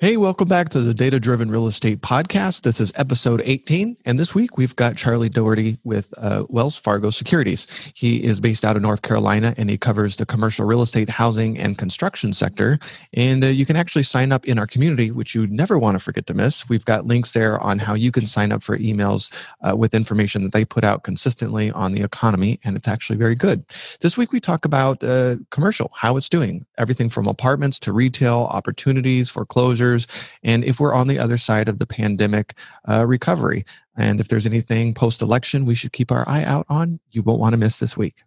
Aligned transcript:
Hey, 0.00 0.16
welcome 0.16 0.48
back 0.48 0.70
to 0.70 0.80
the 0.80 0.92
Data 0.92 1.20
Driven 1.20 1.52
Real 1.52 1.68
Estate 1.68 2.00
Podcast. 2.00 2.62
This 2.62 2.80
is 2.80 2.92
episode 2.96 3.40
18. 3.44 3.96
And 4.04 4.18
this 4.18 4.34
week 4.34 4.58
we've 4.58 4.74
got 4.74 4.96
Charlie 4.96 5.28
Doherty 5.28 5.78
with 5.84 6.12
uh, 6.18 6.44
Wells 6.48 6.76
Fargo 6.76 7.10
Securities. 7.10 7.68
He 7.94 8.22
is 8.22 8.40
based 8.40 8.64
out 8.64 8.74
of 8.74 8.82
North 8.82 9.02
Carolina 9.02 9.54
and 9.56 9.70
he 9.70 9.78
covers 9.78 10.16
the 10.16 10.26
commercial 10.26 10.66
real 10.66 10.82
estate, 10.82 11.08
housing, 11.08 11.56
and 11.58 11.78
construction 11.78 12.32
sector. 12.32 12.80
And 13.14 13.44
uh, 13.44 13.46
you 13.46 13.64
can 13.64 13.76
actually 13.76 14.02
sign 14.02 14.32
up 14.32 14.44
in 14.46 14.58
our 14.58 14.66
community, 14.66 15.12
which 15.12 15.32
you 15.32 15.46
never 15.46 15.78
want 15.78 15.94
to 15.94 16.00
forget 16.00 16.26
to 16.26 16.34
miss. 16.34 16.68
We've 16.68 16.84
got 16.84 17.06
links 17.06 17.32
there 17.32 17.60
on 17.60 17.78
how 17.78 17.94
you 17.94 18.10
can 18.10 18.26
sign 18.26 18.50
up 18.50 18.64
for 18.64 18.76
emails 18.76 19.32
uh, 19.62 19.76
with 19.76 19.94
information 19.94 20.42
that 20.42 20.52
they 20.52 20.64
put 20.64 20.82
out 20.82 21.04
consistently 21.04 21.70
on 21.70 21.92
the 21.92 22.02
economy. 22.02 22.58
And 22.64 22.76
it's 22.76 22.88
actually 22.88 23.16
very 23.16 23.36
good. 23.36 23.64
This 24.00 24.18
week 24.18 24.32
we 24.32 24.40
talk 24.40 24.64
about 24.64 25.04
uh, 25.04 25.36
commercial, 25.50 25.92
how 25.94 26.16
it's 26.16 26.28
doing, 26.28 26.66
everything 26.78 27.08
from 27.08 27.28
apartments 27.28 27.78
to 27.78 27.92
retail, 27.92 28.48
opportunities, 28.50 29.30
foreclosures 29.30 29.93
and 30.42 30.64
if 30.64 30.80
we're 30.80 30.94
on 30.94 31.08
the 31.08 31.18
other 31.18 31.38
side 31.38 31.68
of 31.68 31.78
the 31.78 31.86
pandemic 31.86 32.54
uh, 32.88 33.06
recovery. 33.06 33.64
And 33.96 34.20
if 34.20 34.28
there's 34.28 34.46
anything 34.46 34.94
post 34.94 35.22
election 35.22 35.66
we 35.66 35.74
should 35.74 35.92
keep 35.92 36.10
our 36.10 36.28
eye 36.28 36.44
out 36.44 36.66
on, 36.68 37.00
you 37.10 37.22
won't 37.22 37.40
want 37.40 37.52
to 37.52 37.58
miss 37.58 37.78
this 37.78 37.96
week. 37.96 38.22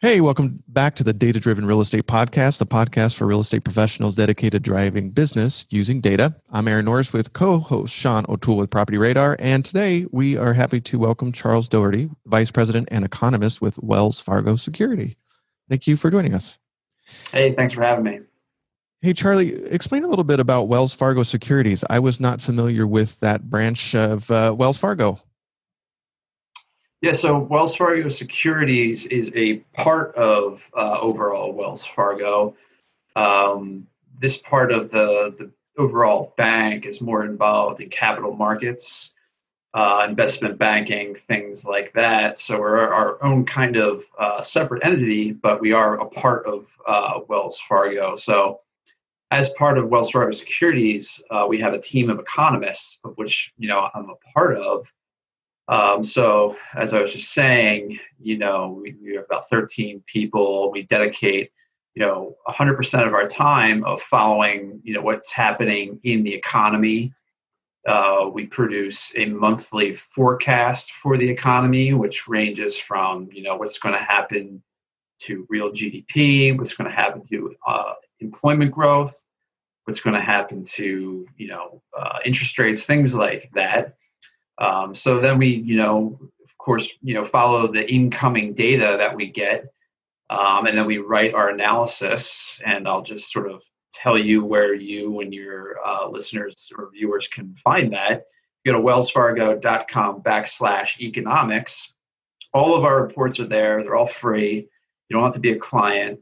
Hey, 0.00 0.20
welcome 0.20 0.62
back 0.68 0.94
to 0.96 1.04
the 1.04 1.14
Data 1.14 1.40
Driven 1.40 1.64
Real 1.64 1.80
Estate 1.80 2.06
Podcast, 2.06 2.58
the 2.58 2.66
podcast 2.66 3.16
for 3.16 3.26
real 3.26 3.40
estate 3.40 3.64
professionals 3.64 4.14
dedicated 4.14 4.62
to 4.62 4.70
driving 4.70 5.10
business 5.10 5.64
using 5.70 6.02
data. 6.02 6.34
I'm 6.50 6.68
Aaron 6.68 6.84
Norris 6.84 7.14
with 7.14 7.32
co 7.32 7.58
host 7.58 7.94
Sean 7.94 8.26
O'Toole 8.28 8.58
with 8.58 8.68
Property 8.68 8.98
Radar. 8.98 9.38
And 9.40 9.64
today 9.64 10.06
we 10.12 10.36
are 10.36 10.52
happy 10.52 10.82
to 10.82 10.98
welcome 10.98 11.32
Charles 11.32 11.66
Doherty, 11.66 12.10
Vice 12.26 12.50
President 12.50 12.88
and 12.90 13.06
Economist 13.06 13.62
with 13.62 13.82
Wells 13.82 14.20
Fargo 14.20 14.56
Security. 14.56 15.16
Thank 15.70 15.86
you 15.86 15.96
for 15.96 16.10
joining 16.10 16.34
us. 16.34 16.58
Hey, 17.32 17.54
thanks 17.54 17.72
for 17.72 17.82
having 17.82 18.04
me. 18.04 18.20
Hey, 19.06 19.12
Charlie, 19.12 19.54
explain 19.66 20.02
a 20.02 20.08
little 20.08 20.24
bit 20.24 20.40
about 20.40 20.64
Wells 20.64 20.92
Fargo 20.92 21.22
Securities. 21.22 21.84
I 21.88 22.00
was 22.00 22.18
not 22.18 22.40
familiar 22.40 22.88
with 22.88 23.20
that 23.20 23.48
branch 23.48 23.94
of 23.94 24.28
uh, 24.32 24.52
Wells 24.58 24.78
Fargo. 24.78 25.20
Yeah, 27.02 27.12
so 27.12 27.38
Wells 27.38 27.76
Fargo 27.76 28.08
Securities 28.08 29.06
is 29.06 29.30
a 29.36 29.58
part 29.74 30.12
of 30.16 30.68
uh, 30.76 30.98
overall 31.00 31.52
Wells 31.52 31.86
Fargo. 31.86 32.56
Um, 33.14 33.86
this 34.18 34.36
part 34.36 34.72
of 34.72 34.90
the, 34.90 35.32
the 35.38 35.52
overall 35.80 36.34
bank 36.36 36.84
is 36.84 37.00
more 37.00 37.24
involved 37.24 37.80
in 37.80 37.90
capital 37.90 38.34
markets, 38.34 39.12
uh, 39.72 40.04
investment 40.08 40.58
banking, 40.58 41.14
things 41.14 41.64
like 41.64 41.92
that. 41.92 42.40
So 42.40 42.58
we're 42.58 42.92
our 42.92 43.22
own 43.22 43.44
kind 43.46 43.76
of 43.76 44.02
uh, 44.18 44.42
separate 44.42 44.84
entity, 44.84 45.30
but 45.30 45.60
we 45.60 45.70
are 45.70 46.00
a 46.00 46.06
part 46.06 46.44
of 46.44 46.66
uh, 46.88 47.20
Wells 47.28 47.60
Fargo. 47.68 48.16
So 48.16 48.62
as 49.30 49.48
part 49.50 49.78
of 49.78 49.88
Wells 49.88 50.10
Fargo 50.10 50.30
Securities, 50.30 51.22
uh, 51.30 51.46
we 51.48 51.58
have 51.58 51.74
a 51.74 51.80
team 51.80 52.10
of 52.10 52.18
economists, 52.18 52.98
of 53.04 53.12
which 53.16 53.52
you 53.58 53.68
know 53.68 53.88
I'm 53.94 54.10
a 54.10 54.32
part 54.34 54.56
of. 54.56 54.86
Um, 55.68 56.04
so, 56.04 56.56
as 56.76 56.94
I 56.94 57.00
was 57.00 57.12
just 57.12 57.32
saying, 57.32 57.98
you 58.20 58.38
know, 58.38 58.78
we, 58.80 58.94
we 59.02 59.16
have 59.16 59.24
about 59.24 59.48
13 59.48 60.02
people. 60.06 60.70
We 60.70 60.82
dedicate, 60.84 61.50
you 61.94 62.02
know, 62.02 62.36
100% 62.48 63.06
of 63.06 63.14
our 63.14 63.26
time 63.26 63.82
of 63.84 64.00
following, 64.00 64.80
you 64.84 64.94
know, 64.94 65.00
what's 65.02 65.32
happening 65.32 65.98
in 66.04 66.22
the 66.22 66.32
economy. 66.32 67.12
Uh, 67.84 68.30
we 68.32 68.46
produce 68.46 69.12
a 69.16 69.26
monthly 69.26 69.92
forecast 69.92 70.92
for 70.92 71.16
the 71.16 71.28
economy, 71.28 71.92
which 71.94 72.28
ranges 72.28 72.78
from, 72.78 73.28
you 73.32 73.42
know, 73.42 73.56
what's 73.56 73.78
going 73.78 73.94
to 73.94 74.02
happen 74.02 74.62
to 75.18 75.46
real 75.48 75.70
GDP, 75.70 76.56
what's 76.56 76.74
going 76.74 76.88
to 76.88 76.96
happen 76.96 77.24
to 77.28 77.54
uh, 77.66 77.94
employment 78.20 78.72
growth, 78.72 79.14
what's 79.84 80.00
going 80.00 80.14
to 80.14 80.20
happen 80.20 80.64
to 80.64 81.26
you 81.36 81.48
know 81.48 81.82
uh, 81.96 82.18
interest 82.24 82.58
rates, 82.58 82.84
things 82.84 83.14
like 83.14 83.50
that. 83.54 83.96
Um, 84.58 84.94
so 84.94 85.20
then 85.20 85.38
we, 85.38 85.48
you 85.48 85.76
know, 85.76 86.18
of 86.44 86.58
course, 86.58 86.90
you 87.02 87.14
know, 87.14 87.24
follow 87.24 87.66
the 87.66 87.90
incoming 87.92 88.54
data 88.54 88.96
that 88.98 89.14
we 89.14 89.26
get, 89.26 89.66
um, 90.30 90.66
and 90.66 90.76
then 90.76 90.86
we 90.86 90.98
write 90.98 91.34
our 91.34 91.50
analysis. 91.50 92.60
And 92.64 92.88
I'll 92.88 93.02
just 93.02 93.30
sort 93.30 93.50
of 93.50 93.62
tell 93.92 94.18
you 94.18 94.44
where 94.44 94.74
you 94.74 95.20
and 95.20 95.32
your 95.32 95.76
uh, 95.84 96.08
listeners 96.08 96.70
or 96.76 96.90
viewers 96.90 97.28
can 97.28 97.54
find 97.56 97.92
that. 97.92 98.24
Go 98.64 98.72
to 98.72 98.78
wellsfargo.com 98.78 100.22
backslash 100.22 101.00
economics. 101.00 101.94
All 102.52 102.74
of 102.74 102.84
our 102.84 103.02
reports 103.02 103.38
are 103.38 103.46
there. 103.46 103.82
They're 103.82 103.94
all 103.94 104.06
free. 104.06 104.68
You 105.08 105.14
don't 105.14 105.22
have 105.22 105.34
to 105.34 105.40
be 105.40 105.52
a 105.52 105.58
client. 105.58 106.20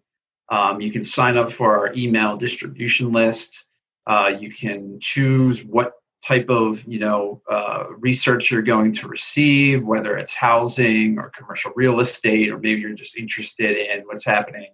Um, 0.50 0.80
you 0.80 0.90
can 0.90 1.02
sign 1.02 1.36
up 1.36 1.50
for 1.50 1.76
our 1.76 1.92
email 1.94 2.36
distribution 2.36 3.12
list. 3.12 3.64
Uh, 4.06 4.32
you 4.38 4.52
can 4.52 4.98
choose 5.00 5.64
what 5.64 5.94
type 6.26 6.48
of 6.48 6.82
you 6.84 6.98
know 6.98 7.42
uh, 7.50 7.84
research 7.98 8.50
you're 8.50 8.62
going 8.62 8.92
to 8.92 9.08
receive, 9.08 9.86
whether 9.86 10.16
it's 10.16 10.34
housing 10.34 11.18
or 11.18 11.30
commercial 11.30 11.72
real 11.76 12.00
estate, 12.00 12.50
or 12.50 12.58
maybe 12.58 12.80
you're 12.80 12.92
just 12.92 13.16
interested 13.16 13.76
in 13.76 14.02
what's 14.02 14.24
happening 14.24 14.72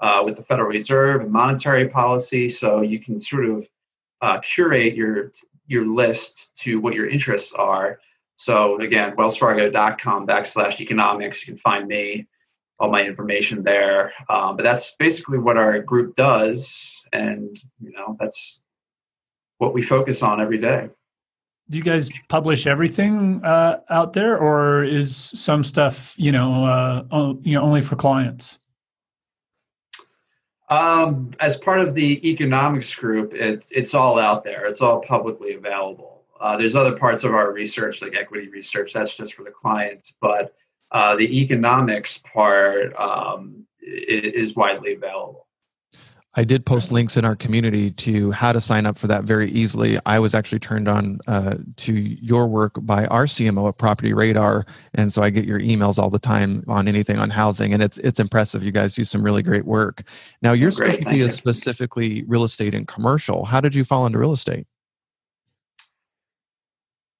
uh, 0.00 0.22
with 0.24 0.36
the 0.36 0.42
Federal 0.42 0.68
Reserve 0.68 1.22
and 1.22 1.30
monetary 1.30 1.88
policy. 1.88 2.48
So 2.48 2.82
you 2.82 2.98
can 2.98 3.20
sort 3.20 3.46
of 3.46 3.68
uh, 4.20 4.40
curate 4.40 4.94
your 4.94 5.32
your 5.66 5.84
list 5.84 6.56
to 6.56 6.80
what 6.80 6.94
your 6.94 7.08
interests 7.08 7.52
are. 7.52 7.98
So 8.36 8.78
again, 8.80 9.16
wellsfargo.com 9.16 10.26
backslash 10.26 10.80
economics. 10.80 11.46
You 11.46 11.54
can 11.54 11.58
find 11.58 11.88
me 11.88 12.28
all 12.78 12.90
my 12.90 13.02
information 13.02 13.62
there. 13.62 14.12
Um, 14.28 14.56
but 14.56 14.62
that's 14.62 14.92
basically 14.98 15.38
what 15.38 15.56
our 15.56 15.80
group 15.80 16.14
does, 16.14 17.04
and 17.12 17.56
you 17.80 17.92
know 17.92 18.16
that's 18.20 18.60
what 19.58 19.72
we 19.72 19.82
focus 19.82 20.22
on 20.22 20.40
every 20.40 20.58
day. 20.58 20.90
Do 21.68 21.78
you 21.78 21.82
guys 21.82 22.10
publish 22.28 22.66
everything 22.66 23.44
uh, 23.44 23.80
out 23.90 24.12
there, 24.12 24.38
or 24.38 24.84
is 24.84 25.16
some 25.16 25.64
stuff 25.64 26.14
you 26.16 26.32
know 26.32 26.64
uh, 26.64 27.34
you 27.42 27.54
know 27.54 27.62
only 27.62 27.80
for 27.80 27.96
clients? 27.96 28.58
Um, 30.68 31.30
as 31.38 31.56
part 31.56 31.78
of 31.78 31.94
the 31.94 32.28
economics 32.28 32.94
group, 32.94 33.34
it's 33.34 33.70
it's 33.70 33.94
all 33.94 34.18
out 34.18 34.44
there. 34.44 34.66
It's 34.66 34.80
all 34.80 35.00
publicly 35.00 35.54
available. 35.54 36.24
Uh, 36.40 36.56
there's 36.56 36.74
other 36.74 36.96
parts 36.96 37.24
of 37.24 37.32
our 37.34 37.52
research, 37.52 38.02
like 38.02 38.14
equity 38.14 38.48
research, 38.48 38.92
that's 38.92 39.16
just 39.16 39.34
for 39.34 39.42
the 39.42 39.50
clients, 39.50 40.12
but 40.20 40.54
uh, 40.92 41.16
the 41.16 41.40
economics 41.40 42.18
part 42.18 42.94
um, 42.96 43.66
is 43.80 44.54
widely 44.54 44.94
available. 44.94 45.46
I 46.38 46.44
did 46.44 46.66
post 46.66 46.92
links 46.92 47.16
in 47.16 47.24
our 47.24 47.34
community 47.34 47.90
to 47.92 48.30
how 48.30 48.52
to 48.52 48.60
sign 48.60 48.84
up 48.84 48.98
for 48.98 49.06
that 49.06 49.24
very 49.24 49.50
easily. 49.52 49.98
I 50.04 50.18
was 50.18 50.34
actually 50.34 50.58
turned 50.58 50.86
on 50.86 51.18
uh, 51.26 51.54
to 51.76 51.94
your 51.94 52.46
work 52.46 52.74
by 52.82 53.06
our 53.06 53.24
CMO 53.24 53.70
at 53.70 53.78
Property 53.78 54.12
Radar, 54.12 54.66
and 54.94 55.10
so 55.10 55.22
I 55.22 55.30
get 55.30 55.46
your 55.46 55.58
emails 55.60 55.96
all 55.98 56.10
the 56.10 56.18
time 56.18 56.62
on 56.68 56.88
anything 56.88 57.18
on 57.18 57.30
housing, 57.30 57.72
and 57.72 57.82
it's 57.82 57.96
it's 57.98 58.20
impressive. 58.20 58.62
You 58.62 58.70
guys 58.70 58.94
do 58.94 59.04
some 59.04 59.22
really 59.22 59.42
great 59.42 59.64
work. 59.64 60.02
Now, 60.42 60.52
your 60.52 60.70
specialty 60.70 61.22
is 61.22 61.34
specifically 61.34 62.22
real 62.24 62.44
estate 62.44 62.74
and 62.74 62.86
commercial. 62.86 63.46
How 63.46 63.62
did 63.62 63.74
you 63.74 63.82
fall 63.82 64.04
into 64.04 64.18
real 64.18 64.32
estate? 64.32 64.66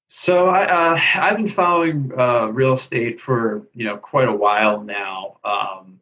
So 0.09 0.47
I, 0.49 0.65
uh, 0.65 1.01
I've 1.17 1.37
been 1.37 1.49
following 1.49 2.13
uh, 2.17 2.47
real 2.47 2.75
estate 2.75 3.19
for 3.19 3.67
you 3.75 3.85
know 3.85 3.97
quite 3.97 4.29
a 4.29 4.33
while 4.33 4.83
now. 4.83 5.39
Um, 5.45 6.01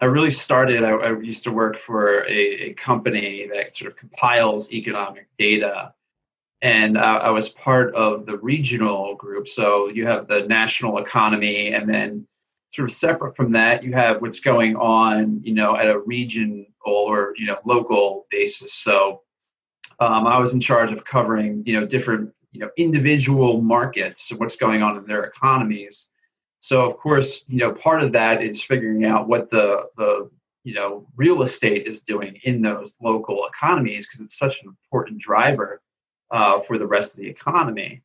I 0.00 0.06
really 0.06 0.30
started. 0.30 0.84
I, 0.84 0.90
I, 0.90 1.18
used 1.20 1.44
to 1.44 1.52
work 1.52 1.78
for 1.78 2.24
a, 2.26 2.70
a, 2.70 2.74
company 2.74 3.48
that 3.52 3.74
sort 3.76 3.90
of 3.90 3.96
compiles 3.96 4.72
economic 4.72 5.28
data, 5.36 5.94
and 6.62 6.96
I 6.96 7.30
was 7.30 7.48
part 7.48 7.94
of 7.94 8.24
the 8.24 8.38
regional 8.38 9.16
group. 9.16 9.48
So 9.48 9.88
you 9.88 10.06
have 10.06 10.28
the 10.28 10.42
national 10.42 10.98
economy, 10.98 11.72
and 11.72 11.88
then 11.88 12.26
sort 12.74 12.88
of 12.88 12.94
separate 12.94 13.36
from 13.36 13.52
that, 13.52 13.84
you 13.84 13.92
have 13.92 14.20
what's 14.20 14.40
going 14.40 14.76
on, 14.76 15.40
you 15.44 15.54
know, 15.54 15.76
at 15.76 15.86
a 15.86 16.00
regional 16.00 16.66
or 16.84 17.34
you 17.36 17.46
know 17.46 17.58
local 17.64 18.26
basis. 18.30 18.74
So 18.74 19.22
um, 19.98 20.26
I 20.26 20.38
was 20.38 20.52
in 20.52 20.60
charge 20.60 20.92
of 20.92 21.04
covering 21.04 21.62
you 21.66 21.80
know 21.80 21.86
different 21.86 22.32
you 22.54 22.60
know 22.60 22.70
individual 22.76 23.60
markets 23.60 24.32
what's 24.36 24.56
going 24.56 24.82
on 24.82 24.96
in 24.96 25.04
their 25.04 25.24
economies. 25.24 26.06
So 26.60 26.86
of 26.86 26.96
course 26.96 27.44
you 27.48 27.58
know 27.58 27.72
part 27.72 28.02
of 28.02 28.12
that 28.12 28.42
is 28.42 28.62
figuring 28.62 29.04
out 29.04 29.28
what 29.28 29.50
the 29.50 29.88
the 29.98 30.30
you 30.62 30.74
know 30.74 31.06
real 31.16 31.42
estate 31.42 31.86
is 31.86 32.00
doing 32.00 32.38
in 32.44 32.62
those 32.62 32.94
local 33.02 33.46
economies 33.46 34.06
because 34.06 34.20
it's 34.20 34.38
such 34.38 34.62
an 34.62 34.68
important 34.68 35.18
driver 35.18 35.82
uh, 36.30 36.60
for 36.60 36.78
the 36.78 36.86
rest 36.86 37.14
of 37.14 37.20
the 37.20 37.28
economy. 37.28 38.02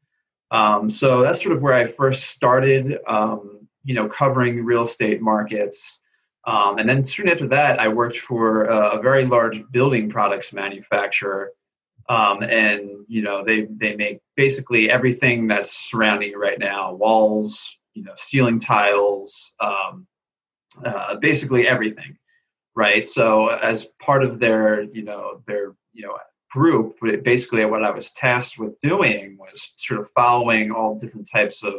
Um, 0.52 0.90
so 0.90 1.22
that's 1.22 1.44
sort 1.44 1.56
of 1.56 1.62
where 1.62 1.76
i 1.76 1.86
first 1.86 2.26
started 2.30 2.98
um, 3.08 3.68
you 3.84 3.94
know 3.94 4.10
covering 4.10 4.66
real 4.66 4.84
estate 4.84 5.22
markets. 5.22 6.00
Um, 6.46 6.80
and 6.80 6.90
then 6.90 7.04
soon 7.04 7.30
after 7.30 7.48
that 7.48 7.80
i 7.80 7.88
worked 7.88 8.18
for 8.18 8.64
a 8.64 9.00
very 9.00 9.26
large 9.26 9.62
building 9.72 10.10
products 10.10 10.52
manufacturer 10.54 11.52
um, 12.10 12.44
and 12.44 12.90
you 13.08 13.22
know 13.22 13.44
they 13.44 13.68
they 13.78 13.96
make 13.96 14.20
basically 14.36 14.90
everything 14.90 15.48
that's 15.48 15.90
surrounding 15.90 16.32
you 16.32 16.40
right 16.40 16.60
now 16.60 16.94
walls 16.94 17.80
you 17.94 18.04
know 18.04 18.14
ceiling 18.18 18.60
tiles 18.60 19.54
um, 19.60 20.06
uh, 20.84 21.16
basically 21.18 21.68
everything 21.68 22.18
right 22.76 23.08
so 23.08 23.50
as 23.50 23.86
part 24.02 24.24
of 24.24 24.40
their 24.40 24.84
you 24.84 25.04
know 25.04 25.42
their 25.48 25.74
you 25.94 26.06
know 26.06 26.16
group, 26.50 26.98
basically 27.24 27.64
what 27.66 27.84
I 27.84 27.92
was 27.92 28.12
tasked 28.12 28.58
with 28.58 28.80
doing 28.80 29.38
was 29.38 29.74
sort 29.76 30.02
of 30.02 30.10
following 30.16 30.72
all 30.72 30.98
different 30.98 31.30
types 31.32 31.64
of 31.64 31.76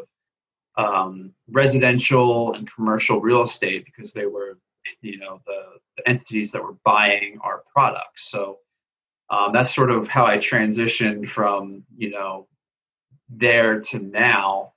um, 0.77 1.33
residential 1.49 2.55
and 2.55 2.73
commercial 2.73 3.21
real 3.21 3.43
estate 3.43 3.85
because 3.85 4.13
they 4.13 4.27
were, 4.27 4.59
you 5.03 5.19
know, 5.19 5.41
the, 5.47 5.63
the 5.97 6.09
entities 6.09 6.53
that 6.53 6.63
were 6.63 6.77
buying 6.85 7.39
our 7.43 7.63
products. 7.75 8.31
So 8.31 8.59
um, 9.31 9.53
that's 9.53 9.75
sort 9.75 9.91
of 9.91 10.09
how 10.09 10.27
I 10.27 10.39
transitioned 10.39 11.29
from, 11.29 11.85
you 11.97 12.11
know, 12.11 12.49
there 13.29 13.79
to 13.81 13.99
now, 14.01 14.73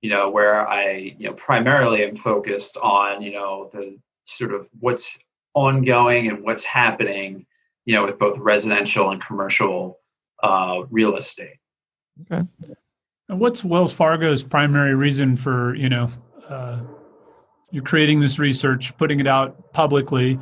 you 0.00 0.10
know, 0.10 0.30
where 0.30 0.66
I, 0.66 1.14
you 1.18 1.28
know, 1.28 1.34
primarily 1.34 2.02
am 2.04 2.16
focused 2.16 2.78
on, 2.78 3.22
you 3.22 3.32
know, 3.32 3.68
the 3.72 3.98
sort 4.24 4.54
of 4.54 4.68
what's 4.80 5.18
ongoing 5.54 6.28
and 6.28 6.42
what's 6.42 6.64
happening, 6.64 7.46
you 7.84 7.94
know, 7.94 8.04
with 8.04 8.18
both 8.18 8.38
residential 8.38 9.10
and 9.10 9.20
commercial 9.20 9.98
uh, 10.42 10.82
real 10.90 11.16
estate. 11.16 11.56
Okay. 12.30 12.46
And 13.28 13.40
what's 13.40 13.62
Wells 13.62 13.92
Fargo's 13.92 14.42
primary 14.42 14.94
reason 14.94 15.36
for 15.36 15.74
you 15.74 15.88
know 15.88 16.10
uh, 16.48 16.80
you're 17.70 17.84
creating 17.84 18.20
this 18.20 18.38
research, 18.38 18.96
putting 18.96 19.20
it 19.20 19.26
out 19.26 19.72
publicly? 19.74 20.38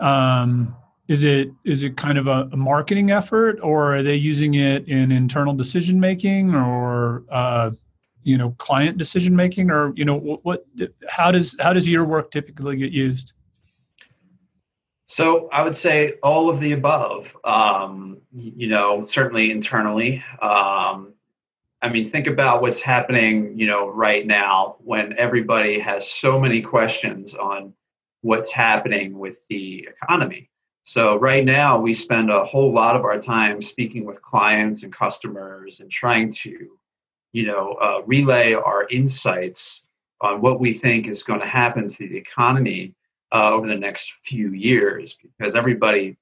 Um, 0.00 0.74
is 1.08 1.24
it 1.24 1.50
is 1.64 1.84
it 1.84 1.96
kind 1.96 2.18
of 2.18 2.26
a, 2.26 2.48
a, 2.52 2.56
marketing 2.56 3.10
effort, 3.10 3.58
or 3.62 3.96
are 3.96 4.02
they 4.02 4.16
using 4.16 4.54
it 4.54 4.88
in 4.88 5.12
internal 5.12 5.54
decision 5.54 6.00
making, 6.00 6.54
or 6.54 7.24
uh, 7.30 7.70
you 8.22 8.36
know 8.36 8.50
client 8.58 8.98
decision 8.98 9.36
making, 9.36 9.70
or 9.70 9.92
you 9.94 10.04
know 10.04 10.16
what, 10.16 10.44
what? 10.44 10.66
How 11.08 11.30
does 11.30 11.56
how 11.60 11.72
does 11.72 11.88
your 11.88 12.04
work 12.04 12.30
typically 12.30 12.76
get 12.76 12.92
used? 12.92 13.34
So 15.04 15.48
I 15.52 15.62
would 15.62 15.76
say 15.76 16.14
all 16.22 16.50
of 16.50 16.58
the 16.58 16.72
above. 16.72 17.36
Um, 17.44 18.18
you 18.32 18.66
know, 18.66 19.00
certainly 19.00 19.52
internally. 19.52 20.24
Um, 20.42 21.14
I 21.80 21.88
mean, 21.88 22.06
think 22.06 22.26
about 22.26 22.62
what's 22.62 22.82
happening, 22.82 23.56
you 23.58 23.66
know, 23.66 23.88
right 23.88 24.26
now 24.26 24.76
when 24.80 25.16
everybody 25.18 25.78
has 25.78 26.10
so 26.10 26.40
many 26.40 26.60
questions 26.60 27.34
on 27.34 27.74
what's 28.22 28.50
happening 28.50 29.16
with 29.18 29.46
the 29.48 29.88
economy. 29.88 30.50
So 30.86 31.16
right 31.16 31.44
now 31.44 31.80
we 31.80 31.92
spend 31.92 32.30
a 32.30 32.44
whole 32.44 32.72
lot 32.72 32.94
of 32.94 33.04
our 33.04 33.18
time 33.18 33.60
speaking 33.60 34.04
with 34.04 34.22
clients 34.22 34.84
and 34.84 34.92
customers 34.92 35.80
and 35.80 35.90
trying 35.90 36.30
to, 36.30 36.78
you 37.32 37.46
know, 37.46 37.72
uh, 37.82 38.02
relay 38.06 38.52
our 38.52 38.86
insights 38.88 39.84
on 40.20 40.40
what 40.40 40.60
we 40.60 40.72
think 40.72 41.08
is 41.08 41.24
going 41.24 41.40
to 41.40 41.46
happen 41.46 41.88
to 41.88 42.08
the 42.08 42.16
economy 42.16 42.94
uh, 43.32 43.50
over 43.50 43.66
the 43.66 43.74
next 43.74 44.12
few 44.22 44.52
years 44.52 45.18
because 45.20 45.56
everybody, 45.56 46.16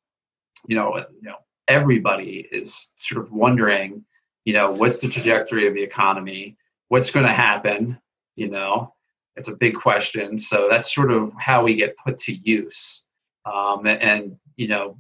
you 0.67 0.77
know, 0.77 0.97
you 0.97 1.29
know, 1.29 1.37
everybody 1.69 2.49
is 2.51 2.91
sort 2.97 3.23
of 3.23 3.33
wondering 3.33 4.05
you 4.47 4.53
know 4.53 4.71
what's 4.71 4.99
the 4.99 5.09
trajectory 5.09 5.67
of 5.67 5.75
the 5.75 5.83
economy? 5.83 6.57
What's 6.89 7.11
going 7.11 7.27
to 7.27 7.33
happen? 7.33 7.99
You 8.35 8.49
know 8.49 8.95
it's 9.37 9.49
a 9.49 9.57
big 9.57 9.75
question. 9.75 10.39
So 10.39 10.69
that's 10.71 10.95
sort 10.95 11.11
of 11.11 11.33
how 11.39 11.65
we 11.65 11.75
get 11.75 11.97
put 11.97 12.19
to 12.19 12.35
use. 12.35 13.05
Um, 13.45 13.87
and, 13.87 14.37
you 14.57 14.69
know 14.69 14.97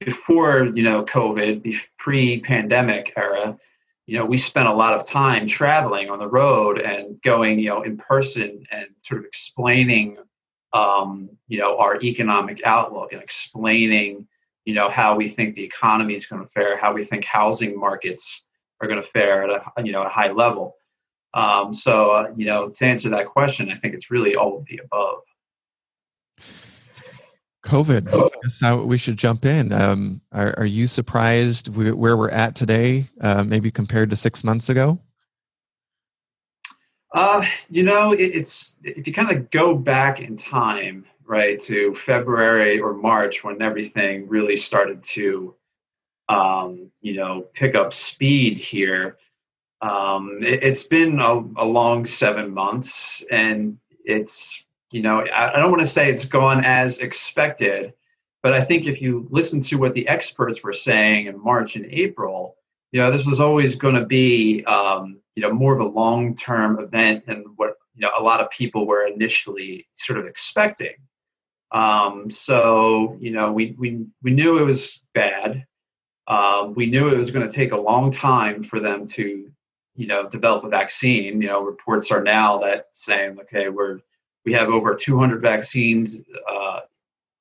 before 0.00 0.66
you 0.74 0.82
know 0.82 1.04
covid 1.04 1.76
pre-pandemic 1.98 3.12
era 3.16 3.56
you 4.06 4.18
know 4.18 4.24
we 4.24 4.38
spent 4.38 4.68
a 4.68 4.74
lot 4.74 4.94
of 4.94 5.06
time 5.06 5.46
traveling 5.46 6.10
on 6.10 6.18
the 6.18 6.28
road 6.28 6.80
and 6.80 7.20
going 7.22 7.58
you 7.58 7.68
know 7.68 7.82
in 7.82 7.96
person 7.96 8.64
and 8.70 8.86
sort 9.02 9.20
of 9.20 9.26
explaining 9.26 10.16
um, 10.72 11.28
you 11.48 11.58
know 11.58 11.78
our 11.78 12.00
economic 12.02 12.60
outlook 12.64 13.12
and 13.12 13.22
explaining 13.22 14.26
you 14.64 14.74
know 14.74 14.88
how 14.88 15.16
we 15.16 15.28
think 15.28 15.54
the 15.54 15.64
economy 15.64 16.14
is 16.14 16.26
going 16.26 16.42
to 16.42 16.48
fare 16.48 16.76
how 16.78 16.92
we 16.92 17.04
think 17.04 17.24
housing 17.24 17.78
markets 17.78 18.42
are 18.80 18.88
going 18.88 19.00
to 19.00 19.06
fare 19.06 19.44
at 19.44 19.50
a 19.50 19.82
you 19.84 19.92
know 19.92 20.02
a 20.02 20.08
high 20.08 20.32
level. 20.32 20.74
Um, 21.34 21.72
so 21.72 22.10
uh, 22.10 22.32
you 22.36 22.46
know 22.46 22.68
to 22.68 22.84
answer 22.84 23.08
that 23.10 23.26
question, 23.26 23.70
I 23.70 23.76
think 23.76 23.94
it's 23.94 24.10
really 24.10 24.34
all 24.34 24.56
of 24.56 24.64
the 24.66 24.80
above. 24.84 25.22
COVID. 27.64 28.30
So 28.48 28.84
we 28.84 28.98
should 28.98 29.16
jump 29.16 29.44
in. 29.44 29.72
Um, 29.72 30.20
are, 30.32 30.54
are, 30.58 30.66
you 30.66 30.86
surprised 30.86 31.74
where 31.74 32.16
we're 32.16 32.30
at 32.30 32.54
today, 32.54 33.06
uh, 33.20 33.44
maybe 33.46 33.70
compared 33.70 34.10
to 34.10 34.16
six 34.16 34.42
months 34.42 34.68
ago? 34.68 34.98
Uh, 37.14 37.44
you 37.70 37.82
know, 37.82 38.12
it, 38.12 38.34
it's 38.34 38.76
if 38.82 39.06
you 39.06 39.12
kind 39.12 39.30
of 39.30 39.50
go 39.50 39.74
back 39.74 40.20
in 40.20 40.36
time, 40.36 41.04
right, 41.24 41.60
to 41.60 41.94
February 41.94 42.80
or 42.80 42.94
March 42.94 43.44
when 43.44 43.62
everything 43.62 44.26
really 44.28 44.56
started 44.56 45.02
to 45.02 45.54
um, 46.28 46.90
you 47.00 47.14
know, 47.14 47.42
pick 47.52 47.74
up 47.74 47.92
speed 47.92 48.58
here. 48.58 49.18
Um, 49.80 50.38
it, 50.42 50.62
has 50.62 50.84
been 50.84 51.20
a, 51.20 51.42
a, 51.56 51.66
long 51.66 52.06
seven 52.06 52.52
months, 52.52 53.22
and 53.30 53.78
it's 54.04 54.64
you 54.92 55.02
know, 55.02 55.26
I, 55.34 55.58
don't 55.58 55.70
want 55.70 55.80
to 55.80 55.86
say 55.86 56.10
it's 56.10 56.24
gone 56.24 56.64
as 56.64 56.98
expected, 56.98 57.94
but 58.42 58.52
I 58.52 58.62
think 58.62 58.86
if 58.86 59.00
you 59.00 59.26
listen 59.30 59.60
to 59.62 59.76
what 59.76 59.94
the 59.94 60.06
experts 60.06 60.62
were 60.62 60.72
saying 60.72 61.26
in 61.26 61.42
March 61.42 61.76
and 61.76 61.86
April, 61.86 62.56
you 62.92 63.00
know, 63.00 63.10
this 63.10 63.24
was 63.24 63.40
always 63.40 63.74
going 63.74 63.94
to 63.94 64.04
be 64.04 64.62
um, 64.64 65.18
you 65.34 65.42
know 65.42 65.50
more 65.52 65.74
of 65.74 65.80
a 65.80 65.88
long-term 65.88 66.78
event 66.78 67.24
than 67.26 67.44
what 67.56 67.74
you 67.94 68.02
know 68.02 68.10
a 68.18 68.22
lot 68.22 68.40
of 68.40 68.50
people 68.50 68.86
were 68.86 69.06
initially 69.06 69.86
sort 69.94 70.18
of 70.18 70.26
expecting. 70.26 70.94
Um, 71.72 72.30
so 72.30 73.16
you 73.18 73.30
know, 73.30 73.50
we 73.50 73.74
we 73.78 74.04
we 74.22 74.32
knew 74.32 74.58
it 74.58 74.64
was 74.64 75.00
bad. 75.14 75.64
Um, 76.26 76.74
we 76.74 76.86
knew 76.86 77.08
it 77.08 77.16
was 77.16 77.30
going 77.30 77.48
to 77.48 77.54
take 77.54 77.72
a 77.72 77.80
long 77.80 78.10
time 78.10 78.62
for 78.62 78.78
them 78.78 79.06
to, 79.08 79.50
you 79.96 80.06
know, 80.06 80.28
develop 80.28 80.64
a 80.64 80.68
vaccine. 80.68 81.40
You 81.40 81.48
know, 81.48 81.62
reports 81.62 82.10
are 82.10 82.22
now 82.22 82.58
that 82.58 82.86
saying, 82.92 83.38
okay, 83.40 83.70
we're 83.70 83.98
we 84.44 84.52
have 84.52 84.68
over 84.68 84.94
200 84.94 85.40
vaccines 85.40 86.22
uh, 86.48 86.80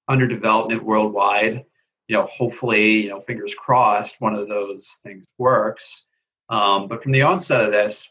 under 0.07 0.27
development 0.27 0.83
worldwide. 0.83 1.65
You 2.07 2.17
know, 2.17 2.25
hopefully, 2.25 3.03
you 3.03 3.09
know, 3.09 3.19
fingers 3.19 3.55
crossed, 3.55 4.19
one 4.19 4.35
of 4.35 4.47
those 4.47 4.99
things 5.03 5.25
works. 5.37 6.05
Um, 6.49 6.87
but 6.87 7.01
from 7.01 7.13
the 7.13 7.21
onset 7.21 7.61
of 7.61 7.71
this, 7.71 8.09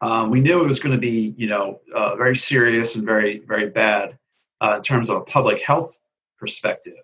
um, 0.00 0.30
we 0.30 0.40
knew 0.40 0.62
it 0.62 0.66
was 0.66 0.78
going 0.78 0.94
to 0.94 1.00
be, 1.00 1.34
you 1.36 1.48
know, 1.48 1.80
uh, 1.94 2.14
very 2.16 2.36
serious 2.36 2.94
and 2.94 3.04
very, 3.04 3.40
very 3.40 3.70
bad 3.70 4.16
uh, 4.60 4.74
in 4.76 4.82
terms 4.82 5.10
of 5.10 5.16
a 5.16 5.24
public 5.24 5.60
health 5.60 5.98
perspective. 6.38 6.94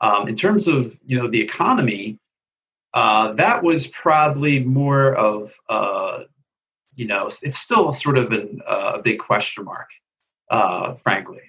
Um, 0.00 0.28
in 0.28 0.34
terms 0.34 0.68
of, 0.68 0.98
you 1.04 1.18
know, 1.18 1.26
the 1.26 1.40
economy, 1.40 2.18
uh, 2.94 3.32
that 3.32 3.62
was 3.62 3.86
probably 3.88 4.60
more 4.60 5.14
of, 5.16 5.52
uh, 5.68 6.20
you 6.94 7.06
know, 7.06 7.26
it's 7.42 7.58
still 7.58 7.92
sort 7.92 8.18
of 8.18 8.32
uh, 8.32 8.92
a 8.94 9.02
big 9.02 9.18
question 9.18 9.64
mark, 9.64 9.90
uh, 10.50 10.94
frankly, 10.94 11.42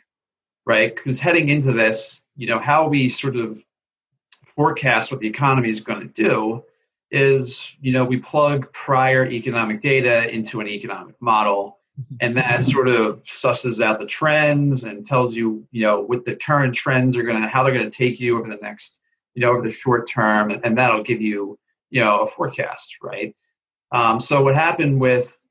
right? 0.66 0.96
Because 0.96 1.20
heading 1.20 1.50
into 1.50 1.72
this, 1.72 2.22
you 2.36 2.48
know, 2.48 2.60
how 2.60 2.88
we 2.88 3.10
sort 3.10 3.36
of 3.36 3.64
forecast 4.46 5.12
what 5.12 5.22
the 5.22 5.28
economy 5.28 5.70
is 5.70 5.80
going 5.80 6.08
to 6.08 6.24
do 6.24 6.64
is, 7.12 7.72
you 7.82 7.92
know, 7.92 8.06
we 8.06 8.18
plug 8.18 8.72
prior 8.72 9.26
economic 9.26 9.82
data 9.82 10.34
into 10.34 10.60
an 10.60 10.68
economic 10.68 11.16
model 11.22 11.80
mm-hmm. 12.00 12.16
and 12.20 12.38
that 12.38 12.64
sort 12.64 12.88
of 12.88 13.24
susses 13.24 13.84
out 13.84 14.00
the 14.00 14.06
trends 14.06 14.84
and 14.84 15.06
tells 15.06 15.36
you 15.36 15.66
you 15.72 15.82
know 15.82 16.02
what 16.02 16.24
the 16.26 16.36
current 16.36 16.76
trends 16.76 17.16
are 17.16 17.24
going 17.24 17.42
to 17.42 17.48
how 17.48 17.64
they're 17.64 17.74
going 17.74 17.90
to 17.90 17.98
take 17.98 18.20
you 18.20 18.38
over 18.38 18.48
the 18.48 18.60
next 18.62 19.00
you 19.40 19.46
know, 19.46 19.52
over 19.52 19.62
the 19.62 19.70
short 19.70 20.06
term, 20.10 20.52
and 20.52 20.78
that'll 20.78 21.02
give 21.02 21.22
you, 21.22 21.58
you 21.90 22.04
know, 22.04 22.22
a 22.22 22.28
forecast, 22.28 22.98
right? 23.02 23.34
Um, 23.92 24.20
so 24.20 24.44
what 24.44 24.56
happened 24.56 25.00
with 25.00 25.48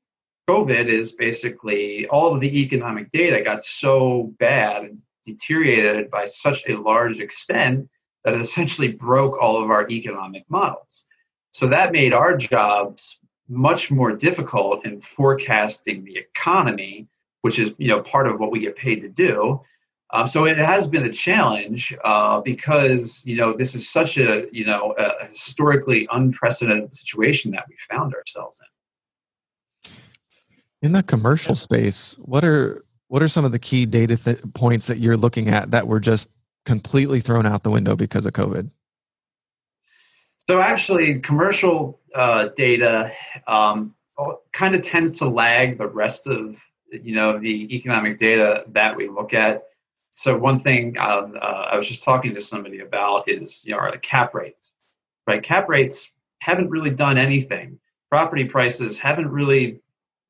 COVID 0.49 0.87
is 0.87 1.11
basically 1.11 2.07
all 2.07 2.33
of 2.33 2.39
the 2.39 2.59
economic 2.59 3.11
data 3.11 3.39
got 3.43 3.63
so 3.63 4.33
bad 4.39 4.83
and 4.83 4.97
deteriorated 5.23 6.09
by 6.09 6.25
such 6.25 6.63
a 6.67 6.73
large 6.73 7.19
extent 7.19 7.87
that 8.23 8.33
it 8.33 8.41
essentially 8.41 8.87
broke 8.87 9.39
all 9.39 9.61
of 9.61 9.69
our 9.69 9.87
economic 9.91 10.45
models. 10.49 11.05
So 11.51 11.67
that 11.67 11.91
made 11.91 12.13
our 12.13 12.35
jobs 12.35 13.19
much 13.47 13.91
more 13.91 14.11
difficult 14.11 14.87
in 14.87 14.99
forecasting 15.01 16.03
the 16.03 16.17
economy, 16.17 17.07
which 17.43 17.59
is 17.59 17.71
you 17.77 17.89
know 17.89 18.01
part 18.01 18.25
of 18.25 18.39
what 18.39 18.51
we 18.51 18.59
get 18.59 18.75
paid 18.75 19.01
to 19.01 19.09
do. 19.09 19.61
Um, 20.11 20.25
so 20.25 20.47
it 20.47 20.57
has 20.57 20.87
been 20.87 21.05
a 21.05 21.13
challenge 21.13 21.95
uh, 22.03 22.41
because 22.41 23.21
you 23.23 23.35
know 23.35 23.53
this 23.53 23.75
is 23.75 23.87
such 23.87 24.17
a 24.17 24.47
you 24.51 24.65
know 24.65 24.95
a 24.97 25.27
historically 25.27 26.07
unprecedented 26.11 26.91
situation 26.91 27.51
that 27.51 27.65
we 27.69 27.75
found 27.87 28.15
ourselves 28.15 28.59
in. 28.59 28.78
In 30.81 30.93
the 30.93 31.03
commercial 31.03 31.55
space, 31.55 32.15
what 32.19 32.43
are 32.43 32.85
what 33.07 33.21
are 33.21 33.27
some 33.27 33.43
of 33.43 33.51
the 33.51 33.59
key 33.59 33.85
data 33.85 34.15
th- 34.15 34.39
points 34.53 34.87
that 34.87 34.99
you're 34.99 35.17
looking 35.17 35.49
at 35.49 35.71
that 35.71 35.87
were 35.87 35.99
just 35.99 36.29
completely 36.65 37.19
thrown 37.19 37.45
out 37.45 37.63
the 37.63 37.71
window 37.71 37.95
because 37.95 38.25
of 38.25 38.33
COVID? 38.33 38.69
So 40.47 40.61
actually, 40.61 41.19
commercial 41.19 41.99
uh, 42.15 42.49
data 42.55 43.11
um, 43.47 43.93
kind 44.53 44.75
of 44.75 44.83
tends 44.83 45.19
to 45.19 45.27
lag 45.27 45.77
the 45.77 45.87
rest 45.87 46.27
of 46.27 46.61
you 46.91 47.13
know 47.13 47.37
the 47.39 47.75
economic 47.75 48.17
data 48.17 48.63
that 48.69 48.95
we 48.95 49.07
look 49.07 49.33
at 49.33 49.63
so 50.11 50.37
one 50.37 50.59
thing 50.59 50.97
um, 50.97 51.37
uh, 51.39 51.67
I 51.71 51.77
was 51.77 51.87
just 51.87 52.03
talking 52.03 52.33
to 52.33 52.41
somebody 52.41 52.79
about 52.79 53.29
is 53.29 53.63
you 53.63 53.71
know 53.71 53.79
are 53.79 53.91
the 53.91 53.99
cap 53.99 54.33
rates, 54.33 54.73
right? 55.27 55.41
Cap 55.41 55.69
rates 55.69 56.11
haven't 56.39 56.69
really 56.69 56.89
done 56.89 57.17
anything. 57.17 57.79
Property 58.09 58.45
prices 58.45 58.97
haven't 58.97 59.29
really 59.29 59.79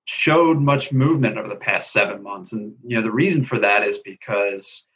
showed 0.09 0.59
much 0.59 0.91
movement 0.91 1.37
over 1.37 1.47
the 1.47 1.55
past 1.55 1.93
seven 1.93 2.23
months, 2.23 2.51
and 2.53 2.75
you 2.83 2.97
know 2.97 3.03
the 3.03 3.11
reason 3.11 3.43
for 3.43 3.59
that 3.59 3.87
is 3.87 3.99
because 3.99 4.87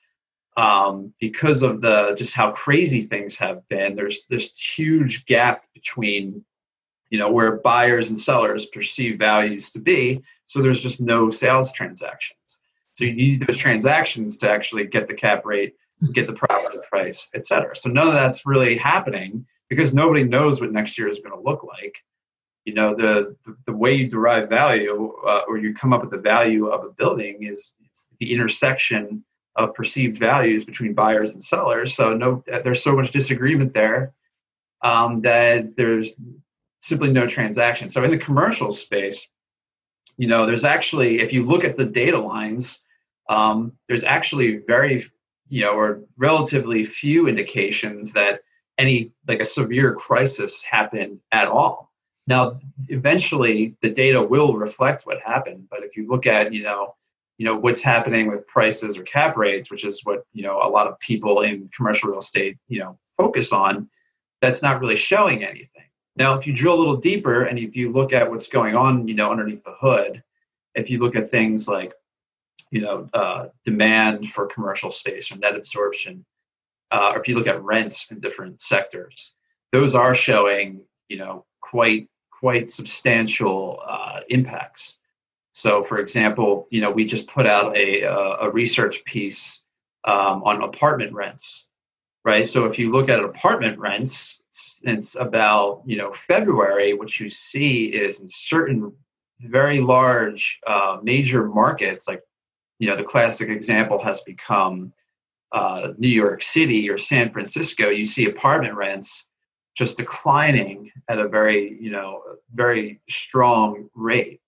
um, 0.57 1.13
because 1.19 1.61
of 1.61 1.81
the 1.81 2.15
just 2.17 2.33
how 2.33 2.51
crazy 2.51 3.01
things 3.01 3.35
have 3.35 3.67
been. 3.69 3.95
There's 3.95 4.25
this 4.25 4.57
huge 4.57 5.27
gap 5.27 5.65
between 5.75 6.43
you 7.11 7.19
know 7.19 7.29
where 7.29 7.57
buyers 7.57 8.09
and 8.09 8.17
sellers 8.17 8.65
perceive 8.65 9.19
values 9.19 9.69
to 9.71 9.79
be. 9.79 10.23
So 10.47 10.63
there's 10.63 10.81
just 10.81 10.99
no 10.99 11.29
sales 11.29 11.71
transactions. 11.71 12.59
So 12.93 13.03
you 13.03 13.13
need 13.13 13.45
those 13.45 13.57
transactions 13.57 14.37
to 14.37 14.49
actually 14.49 14.85
get 14.87 15.07
the 15.07 15.13
cap 15.13 15.45
rate, 15.45 15.75
get 16.13 16.25
the 16.25 16.33
property 16.33 16.79
price, 16.89 17.29
et 17.35 17.45
cetera. 17.45 17.75
So 17.75 17.89
none 17.89 18.07
of 18.07 18.13
that's 18.13 18.47
really 18.47 18.77
happening 18.77 19.45
because 19.69 19.93
nobody 19.93 20.23
knows 20.23 20.59
what 20.59 20.71
next 20.71 20.97
year 20.97 21.07
is 21.07 21.19
going 21.19 21.35
to 21.35 21.49
look 21.49 21.63
like. 21.63 21.95
You 22.65 22.73
know, 22.73 22.95
the, 22.95 23.35
the, 23.45 23.55
the 23.65 23.73
way 23.73 23.93
you 23.93 24.07
derive 24.07 24.49
value 24.49 25.13
uh, 25.27 25.41
or 25.47 25.57
you 25.57 25.73
come 25.73 25.93
up 25.93 26.01
with 26.01 26.11
the 26.11 26.17
value 26.17 26.67
of 26.67 26.85
a 26.85 26.89
building 26.89 27.43
is 27.43 27.73
the 28.19 28.31
intersection 28.31 29.23
of 29.55 29.73
perceived 29.73 30.17
values 30.17 30.63
between 30.63 30.93
buyers 30.93 31.33
and 31.33 31.43
sellers. 31.43 31.93
So 31.95 32.13
no, 32.13 32.43
there's 32.63 32.83
so 32.83 32.95
much 32.95 33.11
disagreement 33.11 33.73
there 33.73 34.13
um, 34.81 35.21
that 35.21 35.75
there's 35.75 36.13
simply 36.81 37.11
no 37.11 37.27
transaction. 37.27 37.89
So 37.89 38.03
in 38.03 38.11
the 38.11 38.17
commercial 38.17 38.71
space, 38.71 39.29
you 40.17 40.27
know, 40.27 40.45
there's 40.45 40.63
actually, 40.63 41.21
if 41.21 41.33
you 41.33 41.43
look 41.43 41.63
at 41.63 41.75
the 41.75 41.85
data 41.85 42.19
lines, 42.19 42.79
um, 43.29 43.77
there's 43.87 44.03
actually 44.03 44.57
very, 44.67 45.03
you 45.49 45.61
know, 45.61 45.71
or 45.71 46.01
relatively 46.17 46.83
few 46.83 47.27
indications 47.27 48.13
that 48.13 48.41
any 48.77 49.11
like 49.27 49.39
a 49.39 49.45
severe 49.45 49.93
crisis 49.93 50.63
happened 50.63 51.19
at 51.31 51.47
all. 51.47 51.92
Now, 52.27 52.59
eventually, 52.87 53.75
the 53.81 53.89
data 53.89 54.21
will 54.21 54.55
reflect 54.55 55.05
what 55.05 55.19
happened. 55.21 55.67
But 55.69 55.83
if 55.83 55.97
you 55.97 56.07
look 56.07 56.25
at, 56.25 56.53
you 56.53 56.63
know, 56.63 56.95
you 57.37 57.45
know 57.45 57.55
what's 57.55 57.81
happening 57.81 58.27
with 58.29 58.47
prices 58.47 58.97
or 58.97 59.03
cap 59.03 59.35
rates, 59.35 59.71
which 59.71 59.83
is 59.85 60.01
what 60.03 60.23
you 60.33 60.43
know 60.43 60.61
a 60.61 60.69
lot 60.69 60.87
of 60.87 60.99
people 60.99 61.41
in 61.41 61.69
commercial 61.75 62.09
real 62.09 62.19
estate, 62.19 62.57
you 62.67 62.79
know, 62.79 62.97
focus 63.17 63.51
on, 63.51 63.89
that's 64.41 64.61
not 64.61 64.79
really 64.79 64.95
showing 64.95 65.43
anything. 65.43 65.83
Now, 66.15 66.35
if 66.35 66.45
you 66.45 66.53
drill 66.53 66.75
a 66.75 66.79
little 66.79 66.97
deeper 66.97 67.43
and 67.43 67.57
if 67.57 67.75
you 67.75 67.91
look 67.91 68.13
at 68.13 68.29
what's 68.29 68.47
going 68.47 68.75
on, 68.75 69.07
you 69.07 69.15
know, 69.15 69.31
underneath 69.31 69.63
the 69.63 69.73
hood, 69.79 70.23
if 70.75 70.89
you 70.89 70.99
look 70.99 71.15
at 71.15 71.29
things 71.29 71.67
like 71.67 71.93
you 72.71 72.81
know 72.81 73.07
uh, 73.13 73.47
demand 73.63 74.27
for 74.27 74.47
commercial 74.47 74.89
space 74.89 75.31
or 75.31 75.37
net 75.37 75.55
absorption 75.55 76.25
uh, 76.91 77.11
or 77.13 77.21
if 77.21 77.27
you 77.27 77.35
look 77.35 77.47
at 77.47 77.61
rents 77.63 78.11
in 78.11 78.19
different 78.19 78.59
sectors 78.59 79.33
those 79.71 79.95
are 79.95 80.15
showing 80.15 80.81
you 81.07 81.17
know 81.17 81.45
quite 81.61 82.09
quite 82.43 82.69
substantial 82.69 83.79
uh, 83.87 84.19
impacts 84.27 84.97
so 85.53 85.81
for 85.81 85.99
example 85.99 86.67
you 86.71 86.81
know 86.81 86.91
we 86.91 87.05
just 87.05 87.25
put 87.25 87.47
out 87.47 87.73
a, 87.77 88.01
a 88.01 88.49
research 88.51 89.01
piece 89.05 89.61
um, 90.03 90.43
on 90.43 90.61
apartment 90.61 91.13
rents 91.13 91.67
right 92.25 92.45
so 92.45 92.65
if 92.65 92.77
you 92.77 92.91
look 92.91 93.07
at 93.07 93.23
apartment 93.23 93.79
rents 93.79 94.43
since 94.51 95.15
about 95.15 95.83
you 95.85 95.95
know 95.95 96.11
february 96.11 96.93
what 96.93 97.17
you 97.17 97.29
see 97.29 97.85
is 97.85 98.19
in 98.19 98.27
certain 98.27 98.91
very 99.43 99.79
large 99.79 100.59
uh, 100.67 100.97
major 101.01 101.47
markets 101.47 102.09
like 102.09 102.21
you 102.77 102.89
know 102.89 102.97
the 102.97 103.09
classic 103.13 103.47
example 103.47 104.03
has 104.03 104.19
become 104.19 104.91
uh, 105.53 105.93
New 105.97 106.09
York 106.09 106.41
City 106.41 106.89
or 106.89 106.97
San 106.97 107.29
Francisco. 107.29 107.89
You 107.89 108.07
see 108.07 108.25
apartment 108.25 108.73
rents 108.73 109.27
just 109.73 109.97
declining 109.97 110.91
at 111.07 111.19
a 111.19 111.27
very 111.27 111.77
you 111.79 111.91
know 111.91 112.21
very 112.53 113.01
strong 113.09 113.89
rate. 113.95 114.39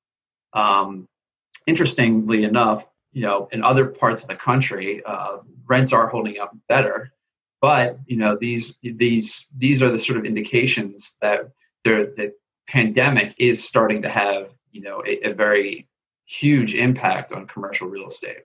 Um, 0.53 1.07
interestingly 1.67 2.43
enough, 2.43 2.87
you 3.11 3.23
know 3.23 3.47
in 3.51 3.63
other 3.63 3.85
parts 3.87 4.21
of 4.23 4.29
the 4.29 4.35
country, 4.35 5.03
uh, 5.05 5.37
rents 5.65 5.93
are 5.93 6.07
holding 6.07 6.39
up 6.39 6.55
better. 6.69 7.11
But 7.61 7.97
you 8.05 8.17
know 8.17 8.37
these 8.39 8.77
these 8.83 9.47
these 9.57 9.81
are 9.81 9.89
the 9.89 9.99
sort 9.99 10.19
of 10.19 10.25
indications 10.25 11.15
that 11.21 11.51
the 11.83 12.33
pandemic 12.67 13.35
is 13.37 13.63
starting 13.63 14.01
to 14.01 14.09
have 14.09 14.53
you 14.71 14.81
know 14.81 15.03
a, 15.05 15.29
a 15.29 15.33
very 15.33 15.87
huge 16.25 16.73
impact 16.73 17.31
on 17.31 17.47
commercial 17.47 17.87
real 17.87 18.07
estate. 18.07 18.43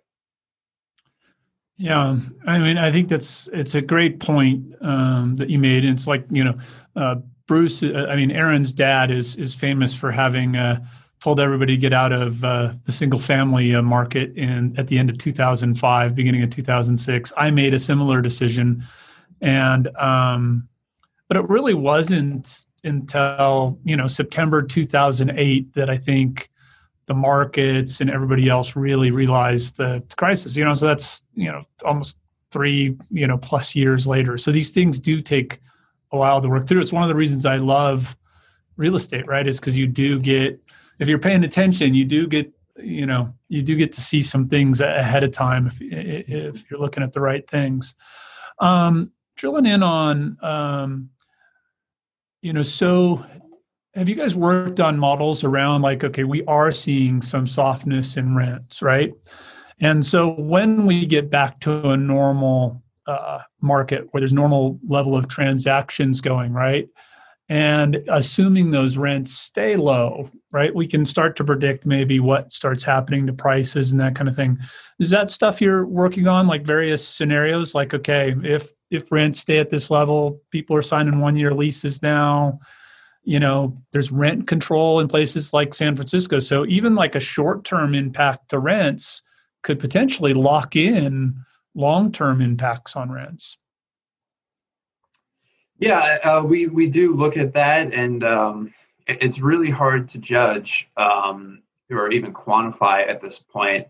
Yeah, 1.80 2.18
I 2.46 2.58
mean, 2.58 2.76
I 2.76 2.92
think 2.92 3.08
that's 3.08 3.48
it's 3.54 3.74
a 3.74 3.80
great 3.80 4.20
point 4.20 4.62
um, 4.82 5.36
that 5.36 5.48
you 5.48 5.58
made. 5.58 5.82
And 5.82 5.94
it's 5.94 6.06
like 6.06 6.26
you 6.30 6.44
know, 6.44 6.58
uh, 6.94 7.14
Bruce. 7.46 7.82
Uh, 7.82 8.06
I 8.06 8.16
mean, 8.16 8.30
Aaron's 8.30 8.74
dad 8.74 9.10
is 9.10 9.34
is 9.36 9.54
famous 9.54 9.96
for 9.98 10.10
having 10.10 10.56
uh, 10.56 10.84
told 11.20 11.40
everybody 11.40 11.76
to 11.76 11.80
get 11.80 11.94
out 11.94 12.12
of 12.12 12.44
uh, 12.44 12.74
the 12.84 12.92
single 12.92 13.18
family 13.18 13.74
uh, 13.74 13.80
market 13.80 14.36
in 14.36 14.78
at 14.78 14.88
the 14.88 14.98
end 14.98 15.08
of 15.08 15.16
2005, 15.16 16.14
beginning 16.14 16.42
of 16.42 16.50
2006. 16.50 17.32
I 17.38 17.50
made 17.50 17.72
a 17.72 17.78
similar 17.78 18.20
decision, 18.20 18.84
and 19.40 19.88
um, 19.96 20.68
but 21.28 21.38
it 21.38 21.48
really 21.48 21.72
wasn't 21.72 22.66
until 22.84 23.78
you 23.84 23.96
know 23.96 24.06
September 24.06 24.60
2008 24.60 25.72
that 25.76 25.88
I 25.88 25.96
think 25.96 26.49
the 27.10 27.14
markets 27.14 28.00
and 28.00 28.08
everybody 28.08 28.48
else 28.48 28.76
really 28.76 29.10
realized 29.10 29.78
the 29.78 30.00
crisis. 30.16 30.56
You 30.56 30.64
know, 30.64 30.74
so 30.74 30.86
that's 30.86 31.24
you 31.34 31.50
know 31.50 31.60
almost 31.84 32.16
three 32.52 32.96
you 33.10 33.26
know 33.26 33.36
plus 33.36 33.74
years 33.74 34.06
later. 34.06 34.38
So 34.38 34.52
these 34.52 34.70
things 34.70 35.00
do 35.00 35.20
take 35.20 35.58
a 36.12 36.16
while 36.16 36.40
to 36.40 36.48
work 36.48 36.68
through. 36.68 36.80
It's 36.80 36.92
one 36.92 37.02
of 37.02 37.08
the 37.08 37.16
reasons 37.16 37.46
I 37.46 37.56
love 37.56 38.16
real 38.76 38.94
estate, 38.94 39.26
right? 39.26 39.44
Is 39.44 39.58
because 39.58 39.76
you 39.76 39.88
do 39.88 40.20
get 40.20 40.60
if 41.00 41.08
you're 41.08 41.18
paying 41.18 41.42
attention, 41.42 41.94
you 41.94 42.04
do 42.04 42.28
get 42.28 42.48
you 42.76 43.06
know 43.06 43.34
you 43.48 43.60
do 43.60 43.74
get 43.74 43.92
to 43.94 44.00
see 44.00 44.22
some 44.22 44.46
things 44.46 44.80
ahead 44.80 45.24
of 45.24 45.32
time 45.32 45.66
if 45.66 45.78
if 45.80 46.70
you're 46.70 46.78
looking 46.78 47.02
at 47.02 47.12
the 47.12 47.20
right 47.20 47.44
things. 47.50 47.96
Um, 48.60 49.10
drilling 49.34 49.66
in 49.66 49.82
on 49.82 50.38
um, 50.44 51.10
you 52.40 52.52
know 52.52 52.62
so 52.62 53.20
have 53.94 54.08
you 54.08 54.14
guys 54.14 54.34
worked 54.36 54.80
on 54.80 54.98
models 54.98 55.42
around 55.44 55.82
like 55.82 56.04
okay 56.04 56.24
we 56.24 56.44
are 56.44 56.70
seeing 56.70 57.20
some 57.20 57.46
softness 57.46 58.16
in 58.16 58.34
rents 58.34 58.82
right? 58.82 59.12
And 59.82 60.04
so 60.04 60.34
when 60.34 60.84
we 60.84 61.06
get 61.06 61.30
back 61.30 61.60
to 61.60 61.90
a 61.90 61.96
normal 61.96 62.82
uh, 63.06 63.38
market 63.62 64.06
where 64.10 64.20
there's 64.20 64.32
normal 64.32 64.78
level 64.86 65.16
of 65.16 65.28
transactions 65.28 66.20
going 66.20 66.52
right? 66.52 66.88
And 67.48 68.04
assuming 68.08 68.70
those 68.70 68.96
rents 68.96 69.36
stay 69.36 69.74
low 69.74 70.30
right 70.52 70.74
we 70.74 70.86
can 70.86 71.04
start 71.04 71.34
to 71.36 71.44
predict 71.44 71.84
maybe 71.84 72.20
what 72.20 72.52
starts 72.52 72.84
happening 72.84 73.26
to 73.26 73.32
prices 73.32 73.90
and 73.90 74.00
that 74.00 74.14
kind 74.14 74.28
of 74.28 74.36
thing. 74.36 74.58
Is 75.00 75.10
that 75.10 75.32
stuff 75.32 75.60
you're 75.60 75.84
working 75.84 76.28
on 76.28 76.46
like 76.46 76.64
various 76.64 77.06
scenarios? 77.06 77.74
Like 77.74 77.92
okay 77.92 78.34
if 78.44 78.72
if 78.90 79.10
rents 79.10 79.40
stay 79.40 79.58
at 79.58 79.70
this 79.70 79.90
level 79.90 80.40
people 80.50 80.76
are 80.76 80.82
signing 80.82 81.18
one 81.18 81.36
year 81.36 81.52
leases 81.52 82.02
now 82.02 82.60
you 83.22 83.38
know 83.38 83.76
there's 83.92 84.10
rent 84.10 84.46
control 84.46 85.00
in 85.00 85.08
places 85.08 85.52
like 85.52 85.74
san 85.74 85.94
francisco. 85.94 86.38
So 86.38 86.66
even 86.66 86.94
like 86.94 87.14
a 87.14 87.20
short 87.20 87.64
term 87.64 87.94
impact 87.94 88.50
to 88.50 88.58
rents 88.58 89.22
could 89.62 89.78
potentially 89.78 90.32
lock 90.32 90.76
in 90.76 91.36
long 91.74 92.12
term 92.12 92.40
impacts 92.40 92.96
on 92.96 93.10
rents. 93.10 93.56
Yeah 95.78 96.18
uh, 96.24 96.42
we 96.44 96.66
we 96.66 96.88
do 96.88 97.14
look 97.14 97.36
at 97.36 97.52
that 97.54 97.92
and 97.92 98.24
um, 98.24 98.74
it's 99.06 99.40
really 99.40 99.70
hard 99.70 100.08
to 100.10 100.18
judge 100.18 100.90
um, 100.96 101.62
or 101.90 102.10
even 102.10 102.32
quantify 102.32 103.06
at 103.08 103.20
this 103.20 103.38
point 103.38 103.86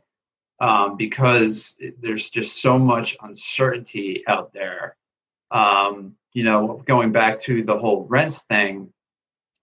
um, 0.61 0.97
because 0.97 1.77
there's 1.99 2.31
just 2.31 2.61
so 2.61 2.79
much 2.79 3.17
uncertainty 3.23 4.25
out 4.27 4.53
there. 4.53 4.97
Um, 5.51 6.17
you 6.33 6.45
know 6.45 6.83
going 6.87 7.13
back 7.13 7.39
to 7.41 7.63
the 7.63 7.77
whole 7.77 8.07
rents 8.09 8.43
thing 8.43 8.93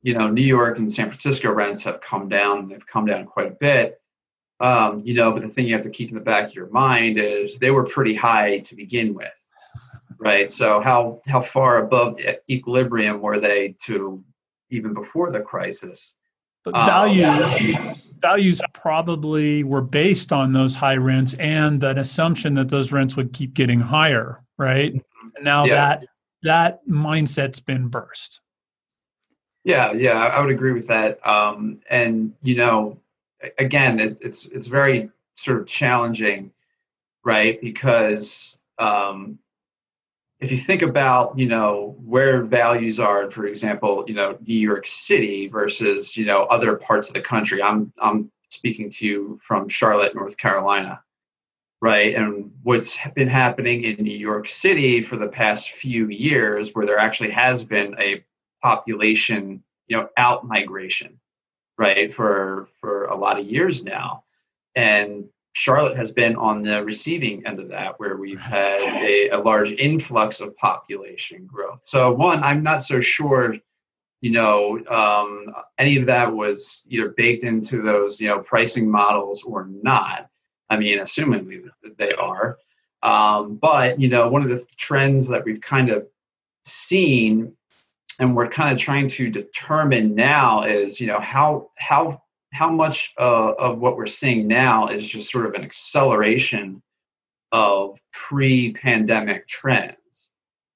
you 0.02 0.14
know, 0.14 0.30
New 0.30 0.44
York 0.44 0.78
and 0.78 0.92
San 0.92 1.10
Francisco 1.10 1.52
rents 1.52 1.84
have 1.84 2.02
come 2.02 2.30
down. 2.30 2.70
They've 2.70 2.86
come 2.86 3.06
down 3.06 3.26
quite 3.26 3.48
a 3.48 3.56
bit. 3.56 4.00
Um, 4.60 5.02
you 5.06 5.14
know, 5.14 5.32
but 5.32 5.42
the 5.42 5.48
thing 5.48 5.68
you 5.68 5.74
have 5.74 5.84
to 5.84 5.90
keep 5.90 6.10
in 6.10 6.16
the 6.16 6.24
back 6.24 6.46
of 6.46 6.56
your 6.56 6.70
mind 6.70 7.20
is 7.20 7.58
they 7.58 7.72
were 7.72 7.86
pretty 7.86 8.16
high 8.16 8.60
to 8.60 8.76
begin 8.76 9.14
with, 9.14 9.40
right? 10.18 10.50
So 10.50 10.82
how 10.82 11.22
how 11.28 11.42
far 11.42 11.84
above 11.84 12.20
equilibrium 12.50 13.22
were 13.22 13.40
they 13.40 13.76
to 13.86 14.24
even 14.70 14.94
before 14.94 15.32
the 15.32 15.42
crisis? 15.42 16.16
But 16.66 16.74
values 16.74 17.28
um, 17.28 17.96
values 18.22 18.62
probably 18.74 19.64
were 19.64 19.82
based 19.82 20.34
on 20.34 20.54
those 20.54 20.76
high 20.76 20.96
rents 20.96 21.34
and 21.36 21.84
an 21.84 22.00
assumption 22.00 22.56
that 22.56 22.70
those 22.70 22.92
rents 22.92 23.16
would 23.16 23.34
keep 23.34 23.54
getting 23.54 23.80
higher, 23.80 24.44
right? 24.58 24.94
Mm-hmm. 24.94 25.28
And 25.36 25.46
now 25.46 25.66
yeah. 25.66 25.76
that 25.76 26.06
that 26.44 26.88
mindset's 26.88 27.60
been 27.60 27.88
burst. 27.90 28.42
Yeah, 29.68 29.92
yeah, 29.92 30.14
I 30.28 30.40
would 30.40 30.50
agree 30.50 30.72
with 30.72 30.88
that. 30.88 31.20
Um, 31.28 31.82
and 31.90 32.34
you 32.42 32.56
know, 32.56 32.98
again, 33.60 34.00
it's 34.00 34.18
it's 34.22 34.46
it's 34.46 34.68
very 34.68 35.10
sort 35.36 35.60
of 35.60 35.68
challenging, 35.68 36.52
right? 37.26 37.60
Because 37.62 38.60
um, 38.80 39.40
if 40.40 40.52
you 40.52 40.58
think 40.58 40.84
about 40.84 41.38
you 41.38 41.48
know 41.48 41.98
where 42.06 42.44
values 42.44 43.00
are 43.00 43.30
for 43.32 43.46
example 43.48 44.06
you 44.08 44.14
know 44.16 44.38
new 44.46 44.60
york 44.60 44.86
city 44.88 45.48
versus 45.48 46.16
you 46.18 46.26
know 46.26 46.44
other 46.46 46.76
parts 46.76 47.08
of 47.08 47.16
the 47.16 47.22
country 47.22 47.62
i'm 47.64 47.92
i'm 48.00 48.32
speaking 48.50 48.90
to 48.90 49.06
you 49.06 49.40
from 49.42 49.68
charlotte 49.68 50.16
north 50.16 50.38
carolina 50.38 51.02
right 51.82 52.16
and 52.16 52.52
what's 52.64 52.98
been 53.16 53.28
happening 53.30 53.84
in 53.84 54.04
new 54.04 54.18
york 54.18 54.50
city 54.50 55.02
for 55.02 55.18
the 55.18 55.28
past 55.28 55.72
few 55.72 56.08
years 56.10 56.72
where 56.76 56.86
there 56.86 57.00
actually 57.00 57.32
has 57.32 57.64
been 57.64 57.96
a 58.00 58.24
population 58.62 59.64
you 59.88 59.98
know 59.98 60.10
out 60.18 60.46
migration 60.46 61.20
right 61.78 62.12
for 62.12 62.68
for 62.80 63.06
a 63.06 63.16
lot 63.16 63.40
of 63.40 63.46
years 63.46 63.84
now 63.84 64.24
and 64.76 65.26
Charlotte 65.58 65.98
has 65.98 66.12
been 66.12 66.36
on 66.36 66.62
the 66.62 66.84
receiving 66.84 67.44
end 67.48 67.60
of 67.60 67.68
that, 67.70 68.00
where 68.00 68.16
we've 68.18 68.40
had 68.40 68.80
a, 69.04 69.30
a, 69.30 69.40
large 69.40 69.72
influx 69.72 70.40
of 70.40 70.56
population 70.56 71.48
growth. 71.48 71.82
So, 71.84 72.12
one, 72.12 72.44
I'm 72.44 72.62
not 72.62 72.84
so 72.84 73.00
sure, 73.00 73.56
you 74.22 74.30
know, 74.30 74.80
um, 74.88 75.48
any 75.80 75.98
of 75.98 76.06
that 76.06 76.32
was 76.32 76.84
either 76.90 77.10
baked 77.10 77.44
into 77.44 77.82
those, 77.82 78.22
you 78.22 78.28
know, 78.28 78.40
pricing 78.40 78.88
models 78.88 79.42
or 79.42 79.68
not. 79.68 80.30
I 80.70 80.78
mean, 80.78 81.00
assuming 81.00 81.72
they 81.98 82.12
are. 82.12 82.60
Um, 83.02 83.56
but, 83.56 84.00
you 84.00 84.10
know, 84.10 84.28
one 84.30 84.44
of 84.44 84.50
the 84.50 84.64
trends 84.78 85.28
that 85.30 85.44
we've 85.44 85.62
kind 85.62 85.90
of 85.90 86.06
seen 86.66 87.57
and 88.20 88.36
we're 88.36 88.50
kind 88.50 88.72
of 88.72 88.80
trying 88.80 89.08
to 89.10 89.30
determine 89.30 90.16
now 90.16 90.64
is, 90.64 91.00
you 91.00 91.08
know, 91.08 91.20
how, 91.20 91.70
how 91.78 92.22
how 92.54 92.70
much 92.70 93.14
uh, 93.18 93.54
of 93.54 93.80
what 93.80 93.98
we're 93.98 94.06
seeing 94.06 94.48
now 94.48 94.88
is 94.88 95.08
just 95.08 95.32
sort 95.32 95.46
of 95.46 95.54
an 95.54 95.64
acceleration 95.64 96.82
of 97.52 98.00
pre-pandemic 98.14 99.48
trends. 99.48 99.96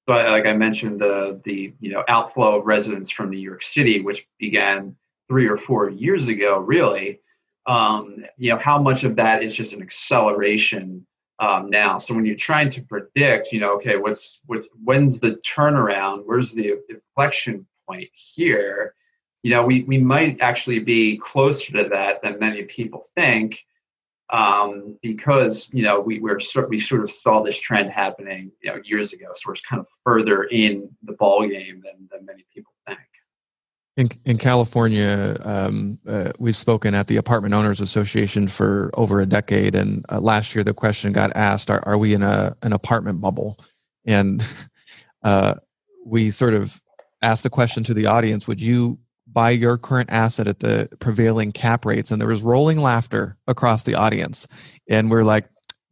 So, 0.08 0.14
like 0.14 0.46
I 0.46 0.52
mentioned, 0.52 1.00
the 1.00 1.40
the 1.44 1.74
you 1.80 1.92
know 1.92 2.04
outflow 2.08 2.58
of 2.58 2.66
residents 2.66 3.10
from 3.10 3.30
New 3.30 3.38
York 3.38 3.62
City, 3.62 4.00
which 4.00 4.26
began 4.38 4.96
three 5.28 5.48
or 5.48 5.56
four 5.56 5.90
years 5.90 6.28
ago, 6.28 6.58
really. 6.58 7.20
Um, 7.66 8.24
you 8.36 8.50
know, 8.50 8.58
how 8.58 8.82
much 8.82 9.04
of 9.04 9.16
that 9.16 9.44
is 9.44 9.54
just 9.54 9.72
an 9.72 9.82
acceleration 9.82 11.06
um, 11.38 11.70
now? 11.70 11.98
So 11.98 12.14
when 12.14 12.24
you're 12.24 12.34
trying 12.36 12.68
to 12.70 12.82
predict, 12.82 13.52
you 13.52 13.60
know, 13.60 13.74
okay, 13.76 13.96
what's 13.96 14.40
what's 14.46 14.68
when's 14.84 15.20
the 15.20 15.36
turnaround? 15.36 16.22
Where's 16.24 16.52
the 16.52 16.78
inflection 16.88 17.66
point 17.86 18.10
here? 18.12 18.94
you 19.42 19.50
know, 19.50 19.64
we, 19.64 19.82
we 19.82 19.98
might 19.98 20.40
actually 20.40 20.78
be 20.78 21.18
closer 21.18 21.72
to 21.72 21.88
that 21.88 22.22
than 22.22 22.38
many 22.38 22.62
people 22.62 23.04
think 23.16 23.64
um, 24.30 24.96
because, 25.02 25.68
you 25.72 25.82
know, 25.82 26.00
we, 26.00 26.20
we're 26.20 26.40
sort, 26.40 26.68
we 26.70 26.78
sort 26.78 27.02
of 27.02 27.10
saw 27.10 27.42
this 27.42 27.60
trend 27.60 27.90
happening, 27.90 28.52
you 28.62 28.70
know, 28.70 28.80
years 28.84 29.12
ago. 29.12 29.26
So 29.34 29.42
we're 29.48 29.56
kind 29.68 29.80
of 29.80 29.86
further 30.04 30.44
in 30.44 30.88
the 31.02 31.12
ball 31.14 31.46
game 31.46 31.82
than, 31.84 32.08
than 32.10 32.24
many 32.24 32.46
people 32.54 32.72
think. 32.86 33.00
In, 33.96 34.10
in 34.24 34.38
California, 34.38 35.36
um, 35.42 35.98
uh, 36.08 36.32
we've 36.38 36.56
spoken 36.56 36.94
at 36.94 37.08
the 37.08 37.16
Apartment 37.16 37.52
Owners 37.52 37.80
Association 37.80 38.48
for 38.48 38.90
over 38.94 39.20
a 39.20 39.26
decade, 39.26 39.74
and 39.74 40.04
uh, 40.08 40.18
last 40.18 40.54
year 40.54 40.64
the 40.64 40.72
question 40.72 41.12
got 41.12 41.30
asked: 41.36 41.70
Are, 41.70 41.86
are 41.86 41.98
we 41.98 42.14
in 42.14 42.22
a 42.22 42.56
an 42.62 42.72
apartment 42.72 43.20
bubble? 43.20 43.58
And 44.06 44.42
uh, 45.24 45.56
we 46.06 46.30
sort 46.30 46.54
of 46.54 46.80
asked 47.20 47.42
the 47.42 47.50
question 47.50 47.84
to 47.84 47.92
the 47.92 48.06
audience: 48.06 48.48
Would 48.48 48.60
you 48.60 48.98
buy 49.32 49.50
your 49.50 49.78
current 49.78 50.10
asset 50.10 50.46
at 50.46 50.60
the 50.60 50.88
prevailing 50.98 51.52
cap 51.52 51.84
rates 51.84 52.10
and 52.10 52.20
there 52.20 52.28
was 52.28 52.42
rolling 52.42 52.78
laughter 52.78 53.36
across 53.46 53.84
the 53.84 53.94
audience 53.94 54.46
and 54.88 55.10
we're 55.10 55.24
like 55.24 55.48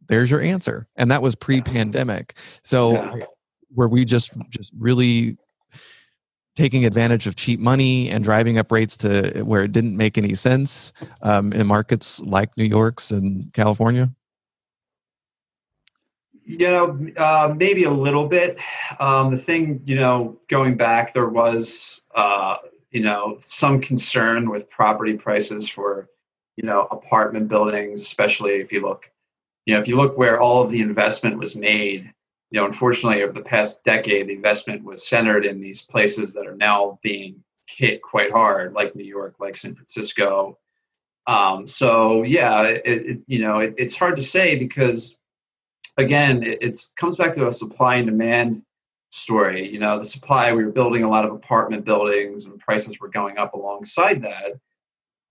there's 0.07 0.29
your 0.29 0.41
answer 0.41 0.87
and 0.95 1.09
that 1.09 1.21
was 1.21 1.35
pre-pandemic 1.35 2.35
so 2.63 2.93
yeah. 2.93 3.25
were 3.73 3.87
we 3.87 4.05
just 4.05 4.37
just 4.49 4.71
really 4.77 5.37
taking 6.55 6.85
advantage 6.85 7.27
of 7.27 7.35
cheap 7.35 7.59
money 7.59 8.09
and 8.09 8.23
driving 8.23 8.57
up 8.57 8.71
rates 8.71 8.97
to 8.97 9.41
where 9.43 9.63
it 9.63 9.71
didn't 9.71 9.95
make 9.95 10.17
any 10.17 10.35
sense 10.35 10.91
um, 11.21 11.53
in 11.53 11.65
markets 11.65 12.19
like 12.21 12.55
new 12.57 12.65
york's 12.65 13.11
and 13.11 13.51
california? 13.53 14.09
You 16.43 16.69
know 16.69 17.07
uh, 17.17 17.53
maybe 17.55 17.83
a 17.83 17.91
little 17.91 18.27
bit. 18.27 18.59
Um, 18.99 19.29
the 19.29 19.37
thing 19.37 19.81
you 19.85 19.95
know 19.95 20.39
going 20.49 20.75
back 20.75 21.13
there 21.13 21.29
was 21.29 22.01
uh, 22.15 22.57
you 22.91 23.01
know 23.01 23.37
some 23.39 23.79
concern 23.79 24.49
with 24.49 24.69
property 24.69 25.13
prices 25.13 25.69
for 25.69 26.09
you 26.57 26.65
know 26.65 26.87
apartment 26.91 27.47
buildings 27.47 28.01
especially 28.01 28.53
if 28.53 28.71
you 28.71 28.81
look 28.81 29.09
you 29.65 29.73
know 29.73 29.79
if 29.79 29.87
you 29.87 29.95
look 29.95 30.17
where 30.17 30.39
all 30.39 30.61
of 30.61 30.71
the 30.71 30.81
investment 30.81 31.37
was 31.37 31.55
made 31.55 32.11
you 32.51 32.59
know 32.59 32.65
unfortunately 32.65 33.23
over 33.23 33.33
the 33.33 33.41
past 33.41 33.83
decade 33.83 34.27
the 34.27 34.33
investment 34.33 34.83
was 34.83 35.07
centered 35.07 35.45
in 35.45 35.59
these 35.59 35.81
places 35.81 36.33
that 36.33 36.45
are 36.45 36.55
now 36.55 36.99
being 37.01 37.43
hit 37.67 38.01
quite 38.01 38.31
hard 38.31 38.73
like 38.73 38.95
new 38.95 39.03
york 39.03 39.35
like 39.39 39.57
san 39.57 39.73
francisco 39.73 40.57
um, 41.27 41.67
so 41.67 42.23
yeah 42.23 42.63
it, 42.63 42.81
it 42.85 43.19
you 43.27 43.39
know 43.39 43.59
it, 43.59 43.73
it's 43.77 43.95
hard 43.95 44.15
to 44.15 44.23
say 44.23 44.55
because 44.55 45.17
again 45.97 46.43
it 46.43 46.75
comes 46.97 47.15
back 47.15 47.33
to 47.33 47.47
a 47.47 47.53
supply 47.53 47.95
and 47.95 48.07
demand 48.07 48.63
story. 49.11 49.69
You 49.69 49.79
know, 49.79 49.99
the 49.99 50.05
supply, 50.05 50.51
we 50.51 50.65
were 50.65 50.71
building 50.71 51.03
a 51.03 51.09
lot 51.09 51.25
of 51.25 51.31
apartment 51.31 51.85
buildings 51.85 52.45
and 52.45 52.59
prices 52.59 52.99
were 52.99 53.09
going 53.09 53.37
up 53.37 53.53
alongside 53.53 54.21
that. 54.23 54.53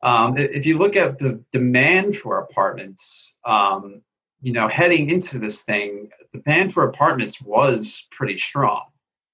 Um, 0.02 0.36
if 0.38 0.64
you 0.64 0.78
look 0.78 0.96
at 0.96 1.18
the 1.18 1.42
demand 1.50 2.16
for 2.16 2.38
apartments, 2.38 3.36
um, 3.44 4.02
you 4.40 4.52
know, 4.52 4.68
heading 4.68 5.10
into 5.10 5.38
this 5.38 5.62
thing, 5.62 6.08
demand 6.32 6.72
for 6.72 6.84
apartments 6.84 7.40
was 7.40 8.06
pretty 8.10 8.36
strong. 8.36 8.84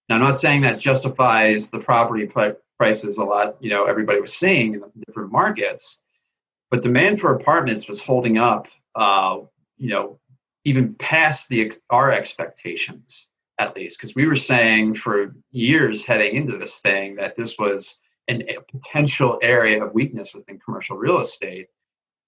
Now, 0.09 0.17
I'm 0.17 0.23
not 0.23 0.37
saying 0.37 0.63
that 0.63 0.79
justifies 0.79 1.71
the 1.71 1.81
property 1.81 2.31
prices 2.79 3.19
a 3.19 3.25
lot, 3.25 3.57
you 3.61 3.71
know, 3.71 3.85
everybody 3.85 4.21
was 4.21 4.35
seeing 4.35 4.75
in 4.75 4.83
different 5.07 5.33
markets, 5.33 6.03
but 6.71 6.83
demand 6.83 7.21
for 7.21 7.35
apartments 7.35 7.89
was 7.89 8.01
holding 8.01 8.39
up, 8.39 8.69
uh, 8.95 9.39
you 9.77 9.89
know, 9.89 10.19
even 10.65 10.95
past 10.95 11.49
the 11.49 11.73
our 11.91 12.13
expectations 12.13 13.29
at 13.59 13.75
least, 13.75 13.99
because 13.99 14.15
we 14.15 14.27
were 14.27 14.37
saying 14.37 14.95
for 14.95 15.35
years 15.51 16.05
heading 16.05 16.35
into 16.35 16.59
this 16.59 16.81
thing 16.81 17.17
that 17.17 17.37
this 17.37 17.57
was 17.59 17.97
an, 18.29 18.43
a 18.49 18.61
potential 18.71 19.39
area 19.43 19.83
of 19.83 19.95
weakness 19.95 20.35
within 20.35 20.59
commercial 20.59 20.97
real 20.97 21.21
estate. 21.21 21.69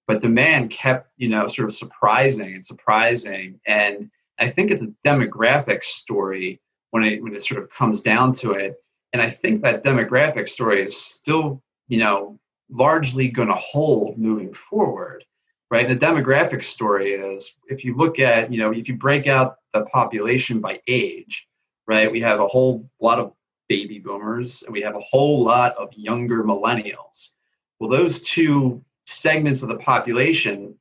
But 0.07 0.21
demand 0.21 0.71
kept, 0.71 1.11
you 1.17 1.29
know, 1.29 1.45
sort 1.45 1.67
of 1.67 1.75
surprising 1.75 2.55
and 2.55 2.65
surprising. 2.65 3.59
And 3.67 4.09
I 4.39 4.49
think 4.49 4.71
it's 4.71 4.83
a 4.83 4.93
demographic 5.05 5.83
story 5.83 6.61
when 6.91 7.03
it 7.03 7.21
when 7.21 7.35
it 7.35 7.41
sort 7.41 7.61
of 7.61 7.69
comes 7.69 8.01
down 8.01 8.31
to 8.33 8.53
it. 8.53 8.75
And 9.13 9.21
I 9.21 9.29
think 9.29 9.61
that 9.61 9.83
demographic 9.83 10.47
story 10.47 10.83
is 10.83 10.95
still, 10.95 11.61
you 11.87 11.97
know, 11.97 12.39
largely 12.69 13.27
going 13.27 13.47
to 13.47 13.55
hold 13.55 14.17
moving 14.17 14.53
forward 14.53 15.25
right? 15.71 15.87
The 15.87 15.95
demographic 15.95 16.63
story 16.63 17.13
is 17.13 17.51
if 17.67 17.85
you 17.85 17.95
look 17.95 18.19
at, 18.19 18.51
you 18.51 18.59
know, 18.59 18.71
if 18.71 18.87
you 18.87 18.95
break 18.95 19.27
out 19.27 19.57
the 19.73 19.85
population 19.85 20.59
by 20.59 20.79
age, 20.87 21.47
right, 21.87 22.11
we 22.11 22.19
have 22.21 22.39
a 22.39 22.47
whole 22.47 22.89
lot 22.99 23.19
of 23.19 23.33
baby 23.67 23.99
boomers 23.99 24.63
and 24.63 24.73
we 24.73 24.81
have 24.81 24.95
a 24.95 24.99
whole 24.99 25.43
lot 25.43 25.75
of 25.77 25.89
younger 25.93 26.43
millennials. 26.43 27.29
Well, 27.79 27.89
those 27.89 28.19
two 28.21 28.83
segments 29.05 29.61
of 29.61 29.69
the 29.69 29.77
population, 29.77 30.75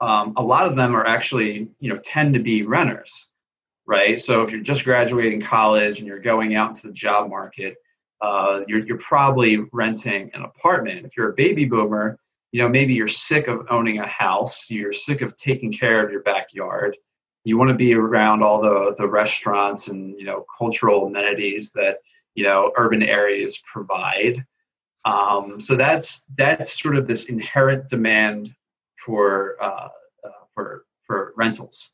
um, 0.00 0.34
a 0.36 0.42
lot 0.42 0.66
of 0.66 0.76
them 0.76 0.94
are 0.94 1.06
actually, 1.06 1.68
you 1.80 1.92
know, 1.92 1.98
tend 2.04 2.34
to 2.34 2.40
be 2.40 2.62
renters, 2.62 3.28
right? 3.86 4.18
So 4.18 4.42
if 4.42 4.50
you're 4.50 4.60
just 4.60 4.84
graduating 4.84 5.40
college 5.40 5.98
and 5.98 6.06
you're 6.06 6.20
going 6.20 6.54
out 6.54 6.70
into 6.70 6.88
the 6.88 6.92
job 6.92 7.30
market, 7.30 7.76
uh, 8.20 8.60
you're, 8.66 8.84
you're 8.86 8.98
probably 8.98 9.58
renting 9.72 10.30
an 10.34 10.42
apartment. 10.42 11.06
If 11.06 11.16
you're 11.16 11.30
a 11.30 11.34
baby 11.34 11.64
boomer, 11.64 12.18
you 12.56 12.62
know 12.62 12.70
maybe 12.70 12.94
you're 12.94 13.06
sick 13.06 13.48
of 13.48 13.66
owning 13.68 13.98
a 13.98 14.06
house 14.06 14.70
you're 14.70 14.92
sick 14.92 15.20
of 15.20 15.36
taking 15.36 15.70
care 15.70 16.02
of 16.02 16.10
your 16.10 16.22
backyard 16.22 16.96
you 17.44 17.58
want 17.58 17.68
to 17.68 17.76
be 17.76 17.94
around 17.94 18.42
all 18.42 18.62
the 18.62 18.94
the 18.96 19.06
restaurants 19.06 19.88
and 19.88 20.18
you 20.18 20.24
know 20.24 20.44
cultural 20.56 21.06
amenities 21.06 21.70
that 21.72 21.98
you 22.34 22.44
know 22.44 22.72
urban 22.76 23.02
areas 23.02 23.58
provide 23.70 24.42
um, 25.04 25.60
so 25.60 25.76
that's 25.76 26.22
that's 26.36 26.80
sort 26.80 26.96
of 26.96 27.06
this 27.06 27.24
inherent 27.24 27.88
demand 27.90 28.54
for 29.04 29.56
uh, 29.60 29.88
uh, 30.24 30.30
for 30.54 30.84
for 31.06 31.32
rentals 31.36 31.90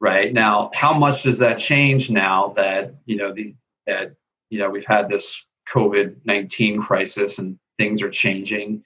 right 0.00 0.32
now 0.32 0.70
how 0.74 0.92
much 0.92 1.22
does 1.22 1.38
that 1.38 1.58
change 1.58 2.10
now 2.10 2.52
that 2.56 2.94
you 3.04 3.16
know 3.16 3.32
the 3.32 3.54
that 3.86 4.14
you 4.50 4.58
know 4.58 4.70
we've 4.70 4.84
had 4.84 5.08
this 5.08 5.44
covid-19 5.68 6.80
crisis 6.80 7.38
and 7.38 7.58
things 7.78 8.02
are 8.02 8.10
changing 8.10 8.82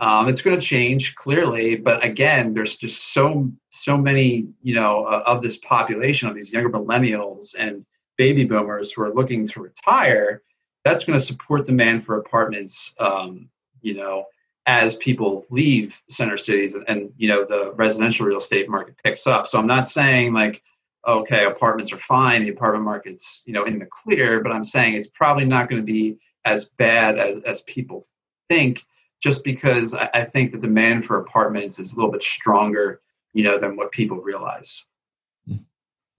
um, 0.00 0.28
it's 0.28 0.42
going 0.42 0.58
to 0.58 0.64
change 0.64 1.16
clearly, 1.16 1.74
but 1.74 2.04
again, 2.04 2.52
there's 2.52 2.76
just 2.76 3.12
so 3.12 3.50
so 3.70 3.96
many 3.96 4.46
you 4.62 4.74
know 4.74 5.04
uh, 5.04 5.24
of 5.26 5.42
this 5.42 5.56
population 5.56 6.28
of 6.28 6.36
these 6.36 6.52
younger 6.52 6.70
millennials 6.70 7.54
and 7.58 7.84
baby 8.16 8.44
boomers 8.44 8.92
who 8.92 9.02
are 9.02 9.12
looking 9.12 9.44
to 9.46 9.60
retire. 9.60 10.42
That's 10.84 11.04
going 11.04 11.18
to 11.18 11.24
support 11.24 11.66
demand 11.66 12.04
for 12.04 12.16
apartments. 12.18 12.94
Um, 13.00 13.48
you 13.80 13.94
know, 13.94 14.26
as 14.68 14.96
people 14.96 15.46
leave 15.50 16.00
center 16.10 16.36
cities 16.36 16.74
and, 16.74 16.84
and, 16.88 17.10
you 17.16 17.26
know 17.26 17.42
the 17.44 17.72
residential 17.72 18.26
real 18.26 18.36
estate 18.36 18.68
market 18.68 18.94
picks 19.02 19.26
up. 19.26 19.48
So 19.48 19.58
I'm 19.58 19.66
not 19.66 19.88
saying 19.88 20.32
like 20.34 20.62
okay, 21.06 21.46
apartments 21.46 21.90
are 21.92 21.98
fine, 21.98 22.44
the 22.44 22.50
apartment 22.50 22.84
market's 22.84 23.42
you 23.46 23.52
know 23.54 23.64
in 23.64 23.78
the 23.78 23.86
clear, 23.86 24.40
but 24.40 24.52
I'm 24.52 24.62
saying 24.62 24.94
it's 24.94 25.08
probably 25.08 25.46
not 25.46 25.68
going 25.68 25.80
to 25.80 25.86
be 25.86 26.18
as 26.44 26.66
bad 26.66 27.18
as, 27.18 27.42
as 27.44 27.60
people 27.62 28.04
think, 28.48 28.84
just 29.22 29.42
because 29.42 29.94
I, 29.94 30.10
I 30.14 30.24
think 30.24 30.52
the 30.52 30.58
demand 30.58 31.04
for 31.04 31.18
apartments 31.18 31.78
is 31.78 31.92
a 31.92 31.96
little 31.96 32.12
bit 32.12 32.22
stronger, 32.22 33.00
you 33.32 33.44
know, 33.44 33.58
than 33.58 33.74
what 33.74 33.90
people 33.90 34.18
realize. 34.18 34.84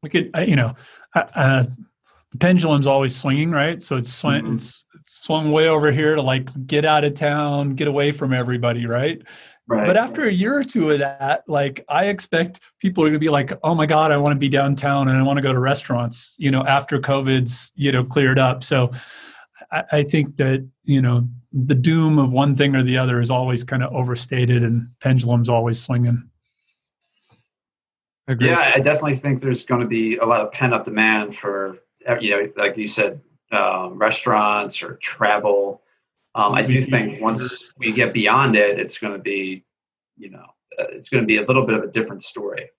We 0.01 0.09
could, 0.09 0.31
you 0.47 0.55
know, 0.55 0.75
uh, 1.13 1.65
the 2.31 2.37
pendulum's 2.37 2.87
always 2.87 3.15
swinging, 3.15 3.51
right? 3.51 3.81
So 3.81 3.95
it's 3.97 4.11
swung, 4.11 4.41
mm-hmm. 4.41 4.55
it's 4.55 4.85
swung 5.11 5.51
way 5.51 5.67
over 5.67 5.91
here 5.91 6.15
to 6.15 6.21
like 6.21 6.67
get 6.67 6.85
out 6.85 7.03
of 7.03 7.15
town, 7.15 7.73
get 7.73 7.87
away 7.87 8.11
from 8.11 8.31
everybody, 8.31 8.85
right? 8.85 9.19
Right. 9.67 9.87
But 9.87 9.97
after 9.97 10.27
a 10.27 10.31
year 10.31 10.55
or 10.55 10.63
two 10.63 10.91
of 10.91 10.99
that, 10.99 11.43
like 11.47 11.83
I 11.89 12.05
expect 12.05 12.59
people 12.79 13.03
are 13.03 13.07
going 13.07 13.13
to 13.13 13.19
be 13.19 13.29
like, 13.29 13.51
"Oh 13.63 13.73
my 13.73 13.87
god, 13.87 14.11
I 14.11 14.17
want 14.17 14.35
to 14.35 14.39
be 14.39 14.49
downtown 14.49 15.09
and 15.09 15.17
I 15.17 15.23
want 15.23 15.37
to 15.37 15.41
go 15.41 15.51
to 15.51 15.59
restaurants." 15.59 16.35
You 16.37 16.51
know, 16.51 16.63
after 16.63 16.99
COVID's 16.99 17.71
you 17.75 17.91
know 17.91 18.03
cleared 18.03 18.37
up. 18.37 18.63
So 18.63 18.91
I, 19.71 19.83
I 19.91 20.03
think 20.03 20.37
that 20.37 20.67
you 20.83 21.01
know 21.01 21.27
the 21.53 21.75
doom 21.75 22.19
of 22.19 22.31
one 22.31 22.55
thing 22.55 22.75
or 22.75 22.83
the 22.83 22.97
other 22.97 23.19
is 23.19 23.31
always 23.31 23.63
kind 23.63 23.83
of 23.83 23.91
overstated, 23.93 24.63
and 24.63 24.87
pendulum's 25.01 25.49
always 25.49 25.81
swinging. 25.81 26.29
Agreed. 28.27 28.49
Yeah, 28.49 28.71
I 28.75 28.79
definitely 28.79 29.15
think 29.15 29.41
there's 29.41 29.65
going 29.65 29.81
to 29.81 29.87
be 29.87 30.17
a 30.17 30.25
lot 30.25 30.41
of 30.41 30.51
pent 30.51 30.73
up 30.73 30.83
demand 30.83 31.35
for 31.35 31.77
you 32.21 32.29
know, 32.31 32.51
like 32.57 32.77
you 32.77 32.87
said, 32.87 33.21
um, 33.51 33.97
restaurants 33.97 34.83
or 34.83 34.95
travel 34.95 35.81
um, 36.35 36.53
I 36.53 36.63
do 36.63 36.81
think 36.81 37.21
once 37.21 37.73
we 37.77 37.91
get 37.91 38.13
beyond 38.13 38.55
it, 38.55 38.79
it's 38.79 38.97
going 38.97 39.13
to 39.13 39.19
be, 39.19 39.65
you 40.17 40.29
know, 40.29 40.45
uh, 40.77 40.85
it's 40.89 41.09
going 41.09 41.23
to 41.23 41.27
be 41.27 41.37
a 41.37 41.43
little 41.43 41.65
bit 41.65 41.75
of 41.75 41.83
a 41.83 41.87
different 41.87 42.23
story. 42.23 42.69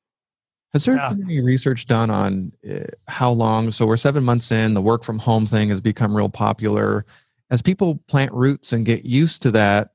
Has 0.72 0.85
there 0.85 0.96
yeah. 0.96 1.09
been 1.09 1.24
any 1.24 1.40
research 1.40 1.87
done 1.87 2.11
on 2.11 2.52
uh, 2.68 2.85
how 3.09 3.33
long? 3.33 3.72
So 3.72 3.87
we're 3.87 3.96
seven 3.96 4.22
months 4.22 4.52
in, 4.52 4.72
the 4.74 4.80
work 4.80 5.02
from 5.02 5.18
home 5.18 5.46
thing 5.46 5.68
has 5.70 5.80
become 5.80 6.16
real 6.16 6.28
popular. 6.28 7.04
As 7.50 7.61
people 7.61 7.96
plant 8.06 8.33
roots 8.33 8.72
and 8.72 8.87
get 8.87 9.04
used 9.04 9.42
to 9.42 9.50
that, 9.50 9.90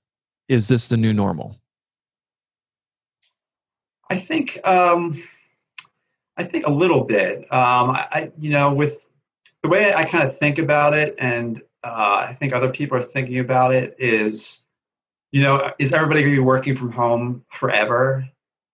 is 0.49 0.67
this 0.67 0.89
the 0.89 0.97
new 0.97 1.13
normal? 1.13 1.57
I 4.09 4.17
think, 4.17 4.59
um, 4.67 5.23
I 6.35 6.43
think 6.43 6.67
a 6.67 6.71
little 6.71 7.05
bit. 7.05 7.37
Um, 7.51 7.91
I, 7.91 8.07
I, 8.11 8.31
you 8.37 8.49
know, 8.49 8.73
with 8.73 9.04
the 9.65 9.71
way 9.71 9.95
I 9.95 10.03
kind 10.05 10.23
of 10.23 10.37
think 10.37 10.59
about 10.59 10.93
it, 10.93 11.15
and 11.17 11.59
uh, 11.83 12.27
I 12.29 12.33
think 12.33 12.53
other 12.53 12.69
people 12.69 12.99
are 12.99 13.01
thinking 13.01 13.39
about 13.39 13.73
it 13.73 13.95
is, 13.97 14.59
you 15.31 15.41
know, 15.41 15.71
is 15.79 15.91
everybody 15.91 16.21
going 16.21 16.35
to 16.35 16.39
be 16.39 16.45
working 16.45 16.75
from 16.75 16.91
home 16.91 17.43
forever? 17.49 18.29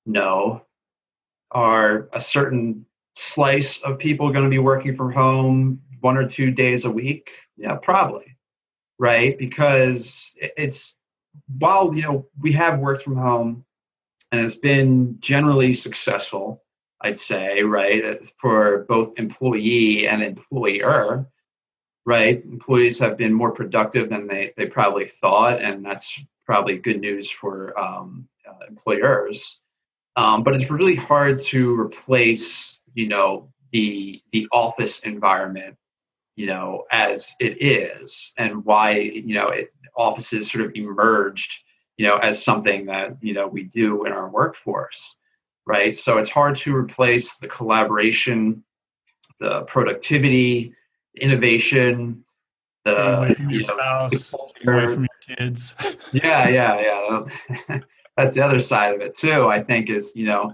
No. 0.06 0.66
Are 1.52 2.10
a 2.12 2.20
certain 2.20 2.86
slice 3.16 3.82
of 3.84 4.00
people 4.00 4.34
going 4.34 4.44
to 4.44 4.50
be 4.50 4.60
working 4.60 4.94
from 4.94 5.14
home 5.14 5.82
one 6.02 6.18
or 6.18 6.28
two 6.28 6.52
days 6.52 6.84
a 6.84 6.92
week? 6.92 7.32
Yeah, 7.56 7.76
probably. 7.76 8.36
Right? 9.00 9.38
Because 9.38 10.34
it's, 10.42 10.96
while, 11.58 11.96
you 11.96 12.02
know, 12.02 12.28
we 12.42 12.52
have 12.52 12.80
worked 12.80 13.04
from 13.04 13.16
home 13.16 13.64
and 14.34 14.42
it's 14.42 14.56
been 14.56 15.16
generally 15.22 15.74
successful, 15.74 16.61
I'd 17.04 17.18
say, 17.18 17.64
right, 17.64 18.26
for 18.38 18.86
both 18.88 19.18
employee 19.18 20.08
and 20.08 20.24
employer 20.24 21.28
right? 22.06 22.44
Employees 22.46 23.00
have 23.00 23.18
been 23.18 23.34
more 23.34 23.52
productive 23.52 24.10
than 24.10 24.28
they, 24.28 24.54
they 24.58 24.66
probably 24.66 25.06
thought, 25.06 25.62
and 25.62 25.86
that's 25.86 26.22
probably 26.46 26.78
good 26.78 27.00
news 27.00 27.30
for 27.30 27.78
um, 27.80 28.28
uh, 28.48 28.66
employers. 28.68 29.62
Um, 30.16 30.44
but 30.44 30.56
it's 30.56 30.72
really 30.72 30.96
hard 30.96 31.40
to 31.40 31.80
replace, 31.80 32.82
you 32.94 33.08
know, 33.08 33.50
the 33.72 34.22
the 34.34 34.48
office 34.52 35.00
environment, 35.00 35.78
you 36.36 36.48
know, 36.48 36.84
as 36.92 37.34
it 37.40 37.62
is, 37.62 38.34
and 38.38 38.66
why 38.66 38.98
you 38.98 39.36
know 39.36 39.48
it, 39.48 39.72
offices 39.96 40.52
sort 40.52 40.66
of 40.66 40.72
emerged, 40.76 41.64
you 41.96 42.06
know, 42.06 42.18
as 42.18 42.44
something 42.44 42.86
that 42.88 43.16
you 43.22 43.34
know 43.34 43.48
we 43.48 43.64
do 43.64 44.06
in 44.06 44.12
our 44.12 44.30
workforce, 44.30 45.16
right? 45.66 45.96
So 45.96 46.18
it's 46.18 46.30
hard 46.30 46.56
to 46.58 46.76
replace 46.76 47.38
the 47.38 47.48
collaboration, 47.48 48.64
the 49.40 49.62
productivity, 49.62 50.74
innovation, 51.20 52.24
the 52.86 53.18
away 53.18 53.34
from 53.34 53.50
your 53.50 53.62
spouse, 53.62 54.34
away 54.68 54.94
from 54.94 55.08
your 55.08 55.38
kids. 55.38 55.76
yeah, 56.14 56.48
yeah, 56.48 57.26
yeah. 57.70 57.80
That's 58.18 58.36
the 58.36 58.42
other 58.42 58.60
side 58.60 58.94
of 58.94 59.02
it 59.02 59.16
too. 59.16 59.48
I 59.48 59.64
think 59.64 59.90
is 59.90 60.14
you 60.16 60.26
know, 60.26 60.54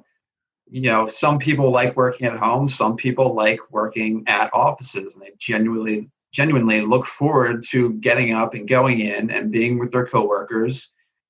you 0.70 0.82
know, 0.82 1.06
some 1.06 1.40
people 1.40 1.72
like 1.72 1.96
working 1.96 2.28
at 2.28 2.38
home. 2.38 2.70
Some 2.70 2.96
people 2.96 3.34
like 3.34 3.60
working 3.72 4.24
at 4.28 4.50
offices, 4.54 5.16
and 5.16 5.24
they 5.24 5.32
genuinely 5.38 6.10
genuinely 6.34 6.82
look 6.82 7.06
forward 7.06 7.64
to 7.70 7.94
getting 7.94 8.34
up 8.34 8.54
and 8.54 8.68
going 8.68 9.00
in 9.00 9.32
and 9.32 9.52
being 9.52 9.80
with 9.80 9.92
their 9.92 10.06
coworkers. 10.06 10.90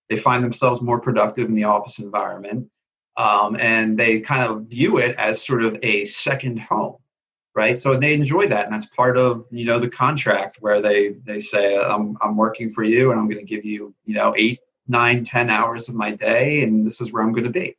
They 0.09 0.17
find 0.17 0.43
themselves 0.43 0.81
more 0.81 0.99
productive 0.99 1.47
in 1.47 1.55
the 1.55 1.65
office 1.65 1.99
environment. 1.99 2.67
Um, 3.17 3.57
and 3.59 3.97
they 3.97 4.19
kind 4.19 4.43
of 4.43 4.67
view 4.67 4.99
it 4.99 5.15
as 5.17 5.43
sort 5.43 5.63
of 5.63 5.75
a 5.81 6.05
second 6.05 6.59
home 6.59 6.97
right? 7.57 7.79
So 7.79 7.97
they 7.97 8.13
enjoy 8.13 8.47
that 8.49 8.65
and 8.65 8.73
that's 8.73 8.85
part 8.85 9.17
of 9.17 9.47
you 9.49 9.65
know 9.65 9.79
the 9.79 9.89
contract 9.89 10.57
where 10.59 10.79
they 10.79 11.15
they 11.25 11.39
say 11.39 11.75
i'm, 11.75 12.15
I'm 12.21 12.37
working 12.37 12.69
for 12.69 12.83
you 12.83 13.09
and 13.11 13.19
i'm 13.19 13.27
going 13.27 13.43
to 13.45 13.55
give 13.55 13.65
you 13.65 13.95
you 14.05 14.13
know 14.13 14.35
eight 14.37 14.59
nine 14.87 15.23
ten 15.23 15.49
hours 15.49 15.89
of 15.89 15.95
my 15.95 16.11
day 16.11 16.61
and 16.61 16.85
this 16.85 17.01
is 17.01 17.11
where 17.11 17.23
i'm 17.23 17.33
going 17.33 17.43
to 17.43 17.49
be. 17.49 17.75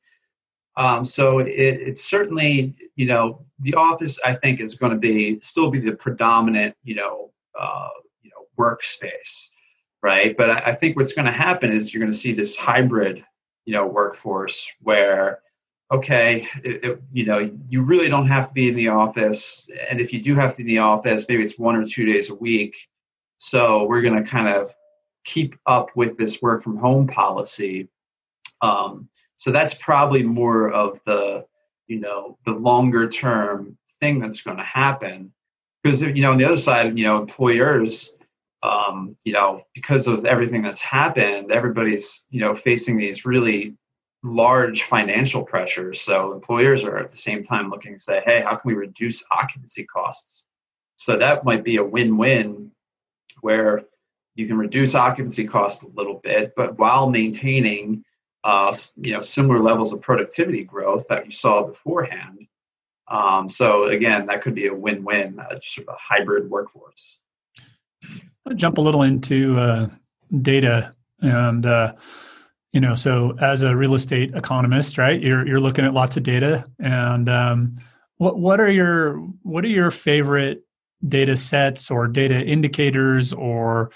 Um, 0.77 1.05
so 1.05 1.38
it, 1.38 1.48
it's 1.48 2.05
certainly 2.05 2.74
you 2.96 3.07
know 3.07 3.46
the 3.61 3.74
office 3.74 4.18
i 4.24 4.35
think 4.35 4.61
is 4.61 4.74
going 4.74 4.92
to 4.92 4.98
be 4.98 5.38
still 5.40 5.70
be 5.70 5.79
the 5.79 5.94
predominant 5.94 6.74
you 6.83 6.96
know 6.96 7.31
uh, 7.59 7.88
you 8.22 8.31
know 8.31 8.42
workspace 8.62 9.48
right? 10.01 10.37
But 10.37 10.51
I, 10.51 10.59
I 10.66 10.74
think 10.74 10.96
what's 10.96 11.12
going 11.12 11.27
to 11.27 11.33
happen 11.33 11.72
is 11.72 11.92
you're 11.92 12.01
going 12.01 12.12
to 12.12 12.16
see 12.16 12.33
this 12.33 12.55
hybrid 12.55 13.24
you 13.68 13.74
know 13.74 13.87
workforce 13.87 14.66
where 14.81 15.40
okay, 15.90 16.46
it, 16.64 16.85
it, 16.85 17.02
you 17.12 17.24
know, 17.24 17.50
you 17.68 17.83
really 17.83 18.09
don't 18.09 18.26
have 18.26 18.48
to 18.48 18.54
be 18.54 18.68
in 18.68 18.74
the 18.74 18.88
office. 18.88 19.68
And 19.88 20.00
if 20.00 20.12
you 20.12 20.22
do 20.22 20.35
have 20.35 20.50
to 20.52 20.57
be 20.59 20.62
in 20.64 20.68
the 20.68 20.78
office, 20.78 21.24
maybe 21.28 21.42
it's 21.42 21.59
one 21.59 21.76
or 21.76 21.85
two 21.85 22.04
days 22.04 22.28
a 22.28 22.35
week. 22.35 22.88
So 23.38 23.85
we're 23.85 24.02
going 24.02 24.22
to 24.22 24.31
kind 24.31 24.48
of 24.48 24.74
keep 25.24 25.57
up 25.64 25.88
with 25.94 26.18
this 26.18 26.42
work 26.42 26.62
from 26.62 26.76
home 26.76 27.07
policy. 27.07 27.88
Um, 28.61 29.09
so 29.37 29.50
that's 29.50 29.74
probably 29.74 30.22
more 30.22 30.70
of 30.70 31.00
the, 31.07 31.46
you 31.87 32.00
know, 32.00 32.37
the 32.44 32.52
longer 32.52 33.09
term 33.09 33.78
thing 33.98 34.18
that's 34.18 34.42
going 34.42 34.59
to 34.59 34.64
happen. 34.64 35.33
Because, 35.83 36.02
you 36.02 36.20
know, 36.20 36.33
on 36.33 36.38
the 36.38 36.44
other 36.44 36.59
side, 36.59 36.98
you 36.98 37.04
know, 37.04 37.18
employers, 37.18 38.17
um, 38.62 39.16
you 39.25 39.33
know, 39.33 39.62
because 39.75 40.07
of 40.07 40.25
everything 40.25 40.62
that's 40.62 40.81
happened, 40.81 41.53
everybody's, 41.53 42.27
you 42.31 42.40
know, 42.40 42.55
facing 42.55 42.97
these 42.97 43.25
really 43.25 43.77
large 44.25 44.83
financial 44.83 45.44
pressures. 45.44 46.01
So 46.01 46.33
employers 46.33 46.83
are 46.85 46.99
at 46.99 47.11
the 47.11 47.16
same 47.16 47.42
time 47.42 47.71
looking 47.71 47.94
to 47.94 47.99
say, 48.01 48.23
hey, 48.25 48.42
how 48.42 48.57
can 48.57 48.68
we 48.68 48.75
reduce 48.75 49.25
occupancy 49.31 49.85
costs? 49.85 50.47
So 50.97 51.16
that 51.16 51.44
might 51.44 51.62
be 51.62 51.77
a 51.77 51.85
win-win 51.85 52.73
where 53.40 53.85
you 54.35 54.47
can 54.47 54.59
reduce 54.59 54.94
occupancy 54.94 55.47
costs 55.47 55.85
a 55.85 55.88
little 55.88 56.21
bit, 56.23 56.53
but 56.57 56.79
while 56.79 57.11
maintaining 57.11 58.05
uh, 58.44 58.75
you 58.97 59.12
know 59.12 59.21
similar 59.21 59.59
levels 59.59 59.92
of 59.92 60.01
productivity 60.01 60.64
growth 60.64 61.07
that 61.09 61.27
you 61.27 61.33
saw 61.33 61.64
beforehand. 61.66 62.47
Um, 63.09 63.49
so 63.49 63.85
again, 63.85 64.27
that 64.27 64.42
could 64.42 64.55
be 64.55 64.66
a 64.66 64.75
win-win, 64.75 65.38
uh, 65.38 65.55
just 65.55 65.75
sort 65.75 65.88
of 65.88 65.94
a 65.94 65.99
hybrid 65.99 66.49
workforce. 66.51 67.21
I'll 68.48 68.56
jump 68.56 68.78
a 68.78 68.80
little 68.80 69.02
into 69.02 69.58
uh, 69.58 69.88
data 70.40 70.92
and 71.20 71.66
uh, 71.66 71.92
you 72.72 72.80
know 72.80 72.94
so 72.94 73.37
as 73.40 73.62
a 73.62 73.74
real 73.74 73.94
estate 73.94 74.34
economist 74.34 74.98
right 74.98 75.20
you're 75.20 75.46
you're 75.46 75.61
looking 75.61 75.84
at 75.84 75.94
lots 75.94 76.16
of 76.16 76.22
data 76.22 76.64
and 76.78 77.28
um, 77.28 77.78
what 78.16 78.38
what 78.38 78.61
are 78.61 78.70
your 78.70 79.16
what 79.42 79.64
are 79.64 79.68
your 79.68 79.90
favorite 79.90 80.62
data 81.06 81.37
sets 81.37 81.90
or 81.90 82.06
data 82.08 82.44
indicators 82.44 83.32
or 83.32 83.90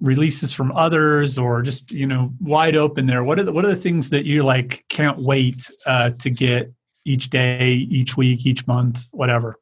releases 0.00 0.52
from 0.52 0.70
others 0.72 1.38
or 1.38 1.62
just 1.62 1.90
you 1.90 2.06
know 2.06 2.32
wide 2.40 2.76
open 2.76 3.06
there? 3.06 3.24
What 3.24 3.38
are 3.38 3.44
the, 3.44 3.52
what 3.52 3.64
are 3.64 3.68
the 3.68 3.76
things 3.76 4.10
that 4.10 4.24
you 4.24 4.42
like 4.42 4.84
can't 4.88 5.18
wait 5.18 5.70
uh, 5.86 6.10
to 6.10 6.30
get 6.30 6.72
each 7.04 7.30
day 7.30 7.86
each 7.90 8.16
week 8.16 8.46
each 8.46 8.66
month 8.66 9.06
whatever? 9.10 9.56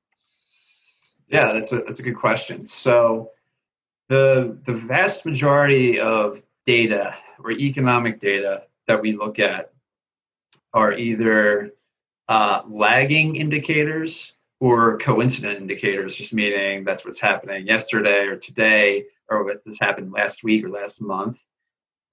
Yeah 1.28 1.52
that's 1.52 1.72
a 1.72 1.78
that's 1.78 2.00
a 2.00 2.02
good 2.02 2.16
question. 2.16 2.66
So 2.66 3.30
the 4.08 4.58
the 4.64 4.74
vast 4.74 5.24
majority 5.24 5.98
of 6.00 6.42
data 6.64 7.14
or 7.42 7.50
economic 7.52 8.20
data 8.20 8.64
that 8.86 9.00
we 9.00 9.12
look 9.12 9.38
at 9.38 9.72
are 10.72 10.92
either 10.92 11.72
uh, 12.28 12.62
lagging 12.68 13.36
indicators 13.36 14.32
or 14.60 14.98
coincident 14.98 15.58
indicators, 15.58 16.16
just 16.16 16.32
meaning 16.32 16.84
that's 16.84 17.04
what's 17.04 17.20
happening 17.20 17.66
yesterday 17.66 18.26
or 18.26 18.36
today 18.36 19.04
or 19.28 19.44
what 19.44 19.60
has 19.64 19.78
happened 19.78 20.12
last 20.12 20.42
week 20.42 20.64
or 20.64 20.68
last 20.68 21.00
month. 21.00 21.44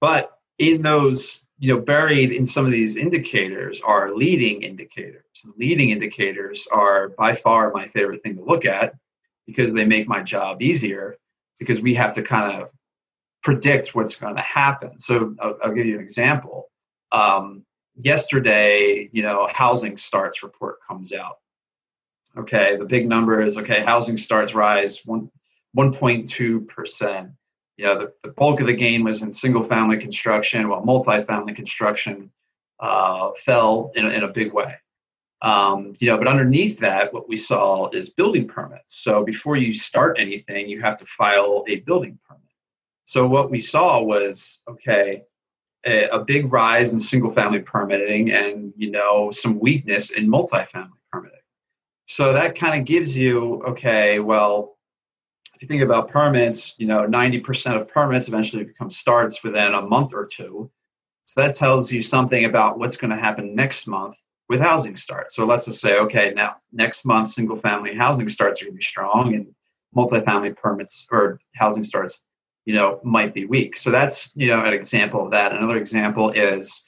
But 0.00 0.30
in 0.58 0.82
those 0.82 1.46
you 1.58 1.72
know, 1.72 1.80
buried 1.80 2.32
in 2.32 2.44
some 2.44 2.64
of 2.64 2.72
these 2.72 2.96
indicators 2.96 3.80
are 3.80 4.14
leading 4.14 4.62
indicators. 4.62 5.24
Leading 5.56 5.90
indicators 5.90 6.66
are 6.72 7.10
by 7.10 7.34
far 7.34 7.72
my 7.72 7.86
favorite 7.86 8.22
thing 8.22 8.36
to 8.36 8.44
look 8.44 8.64
at 8.64 8.94
because 9.46 9.72
they 9.72 9.84
make 9.84 10.08
my 10.08 10.22
job 10.22 10.62
easier 10.62 11.16
because 11.64 11.80
we 11.80 11.94
have 11.94 12.12
to 12.14 12.22
kind 12.22 12.60
of 12.60 12.70
predict 13.42 13.94
what's 13.94 14.16
going 14.16 14.36
to 14.36 14.42
happen. 14.42 14.98
So 14.98 15.34
I'll, 15.40 15.58
I'll 15.62 15.72
give 15.72 15.86
you 15.86 15.96
an 15.96 16.02
example. 16.02 16.70
Um, 17.12 17.64
yesterday, 17.96 19.08
you 19.12 19.22
know, 19.22 19.48
housing 19.52 19.96
starts 19.96 20.42
report 20.42 20.78
comes 20.86 21.12
out. 21.12 21.38
Okay, 22.36 22.76
the 22.76 22.84
big 22.84 23.08
number 23.08 23.40
is 23.40 23.56
okay, 23.58 23.80
housing 23.80 24.16
starts 24.16 24.54
rise 24.54 25.00
one 25.04 25.30
1.2 25.76 26.66
percent 26.66 27.30
you 27.76 27.86
know, 27.86 27.98
the, 27.98 28.12
the 28.22 28.30
bulk 28.30 28.60
of 28.60 28.66
the 28.66 28.72
gain 28.72 29.04
was 29.04 29.22
in 29.22 29.32
single 29.32 29.62
family 29.62 29.96
construction, 29.96 30.68
while 30.68 30.82
multifamily 30.82 31.56
construction 31.56 32.30
uh, 32.80 33.30
fell 33.44 33.90
in, 33.94 34.06
in 34.06 34.22
a 34.22 34.28
big 34.28 34.52
way. 34.52 34.74
Um, 35.44 35.92
you 36.00 36.08
know, 36.08 36.16
but 36.16 36.26
underneath 36.26 36.78
that, 36.78 37.12
what 37.12 37.28
we 37.28 37.36
saw 37.36 37.90
is 37.90 38.08
building 38.08 38.48
permits. 38.48 39.04
So 39.04 39.22
before 39.22 39.56
you 39.56 39.74
start 39.74 40.16
anything, 40.18 40.70
you 40.70 40.80
have 40.80 40.96
to 40.96 41.04
file 41.04 41.66
a 41.68 41.80
building 41.80 42.18
permit. 42.26 42.40
So 43.04 43.26
what 43.26 43.50
we 43.50 43.58
saw 43.58 44.02
was 44.02 44.60
okay, 44.66 45.22
a, 45.84 46.08
a 46.08 46.24
big 46.24 46.50
rise 46.50 46.94
in 46.94 46.98
single 46.98 47.30
family 47.30 47.60
permitting, 47.60 48.30
and 48.30 48.72
you 48.74 48.90
know, 48.90 49.30
some 49.30 49.60
weakness 49.60 50.12
in 50.12 50.30
multifamily 50.30 50.96
permitting. 51.12 51.38
So 52.06 52.32
that 52.32 52.54
kind 52.54 52.80
of 52.80 52.86
gives 52.86 53.14
you 53.14 53.62
okay, 53.64 54.20
well, 54.20 54.78
if 55.54 55.60
you 55.60 55.68
think 55.68 55.82
about 55.82 56.08
permits, 56.08 56.74
you 56.78 56.86
know, 56.86 57.06
90% 57.06 57.78
of 57.78 57.86
permits 57.86 58.28
eventually 58.28 58.64
become 58.64 58.88
starts 58.88 59.44
within 59.44 59.74
a 59.74 59.82
month 59.82 60.14
or 60.14 60.24
two. 60.24 60.70
So 61.26 61.42
that 61.42 61.54
tells 61.54 61.92
you 61.92 62.00
something 62.00 62.46
about 62.46 62.78
what's 62.78 62.96
going 62.96 63.10
to 63.10 63.16
happen 63.18 63.54
next 63.54 63.86
month 63.86 64.16
with 64.48 64.60
housing 64.60 64.96
starts. 64.96 65.34
So 65.34 65.44
let's 65.44 65.66
just 65.66 65.80
say, 65.80 65.94
okay, 65.98 66.32
now 66.34 66.56
next 66.72 67.04
month, 67.04 67.28
single 67.28 67.56
family 67.56 67.94
housing 67.94 68.28
starts 68.28 68.60
are 68.60 68.66
going 68.66 68.74
to 68.74 68.78
be 68.78 68.82
strong 68.82 69.34
and 69.34 69.46
multifamily 69.96 70.56
permits 70.56 71.06
or 71.10 71.40
housing 71.54 71.84
starts, 71.84 72.22
you 72.64 72.74
know, 72.74 73.00
might 73.04 73.32
be 73.32 73.46
weak. 73.46 73.76
So 73.76 73.90
that's, 73.90 74.32
you 74.36 74.48
know, 74.48 74.64
an 74.64 74.72
example 74.72 75.24
of 75.24 75.30
that. 75.30 75.52
Another 75.52 75.76
example 75.76 76.30
is, 76.30 76.82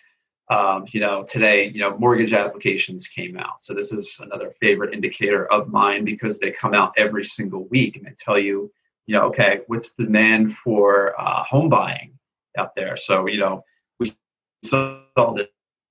um, 0.51 0.85
you 0.88 1.01
know, 1.01 1.25
today, 1.25 1.69
you 1.69 1.81
know, 1.81 1.97
mortgage 1.99 2.33
applications 2.33 3.09
came 3.09 3.37
out. 3.37 3.61
So 3.61 3.75
this 3.75 3.92
is 3.92 4.21
another 4.21 4.51
favorite 4.51 4.95
indicator 4.95 5.47
of 5.47 5.69
mine 5.69 6.05
because 6.05 6.38
they 6.38 6.51
come 6.51 6.75
out 6.75 6.95
every 6.97 7.25
single 7.25 7.66
week 7.69 7.97
and 7.97 8.07
they 8.07 8.14
tell 8.19 8.38
you, 8.38 8.71
you 9.07 9.14
know, 9.14 9.23
okay, 9.23 9.61
what's 9.66 9.92
the 9.92 10.05
demand 10.05 10.53
for 10.53 11.19
uh, 11.19 11.42
home 11.42 11.69
buying 11.69 12.19
out 12.59 12.75
there? 12.77 12.97
So, 12.97 13.27
you 13.27 13.38
know, 13.38 13.64
we 13.99 14.12
saw 14.64 15.01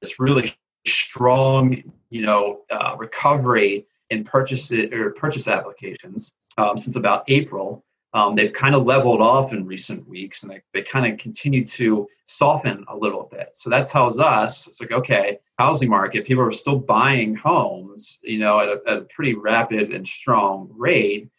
this 0.01 0.19
really 0.19 0.53
strong, 0.87 1.81
you 2.09 2.21
know, 2.21 2.61
uh, 2.69 2.95
recovery 2.97 3.85
in 4.09 4.23
purchase 4.23 4.71
or 4.71 5.11
purchase 5.11 5.47
applications 5.47 6.31
um, 6.57 6.77
since 6.77 6.95
about 6.95 7.23
April. 7.27 7.83
Um, 8.13 8.33
they've 8.35 8.53
kind 8.53 8.75
of 8.75 8.85
leveled 8.85 9.21
off 9.21 9.51
in 9.51 9.65
recent 9.65 10.07
weeks 10.07 10.43
and 10.43 10.51
they, 10.51 10.61
they 10.73 10.81
kind 10.81 11.11
of 11.11 11.19
continue 11.19 11.65
to 11.65 12.07
soften 12.27 12.85
a 12.87 12.95
little 12.95 13.27
bit. 13.29 13.49
So 13.55 13.69
that 13.71 13.87
tells 13.87 14.19
us 14.19 14.67
it's 14.67 14.79
like, 14.79 14.93
okay, 14.93 15.39
housing 15.59 15.89
market, 15.89 16.25
people 16.25 16.43
are 16.43 16.51
still 16.53 16.79
buying 16.79 17.35
homes, 17.35 18.19
you 18.23 18.39
know, 18.39 18.59
at 18.61 18.69
a, 18.69 18.81
at 18.87 18.97
a 18.99 19.01
pretty 19.01 19.33
rapid 19.33 19.91
and 19.91 20.07
strong 20.07 20.69
rate. 20.71 21.29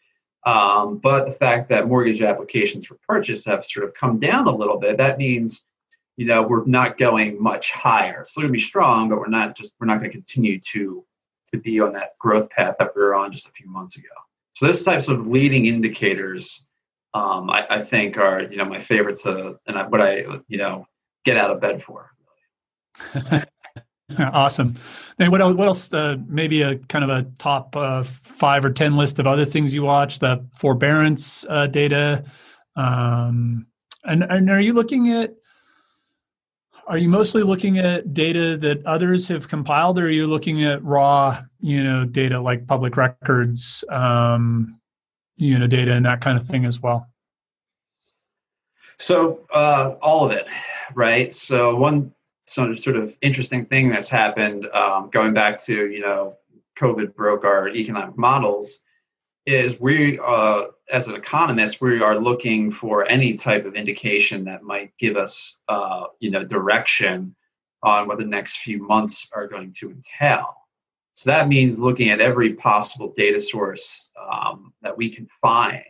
Um, 0.44 0.98
but 0.98 1.24
the 1.24 1.32
fact 1.32 1.70
that 1.70 1.88
mortgage 1.88 2.20
applications 2.20 2.86
for 2.86 2.96
purchase 3.08 3.44
have 3.46 3.64
sort 3.64 3.86
of 3.86 3.94
come 3.94 4.18
down 4.18 4.46
a 4.46 4.54
little 4.54 4.78
bit, 4.78 4.98
that 4.98 5.18
means, 5.18 5.64
you 6.16 6.26
know, 6.26 6.42
we're 6.42 6.64
not 6.64 6.96
going 6.96 7.42
much 7.42 7.70
higher. 7.72 8.20
It's 8.20 8.32
going 8.32 8.46
to 8.46 8.52
be 8.52 8.58
strong, 8.58 9.08
but 9.08 9.18
we're 9.18 9.28
not 9.28 9.56
just, 9.56 9.74
we're 9.78 9.86
not 9.86 9.98
going 9.98 10.10
to 10.10 10.16
continue 10.16 10.58
to, 10.72 11.04
to 11.52 11.58
be 11.58 11.80
on 11.80 11.92
that 11.92 12.18
growth 12.18 12.48
path 12.50 12.76
that 12.78 12.92
we 12.96 13.02
were 13.02 13.14
on 13.14 13.32
just 13.32 13.48
a 13.48 13.52
few 13.52 13.68
months 13.68 13.96
ago. 13.96 14.08
So 14.54 14.66
those 14.66 14.82
types 14.82 15.08
of 15.08 15.26
leading 15.26 15.66
indicators 15.66 16.66
um, 17.16 17.50
I, 17.50 17.66
I, 17.70 17.80
think 17.80 18.18
are 18.18 18.42
you 18.42 18.56
know 18.58 18.64
my 18.66 18.78
favorite 18.78 19.16
to 19.20 19.58
and 19.66 19.78
I, 19.78 19.86
what 19.86 20.02
I 20.02 20.24
you 20.48 20.58
know 20.58 20.86
get 21.24 21.36
out 21.36 21.50
of 21.50 21.60
bed 21.60 21.82
for. 21.82 22.10
awesome. 24.18 24.74
And 25.18 25.32
what 25.32 25.40
else? 25.40 25.56
What 25.56 25.66
else? 25.66 25.94
Uh, 25.94 26.16
maybe 26.26 26.62
a 26.62 26.76
kind 26.76 27.04
of 27.04 27.10
a 27.10 27.22
top 27.38 27.74
uh, 27.74 28.02
five 28.02 28.64
or 28.64 28.70
ten 28.70 28.96
list 28.96 29.18
of 29.18 29.26
other 29.26 29.46
things 29.46 29.72
you 29.72 29.82
watch. 29.82 30.18
The 30.18 30.46
forbearance 30.58 31.46
uh, 31.48 31.68
data, 31.68 32.24
um, 32.76 33.66
and 34.04 34.22
and 34.22 34.50
are 34.50 34.60
you 34.60 34.74
looking 34.74 35.12
at? 35.12 35.34
Are 36.86 36.98
you 36.98 37.08
mostly 37.08 37.42
looking 37.42 37.78
at 37.78 38.14
data 38.14 38.56
that 38.58 38.84
others 38.86 39.26
have 39.28 39.48
compiled, 39.48 39.98
or 39.98 40.06
are 40.06 40.10
you 40.10 40.26
looking 40.26 40.64
at 40.64 40.82
raw, 40.84 41.42
you 41.60 41.82
know, 41.82 42.04
data 42.04 42.40
like 42.40 42.66
public 42.66 42.96
records, 42.96 43.84
um, 43.90 44.78
you 45.36 45.58
know 45.58 45.66
data 45.66 45.92
and 45.92 46.06
that 46.06 46.20
kind 46.20 46.38
of 46.38 46.46
thing 46.46 46.64
as 46.64 46.80
well? 46.80 47.08
So 48.98 49.46
uh, 49.52 49.96
all 50.00 50.24
of 50.24 50.30
it 50.32 50.46
right? 50.94 51.32
So 51.32 51.76
one 51.76 52.12
sort 52.46 52.70
of, 52.70 53.16
interesting 53.20 53.66
thing 53.66 53.88
that's 53.88 54.08
happened 54.08 54.66
um, 54.72 55.10
going 55.10 55.34
back 55.34 55.62
to 55.64 55.90
you 55.90 56.00
know 56.00 56.34
covid 56.78 57.14
broke 57.14 57.44
our 57.44 57.68
economic 57.68 58.16
models 58.16 58.80
is 59.46 59.80
we 59.80 60.18
uh, 60.24 60.66
as 60.90 61.08
an 61.08 61.14
economist 61.14 61.80
we 61.80 62.00
are 62.00 62.18
looking 62.18 62.70
for 62.70 63.08
any 63.08 63.34
type 63.34 63.64
of 63.64 63.74
indication 63.74 64.44
that 64.44 64.62
might 64.62 64.92
give 64.98 65.16
us 65.16 65.60
uh, 65.68 66.04
you 66.20 66.30
know 66.30 66.44
direction 66.44 67.34
on 67.82 68.08
what 68.08 68.18
the 68.18 68.26
next 68.26 68.58
few 68.58 68.86
months 68.86 69.28
are 69.34 69.46
going 69.46 69.72
to 69.72 69.90
entail 69.90 70.54
so 71.14 71.30
that 71.30 71.48
means 71.48 71.78
looking 71.78 72.10
at 72.10 72.20
every 72.20 72.52
possible 72.52 73.12
data 73.16 73.40
source 73.40 74.10
um, 74.30 74.74
that 74.82 74.96
we 74.96 75.08
can 75.08 75.26
find 75.40 75.82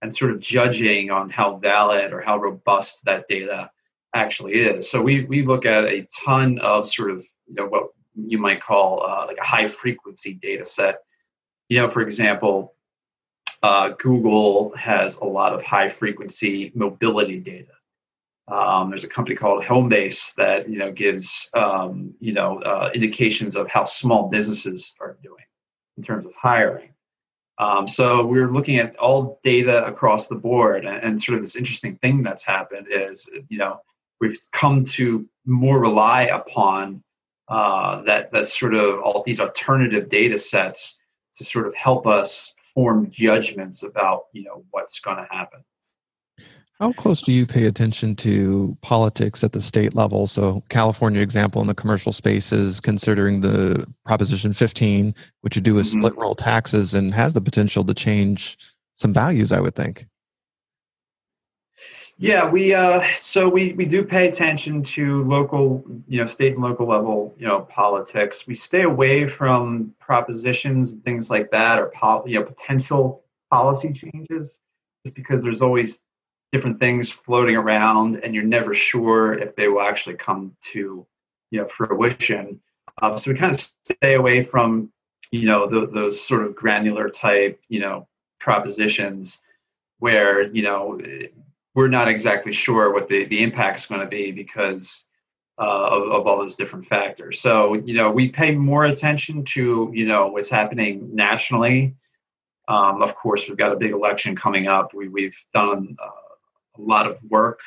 and 0.00 0.14
sort 0.14 0.30
of 0.30 0.40
judging 0.40 1.10
on 1.10 1.28
how 1.28 1.56
valid 1.56 2.14
or 2.14 2.22
how 2.22 2.38
robust 2.38 3.04
that 3.04 3.26
data 3.28 3.70
actually 4.14 4.54
is. 4.54 4.90
So 4.90 5.02
we, 5.02 5.24
we 5.24 5.44
look 5.44 5.66
at 5.66 5.84
a 5.84 6.06
ton 6.24 6.58
of 6.60 6.86
sort 6.86 7.10
of 7.10 7.24
you 7.46 7.54
know 7.54 7.66
what 7.66 7.88
you 8.14 8.38
might 8.38 8.62
call 8.62 9.02
uh, 9.02 9.26
like 9.26 9.38
a 9.38 9.44
high 9.44 9.66
frequency 9.66 10.34
data 10.34 10.64
set. 10.64 11.00
You 11.68 11.80
know, 11.82 11.88
for 11.88 12.00
example, 12.00 12.74
uh, 13.62 13.90
Google 13.98 14.74
has 14.76 15.16
a 15.16 15.24
lot 15.24 15.52
of 15.52 15.62
high 15.62 15.88
frequency 15.88 16.72
mobility 16.74 17.38
data. 17.40 17.72
Um, 18.48 18.90
there's 18.90 19.04
a 19.04 19.08
company 19.08 19.36
called 19.36 19.62
Homebase 19.62 20.34
that 20.34 20.68
you 20.68 20.78
know 20.78 20.90
gives 20.90 21.48
um, 21.54 22.14
you 22.20 22.32
know 22.32 22.58
uh, 22.60 22.90
indications 22.94 23.54
of 23.54 23.68
how 23.68 23.84
small 23.84 24.28
businesses 24.28 24.94
are 25.00 25.18
doing 25.22 25.44
in 25.96 26.02
terms 26.02 26.26
of 26.26 26.32
hiring. 26.34 26.90
Um, 27.58 27.86
so 27.86 28.24
we're 28.24 28.50
looking 28.50 28.78
at 28.78 28.96
all 28.96 29.38
data 29.42 29.86
across 29.86 30.28
the 30.28 30.34
board, 30.34 30.86
and, 30.86 31.02
and, 31.02 31.22
sort 31.22 31.36
of 31.36 31.42
this 31.42 31.56
interesting 31.56 31.96
thing 31.96 32.22
that's 32.22 32.42
happened 32.42 32.86
is 32.90 33.28
you 33.48 33.58
know 33.58 33.80
we've 34.20 34.38
come 34.52 34.82
to 34.84 35.28
more 35.44 35.78
rely 35.78 36.22
upon 36.22 37.02
uh, 37.48 38.02
that 38.02 38.32
that 38.32 38.48
sort 38.48 38.74
of 38.74 39.00
all 39.00 39.22
these 39.24 39.40
alternative 39.40 40.08
data 40.08 40.38
sets 40.38 40.98
to 41.36 41.44
sort 41.44 41.66
of 41.66 41.74
help 41.74 42.06
us 42.06 42.52
form 42.74 43.10
judgments 43.10 43.82
about 43.82 44.24
you 44.32 44.44
know 44.44 44.64
what's 44.70 45.00
going 45.00 45.16
to 45.16 45.26
happen. 45.30 45.60
How 46.80 46.92
close 46.92 47.20
do 47.20 47.30
you 47.30 47.44
pay 47.44 47.66
attention 47.66 48.16
to 48.16 48.74
politics 48.80 49.44
at 49.44 49.52
the 49.52 49.60
state 49.60 49.94
level? 49.94 50.26
So, 50.26 50.62
California 50.70 51.20
example 51.20 51.60
in 51.60 51.66
the 51.66 51.74
commercial 51.74 52.10
space 52.10 52.52
is 52.52 52.80
considering 52.80 53.42
the 53.42 53.86
Proposition 54.06 54.54
15, 54.54 55.14
which 55.42 55.56
would 55.56 55.64
do 55.64 55.74
with 55.74 55.86
mm-hmm. 55.86 56.00
split 56.00 56.16
roll 56.16 56.34
taxes 56.34 56.94
and 56.94 57.12
has 57.12 57.34
the 57.34 57.40
potential 57.42 57.84
to 57.84 57.92
change 57.92 58.56
some 58.94 59.12
values, 59.12 59.52
I 59.52 59.60
would 59.60 59.74
think. 59.74 60.06
Yeah, 62.22 62.46
we 62.50 62.74
uh, 62.74 63.02
so 63.16 63.48
we 63.48 63.72
we 63.72 63.86
do 63.86 64.04
pay 64.04 64.28
attention 64.28 64.82
to 64.82 65.24
local, 65.24 65.82
you 66.06 66.20
know, 66.20 66.26
state 66.26 66.52
and 66.52 66.62
local 66.62 66.86
level, 66.86 67.34
you 67.38 67.46
know, 67.46 67.60
politics. 67.62 68.46
We 68.46 68.54
stay 68.54 68.82
away 68.82 69.26
from 69.26 69.94
propositions 69.98 70.92
and 70.92 71.02
things 71.02 71.30
like 71.30 71.50
that, 71.50 71.78
or 71.78 71.86
pol- 71.86 72.24
you 72.26 72.38
know, 72.38 72.44
potential 72.44 73.24
policy 73.50 73.94
changes, 73.94 74.60
just 75.06 75.14
because 75.14 75.42
there's 75.42 75.62
always 75.62 76.02
different 76.52 76.78
things 76.78 77.10
floating 77.10 77.56
around 77.56 78.16
and 78.22 78.34
you're 78.34 78.44
never 78.44 78.74
sure 78.74 79.32
if 79.32 79.56
they 79.56 79.68
will 79.68 79.80
actually 79.80 80.16
come 80.16 80.54
to 80.60 81.06
you 81.50 81.60
know 81.60 81.66
fruition 81.66 82.60
um, 83.02 83.16
so 83.16 83.30
we 83.30 83.36
kind 83.36 83.52
of 83.52 83.60
stay 83.60 84.14
away 84.14 84.42
from 84.42 84.90
you 85.30 85.46
know 85.46 85.66
the, 85.66 85.86
those 85.86 86.20
sort 86.20 86.44
of 86.44 86.56
granular 86.56 87.08
type 87.08 87.60
you 87.68 87.78
know 87.78 88.06
propositions 88.40 89.38
where 90.00 90.52
you 90.52 90.62
know 90.62 91.00
we're 91.74 91.88
not 91.88 92.08
exactly 92.08 92.52
sure 92.52 92.92
what 92.92 93.08
the, 93.08 93.24
the 93.26 93.42
impact 93.42 93.78
is 93.78 93.86
going 93.86 94.00
to 94.00 94.06
be 94.06 94.32
because 94.32 95.04
uh, 95.58 95.88
of, 95.90 96.02
of 96.10 96.26
all 96.26 96.38
those 96.38 96.56
different 96.56 96.86
factors 96.86 97.40
so 97.40 97.74
you 97.74 97.94
know 97.94 98.10
we 98.10 98.28
pay 98.28 98.54
more 98.54 98.84
attention 98.84 99.44
to 99.44 99.90
you 99.92 100.06
know 100.06 100.28
what's 100.28 100.48
happening 100.48 101.14
nationally 101.14 101.94
um, 102.68 103.02
of 103.02 103.14
course 103.14 103.48
we've 103.48 103.58
got 103.58 103.72
a 103.72 103.76
big 103.76 103.92
election 103.92 104.34
coming 104.34 104.68
up 104.68 104.94
we, 104.94 105.08
we've 105.08 105.38
done 105.52 105.96
uh, 106.02 106.08
a 106.78 106.80
lot 106.80 107.06
of 107.06 107.20
work 107.24 107.60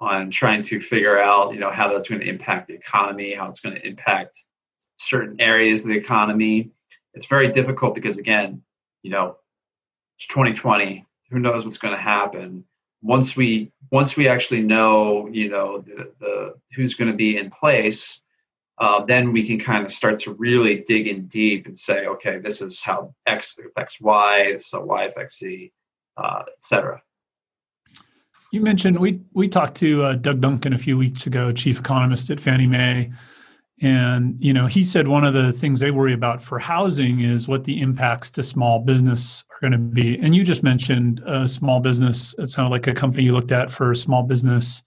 on 0.00 0.30
trying 0.30 0.62
to 0.62 0.80
figure 0.80 1.18
out, 1.18 1.52
you 1.52 1.60
know, 1.60 1.70
how 1.70 1.88
that's 1.88 2.08
going 2.08 2.20
to 2.20 2.28
impact 2.28 2.68
the 2.68 2.74
economy, 2.74 3.34
how 3.34 3.48
it's 3.48 3.60
going 3.60 3.74
to 3.74 3.86
impact 3.86 4.42
certain 4.96 5.40
areas 5.40 5.82
of 5.82 5.88
the 5.88 5.96
economy. 5.96 6.70
It's 7.14 7.26
very 7.26 7.48
difficult 7.50 7.94
because, 7.94 8.18
again, 8.18 8.62
you 9.02 9.10
know, 9.10 9.36
it's 10.18 10.26
2020. 10.26 11.04
Who 11.30 11.38
knows 11.38 11.64
what's 11.64 11.78
going 11.78 11.94
to 11.94 12.00
happen? 12.00 12.64
Once 13.04 13.36
we 13.36 13.70
once 13.90 14.16
we 14.16 14.26
actually 14.26 14.62
know, 14.62 15.28
you 15.30 15.48
know, 15.48 15.78
the, 15.82 16.10
the 16.18 16.54
who's 16.74 16.94
going 16.94 17.10
to 17.10 17.16
be 17.16 17.36
in 17.36 17.50
place, 17.50 18.22
uh, 18.78 19.04
then 19.04 19.30
we 19.30 19.46
can 19.46 19.58
kind 19.58 19.84
of 19.84 19.90
start 19.92 20.18
to 20.18 20.32
really 20.32 20.80
dig 20.80 21.06
in 21.06 21.26
deep 21.26 21.66
and 21.66 21.78
say, 21.78 22.06
okay, 22.06 22.38
this 22.38 22.60
is 22.60 22.82
how 22.82 23.14
X 23.26 23.56
affects 23.58 24.00
Y, 24.00 24.52
this 24.52 24.66
is 24.66 24.74
Y 24.74 25.04
affects 25.04 25.38
Z, 25.38 25.70
uh, 26.16 26.42
et 26.48 26.62
cetera. 26.62 27.00
You 28.52 28.60
mentioned 28.62 28.98
we 28.98 29.20
we 29.32 29.48
talked 29.48 29.76
to 29.76 30.02
uh, 30.04 30.12
Doug 30.14 30.40
Duncan 30.40 30.72
a 30.72 30.78
few 30.78 30.96
weeks 30.96 31.26
ago, 31.26 31.52
chief 31.52 31.78
economist 31.80 32.30
at 32.30 32.40
Fannie 32.40 32.66
Mae, 32.66 33.12
and 33.80 34.36
you 34.38 34.52
know 34.52 34.66
he 34.66 34.84
said 34.84 35.08
one 35.08 35.24
of 35.24 35.34
the 35.34 35.52
things 35.52 35.80
they 35.80 35.90
worry 35.90 36.14
about 36.14 36.42
for 36.42 36.58
housing 36.58 37.20
is 37.20 37.48
what 37.48 37.64
the 37.64 37.80
impacts 37.80 38.30
to 38.30 38.42
small 38.42 38.78
business 38.78 39.44
are 39.50 39.60
going 39.60 39.72
to 39.72 39.78
be. 39.78 40.16
And 40.18 40.34
you 40.34 40.44
just 40.44 40.62
mentioned 40.62 41.20
a 41.26 41.48
small 41.48 41.80
business. 41.80 42.34
It 42.38 42.48
sounded 42.48 42.70
like 42.70 42.86
a 42.86 42.94
company 42.94 43.24
you 43.24 43.32
looked 43.32 43.52
at 43.52 43.70
for 43.70 43.94
small 43.94 44.22
business 44.22 44.82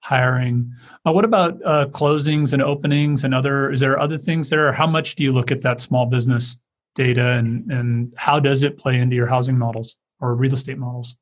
hiring. 0.00 0.70
Uh, 1.06 1.12
what 1.12 1.24
about 1.24 1.60
uh, 1.64 1.86
closings 1.86 2.52
and 2.52 2.62
openings 2.62 3.24
and 3.24 3.34
other? 3.34 3.72
Is 3.72 3.80
there 3.80 3.98
other 3.98 4.18
things 4.18 4.50
there? 4.50 4.70
How 4.72 4.86
much 4.86 5.16
do 5.16 5.24
you 5.24 5.32
look 5.32 5.50
at 5.50 5.62
that 5.62 5.80
small 5.80 6.06
business 6.06 6.58
data, 6.94 7.32
and 7.32 7.70
and 7.70 8.12
how 8.16 8.38
does 8.38 8.62
it 8.62 8.78
play 8.78 8.98
into 8.98 9.16
your 9.16 9.26
housing 9.26 9.58
models 9.58 9.96
or 10.20 10.34
real 10.34 10.54
estate 10.54 10.78
models? 10.78 11.16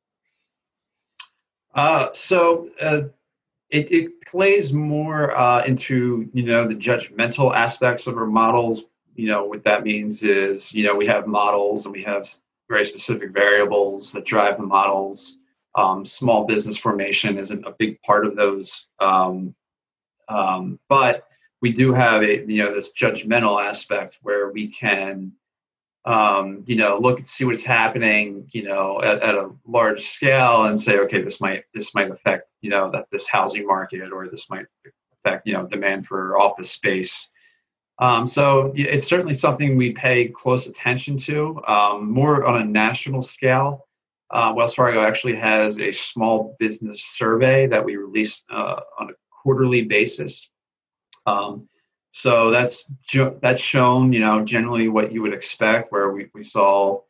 Uh, 1.73 2.07
so 2.13 2.69
uh, 2.81 3.01
it, 3.69 3.91
it 3.91 4.25
plays 4.25 4.73
more 4.73 5.35
uh, 5.35 5.63
into 5.65 6.29
you 6.33 6.43
know 6.43 6.67
the 6.67 6.75
judgmental 6.75 7.53
aspects 7.55 8.07
of 8.07 8.17
our 8.17 8.25
models. 8.25 8.83
You 9.15 9.27
know 9.27 9.45
what 9.45 9.63
that 9.63 9.83
means 9.83 10.23
is 10.23 10.73
you 10.73 10.83
know 10.83 10.95
we 10.95 11.07
have 11.07 11.27
models 11.27 11.85
and 11.85 11.93
we 11.93 12.03
have 12.03 12.29
very 12.69 12.85
specific 12.85 13.31
variables 13.31 14.11
that 14.11 14.25
drive 14.25 14.57
the 14.57 14.65
models. 14.65 15.39
Um, 15.75 16.05
small 16.05 16.45
business 16.45 16.77
formation 16.77 17.37
isn't 17.37 17.65
a 17.65 17.75
big 17.77 18.01
part 18.01 18.25
of 18.25 18.35
those, 18.35 18.87
um, 18.99 19.53
um, 20.29 20.79
but 20.87 21.27
we 21.61 21.71
do 21.71 21.93
have 21.93 22.21
a 22.23 22.45
you 22.45 22.63
know 22.63 22.73
this 22.73 22.91
judgmental 22.93 23.61
aspect 23.63 24.19
where 24.21 24.51
we 24.51 24.67
can 24.67 25.31
um, 26.05 26.63
you 26.67 26.75
know, 26.75 26.99
look 26.99 27.19
and 27.19 27.27
see 27.27 27.45
what's 27.45 27.63
happening, 27.63 28.47
you 28.51 28.63
know, 28.63 29.01
at, 29.01 29.21
at, 29.21 29.35
a 29.35 29.49
large 29.65 30.01
scale 30.01 30.65
and 30.65 30.79
say, 30.79 30.99
okay, 30.99 31.21
this 31.21 31.41
might 31.41 31.63
this 31.73 31.95
might 31.95 32.11
affect, 32.11 32.51
you 32.61 32.69
know, 32.69 32.91
that 32.91 33.07
this 33.11 33.27
housing 33.27 33.65
market 33.65 34.11
or 34.11 34.27
this 34.29 34.49
might 34.49 34.65
affect, 35.25 35.47
you 35.47 35.53
know, 35.53 35.65
demand 35.65 36.05
for 36.05 36.39
office 36.39 36.69
space. 36.69 37.31
Um, 37.97 38.27
so 38.27 38.71
it's 38.75 39.07
certainly 39.07 39.33
something 39.33 39.77
we 39.77 39.93
pay 39.93 40.27
close 40.27 40.67
attention 40.67 41.17
to, 41.19 41.61
um, 41.65 42.11
more 42.11 42.45
on 42.45 42.61
a 42.61 42.65
national 42.65 43.21
scale. 43.21 43.87
Uh, 44.29 44.53
Wells 44.55 44.75
Fargo 44.75 45.01
actually 45.01 45.35
has 45.35 45.79
a 45.79 45.91
small 45.91 46.55
business 46.59 47.03
survey 47.03 47.67
that 47.67 47.83
we 47.83 47.95
release 47.95 48.43
uh, 48.51 48.81
on 48.99 49.09
a 49.09 49.13
quarterly 49.31 49.83
basis. 49.83 50.49
Um, 51.25 51.67
so 52.15 52.49
that's 52.49 52.89
that's 53.41 53.59
shown, 53.59 54.13
you 54.13 54.21
know, 54.21 54.41
generally 54.41 54.87
what 54.87 55.11
you 55.11 55.21
would 55.21 55.33
expect, 55.33 55.91
where 55.91 56.11
we, 56.11 56.29
we 56.33 56.43
saw, 56.43 57.01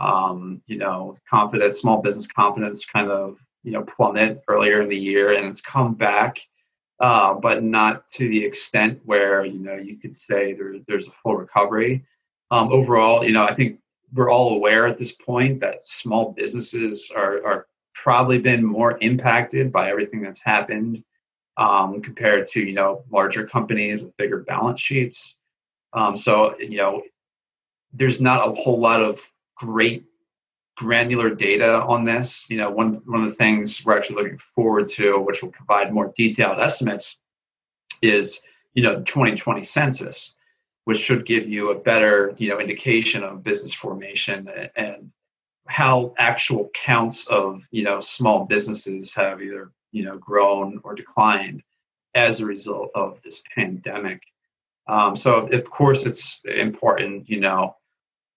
um, 0.00 0.60
you 0.66 0.78
know, 0.78 1.14
confidence, 1.30 1.78
small 1.78 2.02
business 2.02 2.26
confidence 2.26 2.84
kind 2.84 3.08
of, 3.08 3.38
you 3.62 3.70
know, 3.70 3.84
plummet 3.84 4.42
earlier 4.48 4.82
in 4.82 4.88
the 4.88 4.98
year, 4.98 5.34
and 5.34 5.46
it's 5.46 5.60
come 5.60 5.94
back, 5.94 6.40
uh, 6.98 7.34
but 7.34 7.62
not 7.62 8.08
to 8.14 8.28
the 8.28 8.44
extent 8.44 9.00
where 9.04 9.44
you 9.44 9.60
know 9.60 9.76
you 9.76 9.96
could 9.96 10.16
say 10.16 10.54
there, 10.54 10.74
there's 10.88 11.06
a 11.06 11.12
full 11.22 11.36
recovery. 11.36 12.04
Um, 12.50 12.72
overall, 12.72 13.24
you 13.24 13.32
know, 13.32 13.44
I 13.44 13.54
think 13.54 13.78
we're 14.12 14.28
all 14.28 14.56
aware 14.56 14.88
at 14.88 14.98
this 14.98 15.12
point 15.12 15.60
that 15.60 15.86
small 15.86 16.32
businesses 16.32 17.12
are 17.14 17.46
are 17.46 17.68
probably 17.94 18.40
been 18.40 18.64
more 18.64 18.98
impacted 19.02 19.70
by 19.70 19.88
everything 19.88 20.20
that's 20.20 20.40
happened 20.40 21.04
um, 21.58 22.00
compared 22.00 22.46
to 22.46 22.60
you 22.60 22.72
know 22.72 23.04
larger 23.10 23.46
companies 23.46 24.00
with 24.00 24.16
bigger 24.16 24.38
balance 24.38 24.80
sheets. 24.80 25.34
Um, 25.92 26.16
so 26.16 26.58
you 26.58 26.78
know, 26.78 27.02
there's 27.92 28.20
not 28.20 28.46
a 28.46 28.52
whole 28.52 28.78
lot 28.78 29.02
of 29.02 29.20
great 29.56 30.04
granular 30.76 31.34
data 31.34 31.82
on 31.82 32.04
this. 32.04 32.48
You 32.48 32.56
know, 32.58 32.70
one 32.70 32.94
one 33.04 33.22
of 33.22 33.28
the 33.28 33.34
things 33.34 33.84
we're 33.84 33.96
actually 33.96 34.22
looking 34.22 34.38
forward 34.38 34.88
to, 34.90 35.18
which 35.18 35.42
will 35.42 35.50
provide 35.50 35.92
more 35.92 36.12
detailed 36.16 36.60
estimates, 36.60 37.18
is 38.00 38.40
you 38.74 38.82
know 38.82 38.96
the 38.96 39.04
2020 39.04 39.62
census, 39.62 40.36
which 40.84 40.98
should 40.98 41.26
give 41.26 41.48
you 41.48 41.70
a 41.70 41.78
better 41.78 42.34
you 42.38 42.48
know 42.48 42.60
indication 42.60 43.24
of 43.24 43.42
business 43.42 43.74
formation 43.74 44.48
and 44.76 45.10
how 45.66 46.14
actual 46.18 46.70
counts 46.72 47.26
of 47.26 47.66
you 47.72 47.82
know 47.82 47.98
small 47.98 48.46
businesses 48.46 49.12
have 49.12 49.42
either 49.42 49.72
you 49.92 50.04
know 50.04 50.18
grown 50.18 50.80
or 50.84 50.94
declined 50.94 51.62
as 52.14 52.40
a 52.40 52.46
result 52.46 52.90
of 52.94 53.20
this 53.22 53.42
pandemic. 53.54 54.22
Um, 54.86 55.14
so 55.14 55.46
of 55.46 55.70
course 55.70 56.06
it's 56.06 56.40
important. 56.44 57.28
You 57.28 57.40
know, 57.40 57.76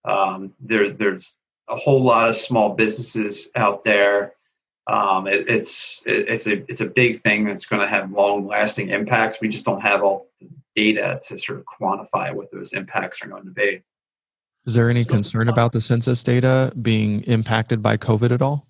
um, 0.04 0.52
there 0.60 0.90
there's 0.90 1.34
a 1.68 1.76
whole 1.76 2.02
lot 2.02 2.28
of 2.28 2.36
small 2.36 2.74
businesses 2.74 3.48
out 3.54 3.84
there. 3.84 4.34
Um, 4.86 5.26
it, 5.26 5.48
it's 5.48 6.02
it, 6.06 6.28
it's 6.28 6.46
a 6.46 6.62
it's 6.70 6.80
a 6.80 6.86
big 6.86 7.20
thing 7.20 7.44
that's 7.44 7.66
going 7.66 7.80
to 7.80 7.88
have 7.88 8.10
long 8.10 8.46
lasting 8.46 8.90
impacts. 8.90 9.38
We 9.40 9.48
just 9.48 9.64
don't 9.64 9.80
have 9.80 10.02
all 10.02 10.28
the 10.40 10.48
data 10.74 11.20
to 11.28 11.38
sort 11.38 11.58
of 11.58 11.64
quantify 11.64 12.34
what 12.34 12.50
those 12.50 12.72
impacts 12.72 13.22
are 13.22 13.28
going 13.28 13.44
to 13.44 13.50
be. 13.50 13.82
Is 14.64 14.74
there 14.74 14.88
any 14.88 15.04
concern 15.04 15.48
about 15.48 15.72
the 15.72 15.80
census 15.80 16.22
data 16.22 16.72
being 16.80 17.22
impacted 17.22 17.82
by 17.82 17.96
COVID 17.96 18.30
at 18.30 18.42
all? 18.42 18.66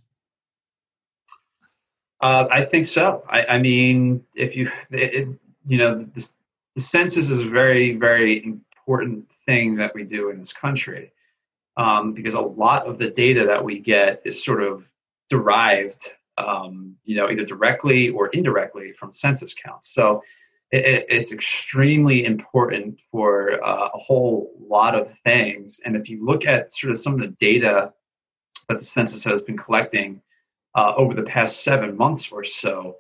Uh, 2.23 2.47
I 2.51 2.65
think 2.65 2.87
so. 2.87 3.25
I, 3.29 3.45
I 3.47 3.59
mean, 3.59 4.25
if 4.37 4.57
you, 4.57 4.71
it, 4.93 5.29
you 5.67 5.77
know, 5.77 5.95
the, 5.99 6.29
the, 6.77 6.81
census 6.81 7.29
is 7.29 7.41
a 7.41 7.47
very, 7.47 7.95
very 7.97 8.45
important 8.45 9.29
thing 9.47 9.75
that 9.77 9.93
we 9.93 10.05
do 10.05 10.31
in 10.31 10.39
this 10.39 10.53
country 10.53 11.13
um, 11.77 12.13
because 12.13 12.35
a 12.35 12.41
lot 12.41 12.87
of 12.87 12.99
the 12.99 13.11
data 13.11 13.45
that 13.45 13.63
we 13.63 13.81
get 13.81 14.23
is 14.25 14.43
sort 14.43 14.63
of 14.63 14.89
derived, 15.29 16.15
um, 16.39 16.97
you 17.05 17.17
know, 17.17 17.29
either 17.29 17.45
directly 17.45 18.09
or 18.11 18.29
indirectly 18.29 18.93
from 18.93 19.11
census 19.11 19.53
counts. 19.53 19.93
So 19.93 20.23
it, 20.71 21.05
it's 21.09 21.33
extremely 21.33 22.25
important 22.25 23.01
for 23.11 23.63
uh, 23.65 23.89
a 23.93 23.99
whole 23.99 24.53
lot 24.61 24.95
of 24.95 25.13
things. 25.25 25.81
And 25.85 25.97
if 25.97 26.09
you 26.09 26.25
look 26.25 26.47
at 26.47 26.71
sort 26.73 26.93
of 26.93 27.01
some 27.01 27.15
of 27.15 27.21
the 27.21 27.35
data 27.41 27.93
that 28.69 28.79
the 28.79 28.85
census 28.85 29.25
has 29.25 29.43
been 29.43 29.57
collecting, 29.57 30.23
uh, 30.75 30.95
over 30.97 31.15
the 31.15 31.23
past 31.23 31.65
seven 31.65 31.97
months 31.97 32.31
or 32.33 32.45
so, 32.45 32.97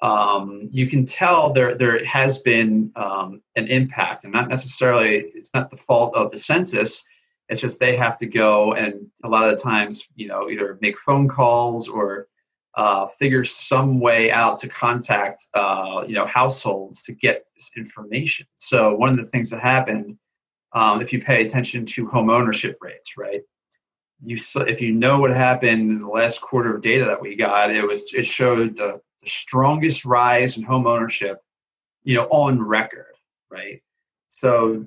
um, 0.00 0.68
you 0.70 0.86
can 0.86 1.04
tell 1.04 1.52
there 1.52 1.74
there 1.74 2.04
has 2.04 2.38
been 2.38 2.92
um, 2.96 3.42
an 3.56 3.66
impact, 3.66 4.24
and 4.24 4.32
not 4.32 4.48
necessarily 4.48 5.16
it's 5.34 5.52
not 5.54 5.70
the 5.70 5.76
fault 5.76 6.14
of 6.14 6.30
the 6.30 6.38
census. 6.38 7.04
It's 7.48 7.62
just 7.62 7.80
they 7.80 7.96
have 7.96 8.18
to 8.18 8.26
go 8.26 8.74
and 8.74 9.06
a 9.24 9.28
lot 9.28 9.48
of 9.48 9.56
the 9.56 9.62
times, 9.62 10.04
you 10.14 10.28
know, 10.28 10.50
either 10.50 10.78
make 10.82 10.98
phone 10.98 11.28
calls 11.28 11.88
or 11.88 12.28
uh, 12.74 13.06
figure 13.06 13.44
some 13.44 13.98
way 13.98 14.30
out 14.30 14.58
to 14.58 14.68
contact, 14.68 15.46
uh, 15.54 16.04
you 16.06 16.14
know, 16.14 16.26
households 16.26 17.02
to 17.02 17.12
get 17.12 17.46
this 17.56 17.70
information. 17.76 18.46
So 18.58 18.94
one 18.94 19.10
of 19.10 19.16
the 19.16 19.26
things 19.26 19.50
that 19.50 19.60
happened, 19.60 20.18
um, 20.74 21.00
if 21.00 21.12
you 21.12 21.20
pay 21.20 21.44
attention 21.44 21.86
to 21.86 22.06
home 22.06 22.30
ownership 22.30 22.78
rates, 22.80 23.16
right? 23.16 23.40
You 24.24 24.38
if 24.66 24.80
you 24.80 24.92
know 24.92 25.20
what 25.20 25.30
happened 25.30 25.90
in 25.90 26.00
the 26.00 26.08
last 26.08 26.40
quarter 26.40 26.74
of 26.74 26.82
data 26.82 27.04
that 27.04 27.20
we 27.20 27.36
got, 27.36 27.70
it 27.70 27.86
was 27.86 28.12
it 28.12 28.26
showed 28.26 28.76
the, 28.76 29.00
the 29.20 29.28
strongest 29.28 30.04
rise 30.04 30.56
in 30.56 30.62
home 30.62 30.86
ownership, 30.86 31.42
you 32.04 32.14
know, 32.14 32.24
on 32.30 32.62
record, 32.62 33.14
right? 33.50 33.82
So 34.28 34.86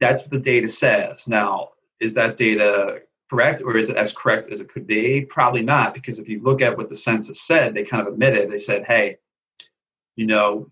that's 0.00 0.22
what 0.22 0.30
the 0.30 0.40
data 0.40 0.68
says. 0.68 1.26
Now, 1.28 1.70
is 2.00 2.14
that 2.14 2.36
data 2.36 3.02
correct 3.28 3.62
or 3.62 3.76
is 3.76 3.90
it 3.90 3.96
as 3.96 4.12
correct 4.12 4.50
as 4.50 4.60
it 4.60 4.72
could 4.72 4.86
be? 4.86 5.22
Probably 5.22 5.62
not, 5.62 5.94
because 5.94 6.18
if 6.18 6.28
you 6.28 6.40
look 6.42 6.62
at 6.62 6.76
what 6.76 6.88
the 6.88 6.96
census 6.96 7.42
said, 7.42 7.74
they 7.74 7.84
kind 7.84 8.06
of 8.06 8.12
admitted, 8.12 8.50
they 8.50 8.58
said, 8.58 8.86
hey, 8.86 9.16
you 10.16 10.26
know, 10.26 10.70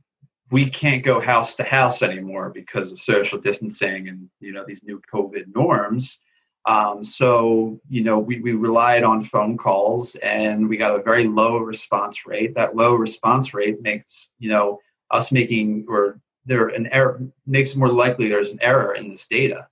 we 0.50 0.66
can't 0.66 1.02
go 1.02 1.20
house 1.20 1.54
to 1.56 1.64
house 1.64 2.02
anymore 2.02 2.50
because 2.50 2.92
of 2.92 3.00
social 3.00 3.38
distancing 3.38 4.08
and 4.08 4.28
you 4.40 4.52
know 4.52 4.64
these 4.66 4.82
new 4.84 5.00
COVID 5.12 5.54
norms. 5.54 6.18
Um, 6.66 7.04
so, 7.04 7.80
you 7.88 8.02
know, 8.02 8.18
we, 8.18 8.40
we 8.40 8.52
relied 8.52 9.04
on 9.04 9.22
phone 9.22 9.56
calls 9.56 10.16
and 10.16 10.68
we 10.68 10.76
got 10.76 10.98
a 10.98 11.02
very 11.02 11.24
low 11.24 11.58
response 11.58 12.26
rate. 12.26 12.54
That 12.56 12.74
low 12.74 12.94
response 12.94 13.54
rate 13.54 13.80
makes, 13.82 14.30
you 14.38 14.50
know, 14.50 14.80
us 15.10 15.30
making 15.30 15.86
or 15.88 16.20
there 16.44 16.68
an 16.68 16.88
error 16.92 17.22
makes 17.46 17.72
it 17.72 17.78
more 17.78 17.88
likely 17.88 18.28
there's 18.28 18.50
an 18.50 18.58
error 18.60 18.94
in 18.94 19.10
this 19.10 19.26
data. 19.26 19.68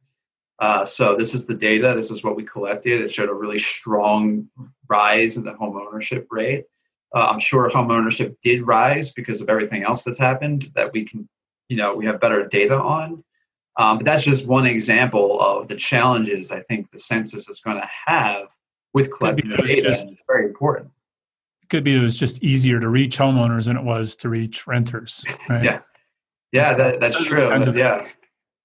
Uh, 0.60 0.84
so 0.84 1.16
this 1.16 1.34
is 1.34 1.46
the 1.46 1.54
data. 1.54 1.94
This 1.96 2.10
is 2.10 2.22
what 2.22 2.36
we 2.36 2.44
collected. 2.44 3.00
It 3.00 3.10
showed 3.10 3.28
a 3.28 3.34
really 3.34 3.58
strong 3.58 4.48
rise 4.88 5.36
in 5.36 5.42
the 5.42 5.54
home 5.54 5.76
ownership 5.76 6.28
rate. 6.30 6.64
Uh, 7.12 7.28
I'm 7.30 7.38
sure 7.40 7.68
home 7.68 7.90
ownership 7.90 8.36
did 8.42 8.66
rise 8.66 9.10
because 9.10 9.40
of 9.40 9.48
everything 9.48 9.82
else 9.82 10.04
that's 10.04 10.18
happened 10.18 10.70
that 10.74 10.92
we 10.92 11.04
can, 11.04 11.28
you 11.68 11.76
know, 11.76 11.94
we 11.94 12.06
have 12.06 12.20
better 12.20 12.46
data 12.46 12.76
on. 12.76 13.22
Um, 13.76 13.98
but 13.98 14.04
that's 14.04 14.24
just 14.24 14.46
one 14.46 14.66
example 14.66 15.40
of 15.40 15.68
the 15.68 15.74
challenges 15.74 16.52
I 16.52 16.60
think 16.60 16.90
the 16.90 16.98
census 16.98 17.48
is 17.48 17.60
going 17.60 17.76
to 17.76 17.88
have 18.06 18.48
with 18.92 19.12
collecting 19.12 19.50
data, 19.50 19.82
just, 19.88 20.04
and 20.04 20.12
it's 20.12 20.22
very 20.26 20.46
important. 20.46 20.90
It 21.62 21.68
could 21.68 21.82
be 21.82 21.96
it 21.96 22.00
was 22.00 22.16
just 22.16 22.42
easier 22.42 22.78
to 22.78 22.88
reach 22.88 23.18
homeowners 23.18 23.64
than 23.64 23.76
it 23.76 23.82
was 23.82 24.14
to 24.16 24.28
reach 24.28 24.66
renters. 24.66 25.24
Right? 25.48 25.64
yeah, 25.64 25.80
yeah, 26.52 26.74
that, 26.74 27.00
that's 27.00 27.18
Those 27.18 27.26
true. 27.26 27.48
Yeah. 27.74 28.04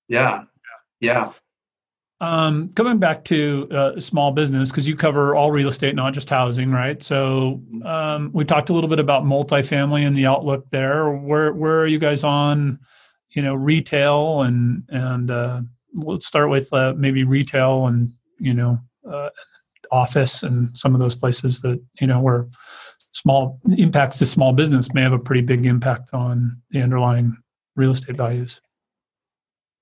yeah, 0.07 0.43
yeah, 0.99 1.31
um, 2.21 2.71
coming 2.75 2.97
back 2.97 3.23
to 3.25 3.67
uh, 3.71 3.99
small 3.99 4.31
business, 4.31 4.71
because 4.71 4.87
you 4.87 4.95
cover 4.95 5.35
all 5.35 5.51
real 5.51 5.69
estate, 5.69 5.95
not 5.95 6.13
just 6.13 6.29
housing, 6.29 6.69
right? 6.69 7.01
So 7.01 7.61
um, 7.85 8.31
we 8.33 8.43
talked 8.43 8.69
a 8.69 8.73
little 8.73 8.89
bit 8.89 8.99
about 8.99 9.23
multifamily 9.23 10.05
and 10.05 10.17
the 10.17 10.25
outlook 10.25 10.65
there. 10.69 11.09
Where 11.11 11.53
where 11.53 11.79
are 11.79 11.87
you 11.87 11.99
guys 11.99 12.25
on, 12.25 12.79
you 13.31 13.41
know, 13.41 13.55
retail 13.55 14.41
and 14.41 14.83
and 14.89 15.31
uh, 15.31 15.61
let's 15.93 16.27
start 16.27 16.49
with 16.49 16.71
uh, 16.73 16.93
maybe 16.97 17.23
retail 17.23 17.87
and 17.87 18.11
you 18.39 18.53
know 18.53 18.79
uh, 19.09 19.29
office 19.91 20.43
and 20.43 20.75
some 20.77 20.93
of 20.93 20.99
those 20.99 21.15
places 21.15 21.61
that 21.61 21.81
you 21.99 22.07
know 22.07 22.19
where 22.19 22.47
small 23.11 23.59
impacts 23.77 24.19
to 24.19 24.25
small 24.25 24.53
business 24.53 24.93
may 24.93 25.01
have 25.01 25.13
a 25.13 25.19
pretty 25.19 25.41
big 25.41 25.65
impact 25.65 26.09
on 26.13 26.61
the 26.71 26.81
underlying 26.81 27.35
real 27.75 27.91
estate 27.91 28.15
values. 28.15 28.61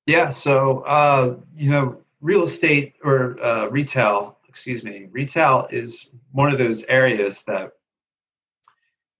Yeah. 0.05 0.29
So 0.29 0.79
uh, 0.81 1.37
you 1.55 1.71
know 1.71 2.01
real 2.21 2.43
estate 2.43 2.95
or 3.03 3.41
uh, 3.43 3.67
retail, 3.67 4.37
excuse 4.47 4.83
me, 4.83 5.07
retail 5.11 5.67
is 5.71 6.09
one 6.31 6.51
of 6.51 6.57
those 6.57 6.83
areas 6.85 7.43
that 7.43 7.71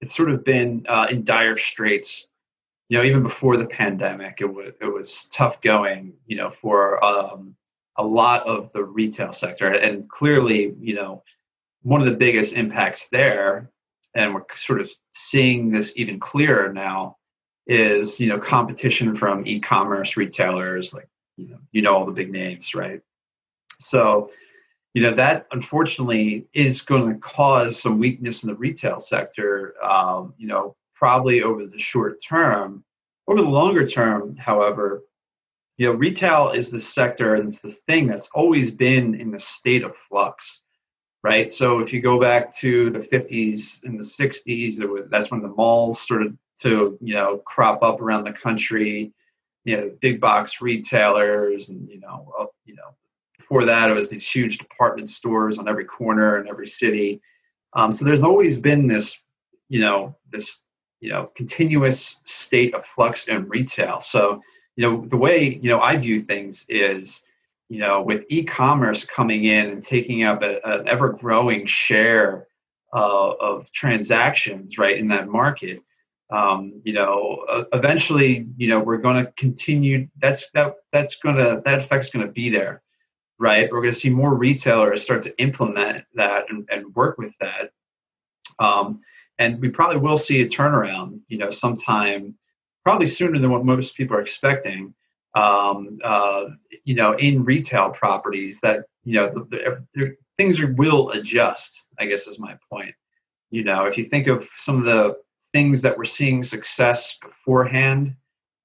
it's 0.02 0.16
sort 0.16 0.30
of 0.30 0.44
been 0.44 0.86
uh, 0.88 1.08
in 1.10 1.24
dire 1.24 1.56
straits. 1.56 2.28
You 2.90 2.98
know, 2.98 3.04
even 3.04 3.24
before 3.24 3.58
the 3.58 3.66
pandemic, 3.66 4.40
it 4.40 4.52
was 4.52 4.74
it 4.82 4.86
was 4.86 5.26
tough 5.26 5.62
going. 5.62 6.14
You 6.26 6.38
know, 6.38 6.50
for 6.50 7.04
um, 7.04 7.56
a 7.98 8.06
lot 8.06 8.46
of 8.48 8.72
the 8.72 8.84
retail 8.84 9.34
sector, 9.34 9.74
and 9.74 10.10
clearly, 10.10 10.74
you 10.80 10.96
know, 10.96 11.24
one 11.82 12.02
of 12.02 12.08
the 12.08 12.16
biggest 12.18 12.54
impacts 12.54 13.08
there, 13.08 13.72
and 14.16 14.34
we're 14.34 14.44
sort 14.56 14.80
of 14.80 14.90
seeing 15.12 15.70
this 15.70 15.94
even 15.98 16.20
clearer 16.20 16.72
now, 16.72 17.18
is 17.68 18.20
you 18.20 18.28
know 18.28 18.40
competition 18.40 19.16
from 19.16 19.46
e-commerce 19.46 20.16
retailers 20.16 20.94
like 20.94 21.08
you 21.36 21.50
know 21.50 21.58
you 21.72 21.82
know 21.82 21.94
all 21.94 22.06
the 22.06 22.12
big 22.12 22.32
names 22.32 22.74
right 22.74 23.02
so 23.80 24.32
you 24.94 25.02
know 25.02 25.12
that 25.12 25.46
unfortunately 25.52 26.48
is 26.54 26.82
going 26.82 27.12
to 27.12 27.20
cause 27.20 27.80
some 27.80 28.00
weakness 28.00 28.44
in 28.44 28.50
the 28.50 28.56
retail 28.56 29.00
sector 29.00 29.76
um, 29.84 30.34
you 30.38 30.48
know 30.48 30.76
probably 30.98 31.44
over 31.44 31.66
the 31.66 31.80
short 31.80 32.22
term. 32.24 32.84
Over 33.28 33.42
the 33.42 33.50
longer 33.50 33.86
term 33.86 34.36
however 34.38 35.04
you 35.78 35.86
know 35.86 35.94
retail 35.94 36.52
is 36.52 36.72
the 36.72 36.80
sector 36.80 37.36
and 37.36 37.50
it's 37.50 37.62
this 37.62 37.80
thing 37.80 38.08
that's 38.08 38.30
always 38.34 38.72
been 38.72 39.16
in 39.16 39.32
the 39.32 39.40
state 39.40 39.84
of 39.84 39.96
flux 39.96 40.64
right? 41.24 41.50
So 41.50 41.80
if 41.80 41.92
you 41.92 42.02
go 42.02 42.20
back 42.20 42.56
to 42.58 42.90
the 42.90 43.00
50s 43.00 43.84
and 43.84 44.00
the 44.00 44.04
60s 44.04 44.80
was, 44.88 45.10
that's 45.10 45.30
when 45.30 45.42
the 45.42 45.50
malls 45.50 46.00
started 46.00 46.38
to 46.60 46.98
you 47.02 47.14
know 47.14 47.42
crop 47.46 47.84
up 47.84 48.02
around 48.02 48.24
the 48.24 48.34
country. 48.34 49.14
You 49.66 49.76
know 49.76 49.92
big 50.00 50.22
box 50.22 50.62
retailers 50.62 51.68
and 51.68 51.90
you 51.90 52.00
know 52.00 52.34
uh, 52.40 52.46
you 52.66 52.76
know 52.76 52.96
before 53.38 53.66
that 53.66 53.90
it 53.90 53.94
was 53.94 54.10
these 54.10 54.30
huge 54.30 54.58
department 54.58 55.10
stores 55.10 55.58
on 55.58 55.68
every 55.68 55.84
corner 55.84 56.40
in 56.40 56.48
every 56.48 56.68
city. 56.68 57.22
Um, 57.74 57.92
so 57.92 58.06
there's 58.06 58.24
always 58.24 58.58
been 58.58 58.88
this 58.88 59.20
you 59.68 59.82
know 59.82 60.16
this 60.32 60.64
you 61.00 61.10
know 61.10 61.26
continuous 61.36 62.18
state 62.26 62.74
of 62.74 62.86
flux 62.86 63.28
in 63.28 63.48
retail. 63.48 64.00
So 64.02 64.42
you 64.76 64.84
know 64.84 65.06
the 65.08 65.18
way 65.18 65.56
you 65.62 65.70
know 65.70 65.80
i 65.80 65.98
view 65.98 66.22
things 66.22 66.66
is 66.70 67.24
you 67.70 67.80
know 67.80 68.02
with 68.02 68.26
e-commerce 68.30 69.04
coming 69.04 69.46
in 69.46 69.70
and 69.70 69.84
taking 69.84 70.24
up 70.24 70.44
a, 70.44 70.60
an 70.64 70.88
ever 70.88 71.10
growing 71.10 71.66
share 71.66 72.48
uh, 72.94 73.32
of 73.40 73.72
transactions 73.72 74.78
right 74.78 74.98
in 74.98 75.08
that 75.08 75.28
market 75.28 75.82
um, 76.30 76.80
you 76.84 76.94
know 76.94 77.44
uh, 77.50 77.64
eventually 77.74 78.48
you 78.56 78.68
know 78.68 78.80
we're 78.80 78.98
going 78.98 79.26
to 79.26 79.32
continue 79.34 80.08
that's 80.20 80.50
that 80.52 80.76
that's 80.94 81.16
going 81.16 81.36
to 81.36 81.62
that 81.66 81.80
effect's 81.80 82.10
going 82.10 82.26
to 82.26 82.32
be 82.32 82.50
there 82.50 82.82
right? 83.40 83.72
We're 83.72 83.82
going 83.82 83.94
to 83.94 84.00
see 84.00 84.10
more 84.10 84.36
retailers 84.36 85.04
start 85.04 85.24
to 85.24 85.40
implement 85.40 86.06
that 86.16 86.46
and, 86.50 86.68
and 86.72 86.94
work 86.96 87.18
with 87.18 87.36
that. 87.40 87.72
Um, 88.60 89.02
and 89.40 89.60
we 89.62 89.70
probably 89.70 89.98
will 89.98 90.18
see 90.18 90.42
a 90.42 90.48
turnaround 90.48 91.20
you 91.28 91.38
know 91.38 91.50
sometime 91.50 92.36
probably 92.84 93.08
sooner 93.08 93.38
than 93.40 93.52
what 93.52 93.66
most 93.66 93.96
people 93.96 94.16
are 94.16 94.22
expecting 94.22 94.94
um, 95.36 96.00
uh, 96.04 96.46
you 96.84 96.96
know 96.96 97.14
in 97.14 97.44
retail 97.44 97.90
properties 97.90 98.60
that 98.62 98.84
you 99.04 99.14
know 99.14 99.28
the, 99.28 99.46
the, 99.46 99.86
the, 99.94 100.16
things 100.38 100.60
are, 100.60 100.74
will 100.74 101.10
adjust 101.12 101.90
i 102.00 102.06
guess 102.06 102.28
is 102.28 102.40
my 102.40 102.56
point 102.72 102.94
you 103.50 103.64
know 103.64 103.86
if 103.86 103.98
you 103.98 104.06
think 104.06 104.28
of 104.28 104.48
some 104.58 104.78
of 104.78 104.84
the 104.84 105.16
things 105.52 105.82
that 105.82 105.98
were 105.98 106.06
seeing 106.06 106.44
success 106.44 107.18
beforehand. 107.22 108.16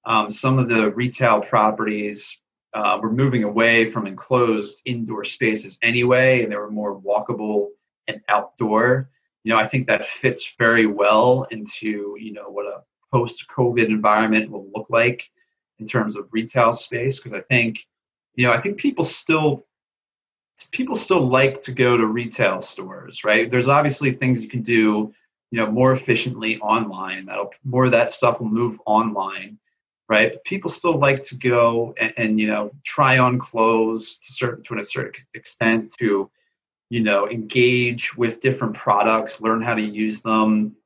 Um, 0.05 0.31
some 0.31 0.59
of 0.59 0.69
the 0.69 0.91
retail 0.93 1.41
properties 1.41 2.39
uh, 2.75 2.99
were 3.01 3.13
moving 3.13 3.45
away 3.45 3.87
from 3.87 4.07
enclosed 4.07 4.83
indoor 4.85 5.25
spaces 5.25 5.79
anyway, 5.83 6.43
and 6.43 6.51
they 6.51 6.57
were 6.57 6.71
more 6.71 7.01
walkable 7.01 7.69
and 8.09 8.21
outdoor. 8.29 9.11
You 9.45 9.51
know, 9.51 9.59
I 9.59 9.67
think 9.67 9.87
that 9.87 10.07
fits 10.07 10.55
very 10.59 10.87
well 10.87 11.47
into 11.51 12.17
you 12.19 12.33
know 12.33 12.49
what 12.49 12.67
a 12.67 12.83
post-COVID 13.13 13.87
environment 13.87 14.51
will 14.51 14.69
look 14.75 14.89
like 14.89 15.31
in 15.79 15.87
terms 15.87 16.17
of 16.17 16.33
retail 16.33 16.73
space. 16.75 17.19
Because 17.19 17.33
I 17.33 17.41
think, 17.43 17.87
you 18.35 18.47
know, 18.47 18.53
I 18.53 18.61
think 18.61 18.79
people 18.79 19.05
still 19.05 19.67
people 20.71 20.95
still 20.95 21.21
like 21.21 21.61
to 21.63 21.73
go 21.73 21.97
to 21.97 22.07
retail 22.07 22.61
stores, 22.61 23.25
right? 23.25 23.51
There's 23.51 23.69
obviously 23.69 24.13
things 24.13 24.43
you 24.43 24.49
can 24.49 24.63
do 24.63 25.13
you 25.53 25.59
know 25.59 25.71
more 25.71 25.93
efficiently 25.93 26.59
online 26.59 27.27
that'll 27.27 27.53
more 27.63 27.85
of 27.85 27.93
that 27.93 28.11
stuff 28.11 28.41
will 28.41 28.49
move 28.49 28.81
online 28.87 29.59
right 30.09 30.33
but 30.33 30.45
people 30.45 30.71
still 30.71 30.99
like 30.99 31.23
to 31.23 31.37
go 31.37 31.95
and, 32.01 32.13
and, 32.17 32.41
you 32.41 32.49
know 32.49 32.71
try 32.83 33.19
on 33.19 33.39
clothes 33.39 34.17
to 34.17 34.33
certain 34.33 34.65
to 34.65 34.75
a 34.79 34.85
certain 34.85 35.23
extent 35.35 35.95
to 36.01 36.29
you 36.93 37.01
know 37.01 37.27
engage 37.27 38.15
with 38.19 38.43
different 38.43 38.75
products 38.75 39.41
learn 39.41 39.63
how 39.63 39.75
to 39.75 39.81
use 39.81 40.21
them. 40.21 40.77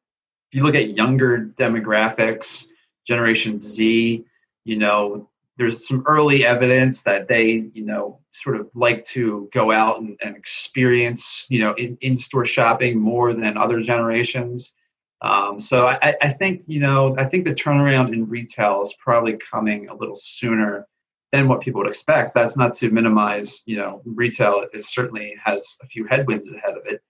If 0.49 0.57
you 0.57 0.63
look 0.63 0.77
at 0.77 0.97
younger 0.97 1.51
demographics 1.59 2.67
generation 3.05 3.59
z 3.59 4.25
you 4.65 4.77
know 4.77 5.29
there's 5.59 5.89
some 5.89 6.05
early 6.07 6.47
evidence 6.47 7.03
that 7.03 7.27
they 7.27 7.69
you 7.75 7.85
know 7.85 8.21
sort 8.31 8.55
of 8.55 8.71
like 8.77 9.03
to 9.15 9.49
go 9.53 9.73
out 9.73 10.01
and, 10.01 10.17
and 10.23 10.37
experience 10.37 11.45
you 11.51 11.59
know 11.59 11.73
in, 11.75 11.99
in-store 12.01 12.45
shopping 12.45 12.97
more 12.97 13.35
than 13.35 13.59
other 13.59 13.81
generations. 13.81 14.75
Um, 15.23 15.59
so 15.59 15.89
I, 15.89 16.15
I 16.23 16.29
think 16.29 16.63
you 16.67 16.79
know 16.79 17.17
i 17.19 17.25
think 17.25 17.47
the 17.47 17.55
turnaround 17.55 18.13
in 18.13 18.27
retail 18.27 18.83
is 18.83 18.95
probably 19.07 19.37
coming 19.39 19.89
a 19.89 19.95
little 19.95 20.15
sooner 20.15 20.87
than 21.33 21.49
what 21.49 21.61
people 21.61 21.81
would 21.81 21.89
expect 21.89 22.35
that's 22.35 22.57
not 22.57 22.73
to 22.75 22.91
minimize 22.91 23.63
you 23.67 23.77
know 23.77 24.03
retail 24.05 24.67
is 24.73 24.89
certainly 24.89 25.35
has 25.43 25.77
a 25.83 25.87
few 25.87 26.05
headwinds 26.07 26.51
ahead 26.51 26.77
of 26.77 26.87
it 26.87 27.03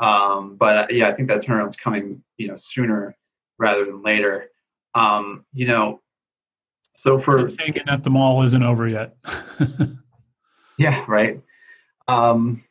um, 0.00 0.56
but 0.56 0.78
uh, 0.78 0.86
yeah 0.90 1.08
i 1.08 1.12
think 1.12 1.28
that 1.28 1.42
turnaround 1.42 1.68
is 1.68 1.76
coming 1.76 2.22
you 2.36 2.48
know 2.48 2.56
sooner 2.56 3.16
rather 3.58 3.84
than 3.84 4.02
later 4.02 4.50
um, 4.94 5.44
you 5.52 5.66
know 5.66 6.00
so 6.96 7.18
for 7.18 7.46
hanging 7.58 7.88
at 7.88 8.02
the 8.02 8.10
mall 8.10 8.42
isn't 8.42 8.62
over 8.62 8.88
yet. 8.88 9.16
yeah, 10.78 11.04
right. 11.06 11.40
Um, 12.08 12.64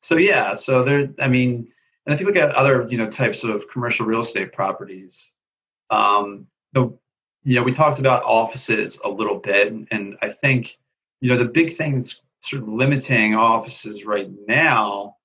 so 0.00 0.16
yeah, 0.16 0.54
so 0.54 0.82
there. 0.82 1.12
I 1.20 1.28
mean, 1.28 1.68
and 2.06 2.14
if 2.14 2.20
you 2.20 2.26
look 2.26 2.36
at 2.36 2.50
other 2.52 2.86
you 2.88 2.96
know 2.96 3.08
types 3.08 3.44
of 3.44 3.68
commercial 3.68 4.06
real 4.06 4.20
estate 4.20 4.52
properties, 4.52 5.32
um, 5.90 6.46
the 6.72 6.96
you 7.42 7.54
know 7.54 7.62
we 7.62 7.72
talked 7.72 7.98
about 7.98 8.22
offices 8.24 9.00
a 9.04 9.08
little 9.08 9.38
bit, 9.38 9.72
and, 9.90 10.16
I 10.22 10.28
think 10.28 10.78
you 11.20 11.30
know 11.30 11.36
the 11.36 11.46
big 11.46 11.74
thing 11.74 11.96
that's 11.96 12.22
sort 12.40 12.62
of 12.62 12.68
limiting 12.68 13.34
offices 13.34 14.04
right 14.04 14.30
now, 14.46 15.16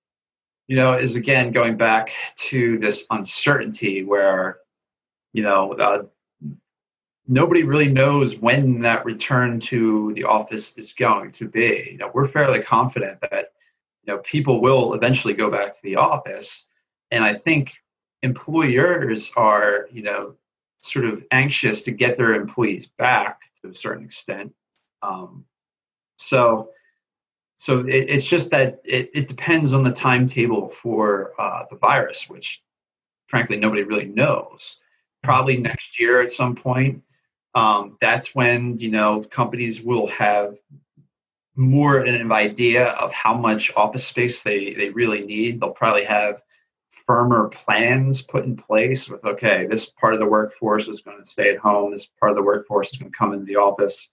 you 0.68 0.76
know, 0.76 0.94
is 0.94 1.16
again 1.16 1.52
going 1.52 1.78
back 1.78 2.12
to 2.36 2.78
this 2.80 3.06
uncertainty 3.12 4.04
where 4.04 4.60
you 5.34 5.44
know 5.44 5.74
uh, 5.74 6.04
nobody 7.28 7.64
really 7.64 7.92
knows 7.92 8.38
when 8.38 8.80
that 8.82 9.06
return 9.06 9.60
to 9.60 10.14
the 10.14 10.24
office 10.24 10.78
is 10.78 10.94
going 10.94 11.32
to 11.32 11.48
be. 11.48 11.90
You 11.92 11.98
know, 11.98 12.12
we're 12.14 12.28
fairly 12.28 12.62
confident 12.62 13.20
that 13.22 13.50
you 14.04 14.14
know 14.14 14.20
people 14.20 14.62
will 14.62 14.94
eventually 14.94 15.34
go 15.34 15.50
back 15.52 15.72
to 15.72 15.84
the 15.84 15.98
office, 15.98 16.68
and 17.12 17.24
I 17.26 17.34
think 17.34 17.74
employers 18.22 19.32
are 19.36 19.88
you 19.92 20.02
know 20.02 20.36
sort 20.80 21.06
of 21.06 21.24
anxious 21.32 21.84
to 21.84 21.92
get 21.92 22.18
their 22.18 22.34
employees 22.34 22.86
back 22.86 23.42
to 23.62 23.70
a 23.70 23.74
certain 23.74 24.06
extent. 24.06 24.54
Um, 25.02 25.46
so. 26.18 26.70
So 27.58 27.80
it, 27.80 28.10
it's 28.10 28.26
just 28.26 28.52
that 28.52 28.82
it, 28.84 29.10
it 29.14 29.30
depends 29.30 29.72
on 29.72 29.84
the 29.84 29.94
timetable 29.94 30.68
for 30.68 31.32
uh, 31.40 31.64
the 31.70 31.78
virus, 31.78 32.30
which 32.30 32.62
frankly 33.28 33.56
nobody 33.56 33.84
really 33.84 34.08
knows. 34.08 34.78
Probably 35.24 35.56
next 35.56 35.98
year 35.98 36.20
at 36.20 36.34
some 36.34 36.54
point, 36.56 37.02
um, 37.56 37.98
that's 38.02 38.36
when 38.36 38.78
you 38.78 38.92
know 38.92 39.24
companies 39.24 39.82
will 39.82 40.08
have 40.08 40.58
more 41.56 42.00
an 42.00 42.30
idea 42.32 42.88
of 42.90 43.14
how 43.14 43.34
much 43.34 43.72
office 43.78 44.06
space 44.06 44.44
they 44.44 44.74
they 44.74 44.90
really 44.90 45.26
need. 45.26 45.62
They'll 45.62 45.72
probably 45.72 46.04
have 46.04 46.42
firmer 47.06 47.50
plans 47.50 48.22
put 48.22 48.46
in 48.46 48.56
place 48.56 49.10
with 49.10 49.26
okay, 49.26 49.68
this 49.68 49.86
part 49.86 50.14
of 50.14 50.20
the 50.20 50.26
workforce 50.26 50.88
is 50.88 51.02
going 51.02 51.20
to 51.20 51.30
stay 51.30 51.52
at 51.52 51.58
home, 51.58 51.92
this 51.92 52.08
part 52.20 52.32
of 52.32 52.36
the 52.36 52.44
workforce 52.44 52.92
is 52.92 52.98
going 52.98 53.12
to 53.12 53.18
come 53.18 53.34
into 53.34 53.46
the 53.46 53.56
office. 53.56 54.10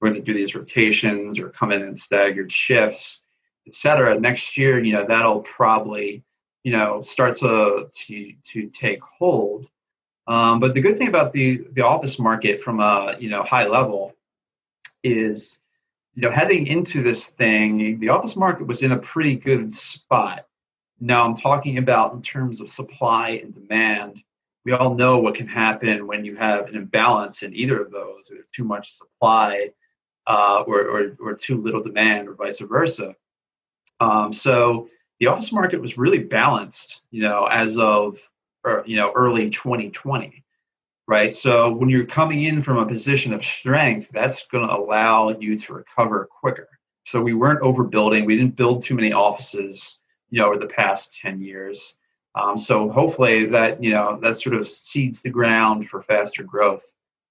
We're 0.00 0.10
going 0.10 0.24
to 0.24 0.32
do 0.32 0.36
these 0.36 0.54
rotations 0.54 1.38
or 1.38 1.50
come 1.50 1.70
in 1.70 1.82
in 1.82 1.94
staggered 1.94 2.50
shifts, 2.50 3.22
et 3.66 3.74
cetera. 3.74 4.18
Next 4.18 4.56
year, 4.56 4.82
you 4.82 4.92
know, 4.92 5.04
that'll 5.06 5.42
probably, 5.42 6.24
you 6.64 6.72
know, 6.72 7.02
start 7.02 7.36
to 7.36 7.88
to 7.92 8.32
to 8.42 8.68
take 8.68 9.02
hold. 9.02 9.68
Um, 10.26 10.60
but 10.60 10.74
the 10.74 10.80
good 10.80 10.96
thing 10.96 11.08
about 11.08 11.32
the 11.32 11.64
the 11.72 11.82
office 11.82 12.18
market 12.18 12.60
from 12.60 12.80
a 12.80 13.16
you 13.18 13.30
know 13.30 13.42
high 13.42 13.66
level 13.66 14.14
is 15.02 15.60
you 16.14 16.22
know 16.22 16.30
heading 16.30 16.66
into 16.66 17.02
this 17.02 17.28
thing 17.28 17.98
the 17.98 18.08
office 18.08 18.36
market 18.36 18.66
was 18.66 18.82
in 18.82 18.92
a 18.92 18.98
pretty 18.98 19.34
good 19.34 19.74
spot 19.74 20.46
now 21.02 21.24
I'm 21.24 21.34
talking 21.34 21.78
about 21.78 22.14
in 22.14 22.22
terms 22.22 22.60
of 22.60 22.70
supply 22.70 23.30
and 23.42 23.52
demand. 23.52 24.22
We 24.64 24.70
all 24.70 24.94
know 24.94 25.18
what 25.18 25.34
can 25.34 25.48
happen 25.48 26.06
when 26.06 26.24
you 26.24 26.36
have 26.36 26.68
an 26.68 26.76
imbalance 26.76 27.42
in 27.42 27.52
either 27.56 27.82
of 27.82 27.90
those, 27.90 28.30
or 28.30 28.36
too 28.54 28.62
much 28.62 28.92
supply 28.92 29.70
uh, 30.28 30.62
or, 30.64 30.80
or, 30.82 31.16
or, 31.18 31.34
too 31.34 31.60
little 31.60 31.82
demand, 31.82 32.28
or 32.28 32.34
vice 32.34 32.60
versa. 32.60 33.16
Um, 33.98 34.32
so 34.32 34.88
the 35.18 35.26
office 35.26 35.50
market 35.50 35.80
was 35.80 35.98
really 35.98 36.20
balanced, 36.20 37.00
you 37.10 37.22
know, 37.22 37.46
as 37.46 37.76
of 37.76 38.20
or, 38.62 38.84
you 38.86 38.96
know 38.96 39.12
early 39.16 39.50
2020, 39.50 40.44
right? 41.08 41.34
So 41.34 41.72
when 41.72 41.88
you're 41.88 42.06
coming 42.06 42.44
in 42.44 42.62
from 42.62 42.78
a 42.78 42.86
position 42.86 43.32
of 43.32 43.44
strength, 43.44 44.10
that's 44.10 44.46
going 44.46 44.68
to 44.68 44.72
allow 44.72 45.30
you 45.30 45.58
to 45.58 45.74
recover 45.74 46.28
quicker. 46.40 46.68
So 47.04 47.20
we 47.20 47.34
weren't 47.34 47.62
overbuilding. 47.62 48.24
We 48.24 48.36
didn't 48.36 48.54
build 48.54 48.84
too 48.84 48.94
many 48.94 49.12
offices 49.12 49.96
you 50.32 50.40
know 50.40 50.48
over 50.48 50.58
the 50.58 50.66
past 50.66 51.16
10 51.20 51.40
years. 51.40 51.94
Um, 52.34 52.56
so 52.56 52.90
hopefully 52.90 53.44
that 53.46 53.82
you 53.84 53.90
know 53.90 54.18
that 54.22 54.38
sort 54.38 54.56
of 54.56 54.66
seeds 54.66 55.22
the 55.22 55.30
ground 55.30 55.88
for 55.88 56.02
faster 56.02 56.42
growth 56.42 56.82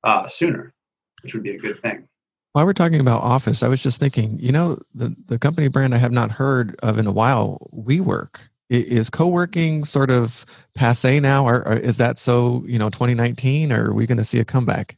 uh, 0.06 0.28
sooner 0.28 0.74
which 1.22 1.36
would 1.36 1.44
be 1.44 1.56
a 1.56 1.60
good 1.60 1.80
thing. 1.82 2.08
While 2.54 2.66
we're 2.66 2.74
talking 2.74 3.00
about 3.00 3.22
office 3.22 3.64
i 3.64 3.68
was 3.68 3.82
just 3.82 4.00
thinking 4.00 4.38
you 4.40 4.52
know 4.52 4.80
the, 4.94 5.16
the 5.26 5.40
company 5.40 5.68
brand 5.68 5.96
i 5.96 5.98
have 5.98 6.12
not 6.12 6.32
heard 6.32 6.80
of 6.84 6.98
in 6.98 7.08
a 7.08 7.12
while 7.12 7.70
WeWork. 7.76 8.38
Is 8.70 9.10
co-working 9.10 9.84
sort 9.84 10.10
of 10.10 10.46
passe 10.76 11.20
now? 11.20 11.46
Or, 11.46 11.68
or 11.68 11.76
is 11.76 11.98
that 11.98 12.18
so 12.18 12.64
you 12.66 12.80
know 12.80 12.90
2019 12.90 13.74
or 13.74 13.90
are 13.90 13.94
we 13.94 14.08
going 14.08 14.18
to 14.18 14.24
see 14.24 14.40
a 14.40 14.46
comeback? 14.46 14.98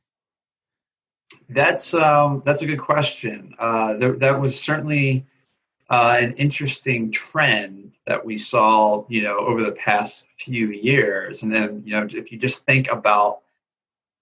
That's 1.50 1.96
um, 1.96 2.42
that's 2.46 2.62
a 2.62 2.68
good 2.68 2.80
question. 2.80 3.56
Uh, 3.58 3.94
there, 3.96 4.14
that 4.14 4.40
was 4.40 4.62
certainly 4.62 5.26
uh, 5.90 6.18
an 6.20 6.34
interesting 6.34 7.12
trend 7.12 7.98
that 8.06 8.24
we 8.24 8.38
saw, 8.38 9.06
you 9.10 9.22
know, 9.22 9.38
over 9.38 9.62
the 9.62 9.72
past 9.74 10.26
few 10.38 10.70
years. 10.72 11.44
And 11.44 11.54
then, 11.54 11.84
you 11.86 11.94
know, 11.94 12.08
if 12.10 12.32
you 12.32 12.38
just 12.38 12.66
think 12.66 12.90
about, 12.92 13.42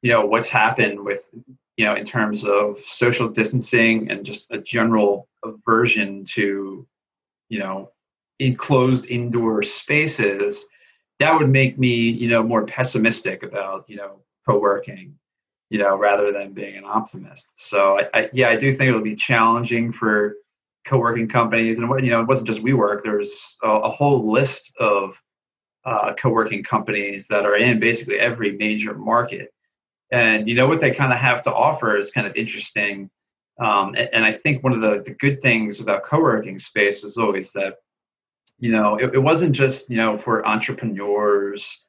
you 0.01 0.11
know, 0.11 0.25
what's 0.25 0.49
happened 0.49 0.99
with, 0.99 1.29
you 1.77 1.85
know, 1.85 1.95
in 1.95 2.03
terms 2.03 2.43
of 2.43 2.77
social 2.77 3.29
distancing 3.29 4.09
and 4.11 4.25
just 4.25 4.51
a 4.51 4.57
general 4.57 5.27
aversion 5.43 6.23
to, 6.25 6.85
you 7.49 7.59
know, 7.59 7.91
enclosed 8.39 9.05
indoor 9.07 9.61
spaces, 9.61 10.65
that 11.19 11.37
would 11.37 11.49
make 11.49 11.77
me, 11.77 12.09
you 12.09 12.27
know, 12.27 12.41
more 12.43 12.65
pessimistic 12.65 13.43
about, 13.43 13.85
you 13.87 13.95
know, 13.95 14.21
co-working, 14.47 15.15
you 15.69 15.77
know, 15.77 15.95
rather 15.95 16.31
than 16.31 16.51
being 16.51 16.75
an 16.75 16.83
optimist. 16.85 17.53
So 17.55 17.99
I, 17.99 18.09
I 18.13 18.29
yeah, 18.33 18.49
I 18.49 18.55
do 18.55 18.73
think 18.73 18.89
it'll 18.89 19.01
be 19.01 19.15
challenging 19.15 19.91
for 19.91 20.35
co-working 20.85 21.27
companies 21.27 21.79
and 21.79 21.89
you 22.03 22.09
know 22.09 22.21
it 22.21 22.27
wasn't 22.27 22.47
just 22.47 22.63
WeWork. 22.63 23.01
There's 23.01 23.33
a, 23.63 23.69
a 23.69 23.89
whole 23.89 24.29
list 24.29 24.71
of 24.79 25.21
uh, 25.85 26.13
co-working 26.13 26.63
companies 26.63 27.27
that 27.27 27.45
are 27.45 27.55
in 27.55 27.79
basically 27.79 28.19
every 28.19 28.51
major 28.53 28.93
market. 28.93 29.53
And 30.11 30.47
you 30.47 30.55
know 30.55 30.67
what 30.67 30.81
they 30.81 30.91
kind 30.91 31.13
of 31.13 31.19
have 31.19 31.41
to 31.43 31.53
offer 31.53 31.97
is 31.97 32.11
kind 32.11 32.27
of 32.27 32.35
interesting 32.35 33.09
um, 33.59 33.89
and, 33.97 34.09
and, 34.13 34.25
i 34.25 34.31
think 34.31 34.63
one 34.63 34.73
of 34.73 34.81
the, 34.81 35.03
the 35.03 35.13
good 35.15 35.41
things 35.41 35.79
about 35.79 36.03
co-working 36.03 36.57
space 36.57 37.03
was 37.03 37.17
always 37.17 37.51
that 37.53 37.75
you 38.59 38.71
know 38.71 38.95
it, 38.97 39.13
it 39.13 39.19
wasn't 39.19 39.53
just 39.53 39.89
you 39.89 39.97
know 39.97 40.17
for 40.17 40.45
entrepreneurs 40.47 41.85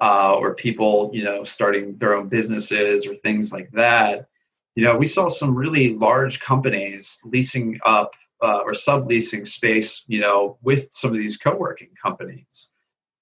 uh, 0.00 0.34
or 0.38 0.54
people 0.54 1.10
you 1.12 1.24
know 1.24 1.44
starting 1.44 1.96
their 1.98 2.14
own 2.14 2.28
businesses 2.28 3.06
or 3.06 3.14
things 3.14 3.52
like 3.52 3.70
that. 3.72 4.26
You 4.74 4.84
know 4.84 4.96
we 4.96 5.06
saw 5.06 5.28
some 5.28 5.54
really 5.54 5.94
large 5.94 6.40
companies 6.40 7.18
leasing 7.24 7.78
up 7.84 8.14
uh, 8.42 8.60
or 8.64 8.72
subleasing 8.72 9.46
space, 9.46 10.04
you 10.06 10.20
know, 10.20 10.58
with 10.62 10.88
some 10.92 11.10
of 11.10 11.18
these 11.18 11.36
co-working 11.36 11.90
companies. 12.00 12.70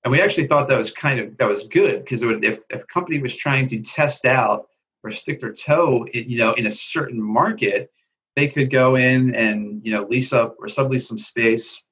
And 0.05 0.13
we 0.13 0.21
actually 0.21 0.47
thought 0.47 0.69
that 0.69 0.79
was 0.79 0.91
kind 0.91 1.19
of 1.19 1.37
that 1.39 1.49
was 1.49 1.65
good 1.65 2.05
because 2.05 2.23
it 2.23 2.27
would 2.27 2.45
if, 2.45 2.61
if 2.71 2.83
a 2.83 2.87
company 2.87 3.21
was 3.21 3.37
trying 3.37 3.67
to 3.69 3.81
test 3.81 4.27
out 4.27 4.67
or 5.03 5.11
stick 5.11 5.41
their 5.41 5.53
toe, 5.53 6.07
in, 6.13 6.29
you 6.29 6.39
know, 6.39 6.53
in 6.55 6.67
a 6.67 6.71
certain 6.71 7.23
market, 7.23 7.91
they 8.37 8.49
could 8.49 8.71
go 8.71 8.97
in 8.97 9.35
and 9.35 9.81
you 9.85 9.93
know 9.93 10.05
lease 10.05 10.33
up 10.33 10.57
or 10.59 10.67
sublease 10.67 11.07
some 11.07 11.19
space 11.19 11.83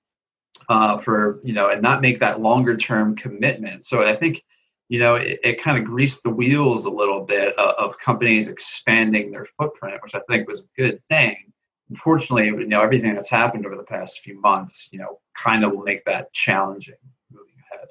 uh, 0.68 0.99
for 0.99 1.41
you 1.43 1.55
know 1.55 1.70
and 1.70 1.81
not 1.81 2.03
make 2.03 2.20
that 2.20 2.41
longer 2.41 2.77
term 2.77 3.16
commitment. 3.16 3.87
So 3.87 4.07
I 4.07 4.14
think 4.14 4.43
you 4.89 4.99
know 4.99 5.14
it, 5.14 5.39
it 5.43 5.62
kind 5.62 5.79
of 5.79 5.85
greased 5.85 6.23
the 6.23 6.31
wheels 6.31 6.85
a 6.85 6.91
little 6.91 7.25
bit 7.25 7.57
of, 7.59 7.70
of 7.79 7.99
companies 7.99 8.49
expanding 8.49 9.31
their 9.31 9.47
footprint, 9.59 10.03
which 10.03 10.14
I 10.14 10.20
think 10.29 10.49
was 10.49 10.61
a 10.61 10.83
good 10.83 11.01
thing 11.05 11.52
unfortunately, 11.93 12.47
you 12.47 12.66
know, 12.66 12.80
everything 12.80 13.14
that's 13.14 13.28
happened 13.28 13.66
over 13.66 13.76
the 13.76 13.82
past 13.82 14.20
few 14.20 14.40
months, 14.40 14.88
you 14.93 14.99
know, 14.99 15.18
kind 15.34 15.62
of 15.62 15.72
will 15.72 15.82
make 15.82 16.03
that 16.07 16.32
challenging 16.32 16.95
moving 17.30 17.55
ahead. 17.70 17.88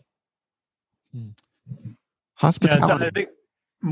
Hmm. 1.14 1.92
Hospitality. 2.34 2.88
Yeah, 2.88 3.08
I 3.08 3.12
think 3.12 3.30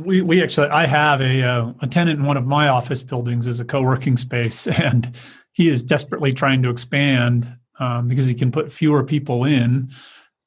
we, 0.07 0.21
we 0.21 0.41
actually, 0.41 0.69
I 0.69 0.87
have 0.87 1.21
a, 1.21 1.43
uh, 1.43 1.73
a 1.81 1.87
tenant 1.87 2.19
in 2.19 2.25
one 2.25 2.37
of 2.37 2.47
my 2.47 2.69
office 2.69 3.03
buildings 3.03 3.45
as 3.45 3.59
a 3.59 3.65
co-working 3.65 4.17
space, 4.17 4.67
and 4.83 5.15
he 5.51 5.69
is 5.69 5.83
desperately 5.83 6.33
trying 6.33 6.63
to 6.63 6.69
expand 6.69 7.55
um, 7.79 8.07
because 8.07 8.25
he 8.25 8.33
can 8.33 8.51
put 8.51 8.73
fewer 8.73 9.03
people 9.03 9.45
in, 9.45 9.91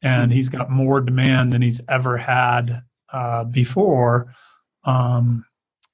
and 0.02 0.32
hmm. 0.32 0.36
he's 0.36 0.48
got 0.48 0.70
more 0.70 1.00
demand 1.00 1.52
than 1.52 1.62
he's 1.62 1.80
ever 1.88 2.16
had 2.16 2.82
uh, 3.12 3.44
before. 3.44 4.34
Um, 4.84 5.44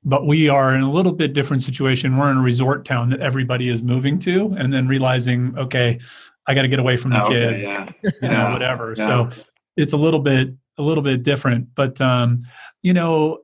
but 0.09 0.27
we 0.27 0.49
are 0.49 0.75
in 0.75 0.83
a 0.83 0.91
little 0.91 1.13
bit 1.13 1.35
different 1.35 1.63
situation. 1.63 2.17
We're 2.17 2.31
in 2.31 2.39
a 2.39 2.43
resort 2.43 2.85
town 2.85 3.11
that 3.11 3.21
everybody 3.21 3.69
is 3.69 3.83
moving 3.83 4.19
to, 4.21 4.55
and 4.59 4.73
then 4.73 4.89
realizing, 4.89 5.55
okay, 5.59 6.01
I 6.47 6.55
got 6.55 6.63
to 6.63 6.69
get 6.69 6.79
away 6.79 6.97
from 6.97 7.11
the 7.11 7.23
okay, 7.25 7.35
kids, 7.35 7.67
yeah. 7.67 7.91
you 8.23 8.29
know, 8.29 8.51
whatever. 8.53 8.95
Yeah. 8.97 9.07
So 9.07 9.43
it's 9.77 9.93
a 9.93 9.97
little 9.97 10.21
bit 10.21 10.55
a 10.79 10.83
little 10.83 11.03
bit 11.03 11.23
different, 11.23 11.75
but 11.75 12.01
um, 12.01 12.45
you 12.81 12.95
know, 12.95 13.41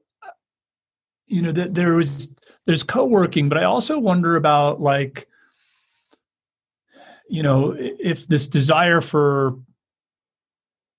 you 1.26 1.42
know 1.42 1.52
that 1.52 1.74
there 1.74 1.92
was 1.92 2.32
there's 2.64 2.82
co-working, 2.82 3.50
but 3.50 3.58
I 3.58 3.64
also 3.64 3.98
wonder 3.98 4.36
about 4.36 4.80
like, 4.80 5.28
you 7.28 7.42
know, 7.42 7.76
if 7.78 8.26
this 8.26 8.46
desire 8.46 9.02
for 9.02 9.58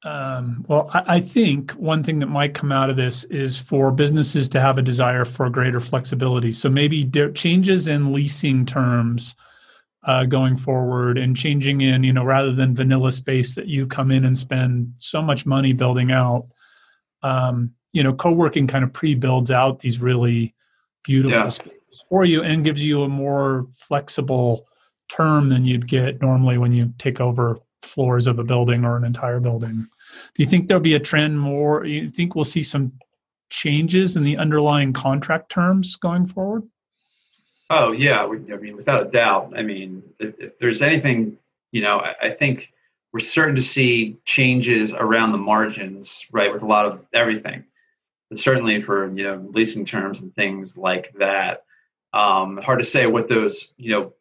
um, 0.05 0.63
well, 0.67 0.89
I, 0.93 1.15
I, 1.15 1.19
think 1.19 1.71
one 1.71 2.03
thing 2.03 2.19
that 2.19 2.27
might 2.27 2.53
come 2.53 2.71
out 2.71 2.91
of 2.91 2.95
this 2.95 3.23
is 3.25 3.59
for 3.59 3.91
businesses 3.91 4.47
to 4.49 4.61
have 4.61 4.77
a 4.77 4.83
desire 4.83 5.25
for 5.25 5.49
greater 5.49 5.79
flexibility. 5.79 6.51
So 6.51 6.69
maybe 6.69 7.09
changes 7.33 7.87
in 7.87 8.13
leasing 8.13 8.67
terms 8.67 9.35
uh, 10.03 10.25
going 10.25 10.57
forward 10.57 11.17
and 11.17 11.35
changing 11.35 11.81
in, 11.81 12.03
you 12.03 12.13
know, 12.13 12.23
rather 12.23 12.53
than 12.53 12.75
vanilla 12.75 13.11
space 13.11 13.55
that 13.55 13.65
you 13.65 13.87
come 13.87 14.11
in 14.11 14.25
and 14.25 14.37
spend 14.37 14.93
so 14.99 15.23
much 15.23 15.47
money 15.47 15.73
building 15.73 16.11
out. 16.11 16.45
Um, 17.23 17.71
you 17.91 18.03
know, 18.03 18.13
co-working 18.13 18.67
kind 18.67 18.83
of 18.83 18.93
pre-builds 18.93 19.49
out 19.49 19.79
these 19.79 19.99
really 19.99 20.53
beautiful 21.03 21.39
yeah. 21.39 21.49
spaces 21.49 22.03
for 22.09 22.25
you 22.25 22.43
and 22.43 22.63
gives 22.63 22.85
you 22.85 23.01
a 23.01 23.09
more 23.09 23.65
flexible 23.75 24.67
term 25.09 25.49
than 25.49 25.65
you'd 25.65 25.87
get 25.87 26.21
normally 26.21 26.59
when 26.59 26.73
you 26.73 26.93
take 26.99 27.19
over 27.19 27.57
floors 27.81 28.27
of 28.27 28.37
a 28.37 28.43
building 28.43 28.85
or 28.85 28.97
an 28.97 29.03
entire 29.03 29.39
building. 29.39 29.87
Do 30.35 30.43
you 30.43 30.45
think 30.45 30.67
there'll 30.67 30.81
be 30.81 30.95
a 30.95 30.99
trend 30.99 31.39
more? 31.39 31.85
You 31.85 32.09
think 32.09 32.35
we'll 32.35 32.43
see 32.43 32.63
some 32.63 32.93
changes 33.49 34.17
in 34.17 34.23
the 34.23 34.37
underlying 34.37 34.93
contract 34.93 35.49
terms 35.49 35.95
going 35.95 36.25
forward? 36.25 36.63
Oh 37.69 37.91
yeah, 37.91 38.23
I 38.23 38.57
mean 38.57 38.75
without 38.75 39.07
a 39.07 39.09
doubt. 39.09 39.53
I 39.55 39.63
mean, 39.63 40.03
if, 40.19 40.39
if 40.39 40.59
there's 40.59 40.81
anything, 40.81 41.37
you 41.71 41.81
know, 41.81 41.99
I, 41.99 42.15
I, 42.23 42.29
think 42.29 42.71
we're 43.11 43.19
starting 43.19 43.55
to 43.55 43.61
see 43.61 44.17
changes 44.25 44.93
around 44.93 45.31
the 45.31 45.39
margins, 45.39 46.27
right, 46.31 46.51
with 46.51 46.61
a 46.61 46.67
lot 46.67 46.85
of 46.85 47.05
everything. 47.11 47.63
But 48.29 48.37
certainly 48.37 48.81
for 48.81 49.11
you 49.15 49.23
know 49.23 49.47
leasing 49.51 49.85
terms 49.85 50.21
and 50.21 50.33
things 50.35 50.77
like 50.77 51.13
that. 51.17 51.63
Um, 52.13 52.57
hard 52.57 52.79
to 52.79 52.85
say 52.85 53.07
what 53.07 53.27
those 53.27 53.73
you 53.77 53.91
know 53.91 54.13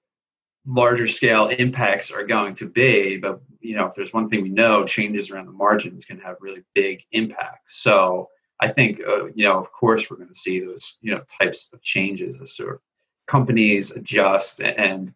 larger 0.66 1.06
scale 1.06 1.48
impacts 1.48 2.10
are 2.10 2.24
going 2.24 2.54
to 2.54 2.66
be, 2.66 3.18
but 3.18 3.40
you 3.64 3.76
know, 3.76 3.86
if 3.86 3.94
there's 3.94 4.12
one 4.12 4.28
thing 4.28 4.42
we 4.42 4.50
know, 4.50 4.84
changes 4.84 5.30
around 5.30 5.46
the 5.46 5.52
margins 5.52 6.04
can 6.04 6.18
have 6.20 6.36
really 6.40 6.62
big 6.74 7.02
impacts. 7.12 7.82
So 7.82 8.28
I 8.60 8.68
think, 8.68 9.00
uh, 9.06 9.26
you 9.34 9.44
know, 9.44 9.58
of 9.58 9.72
course, 9.72 10.08
we're 10.08 10.18
going 10.18 10.28
to 10.28 10.34
see 10.34 10.60
those, 10.60 10.96
you 11.00 11.12
know, 11.12 11.20
types 11.40 11.68
of 11.72 11.82
changes 11.82 12.40
as 12.40 12.56
sort 12.56 12.74
of 12.74 12.80
companies 13.26 13.90
adjust 13.90 14.60
and, 14.60 15.12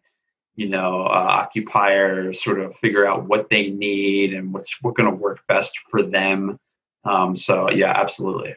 you 0.55 0.67
know, 0.67 1.03
uh, 1.03 1.25
occupiers 1.29 2.43
sort 2.43 2.59
of 2.59 2.75
figure 2.75 3.05
out 3.05 3.27
what 3.27 3.49
they 3.49 3.69
need 3.69 4.33
and 4.33 4.53
what's 4.53 4.75
what's 4.81 4.97
going 4.97 5.09
to 5.09 5.15
work 5.15 5.45
best 5.47 5.77
for 5.89 6.01
them. 6.01 6.59
Um, 7.05 7.35
so 7.35 7.69
yeah, 7.71 7.93
absolutely. 7.95 8.55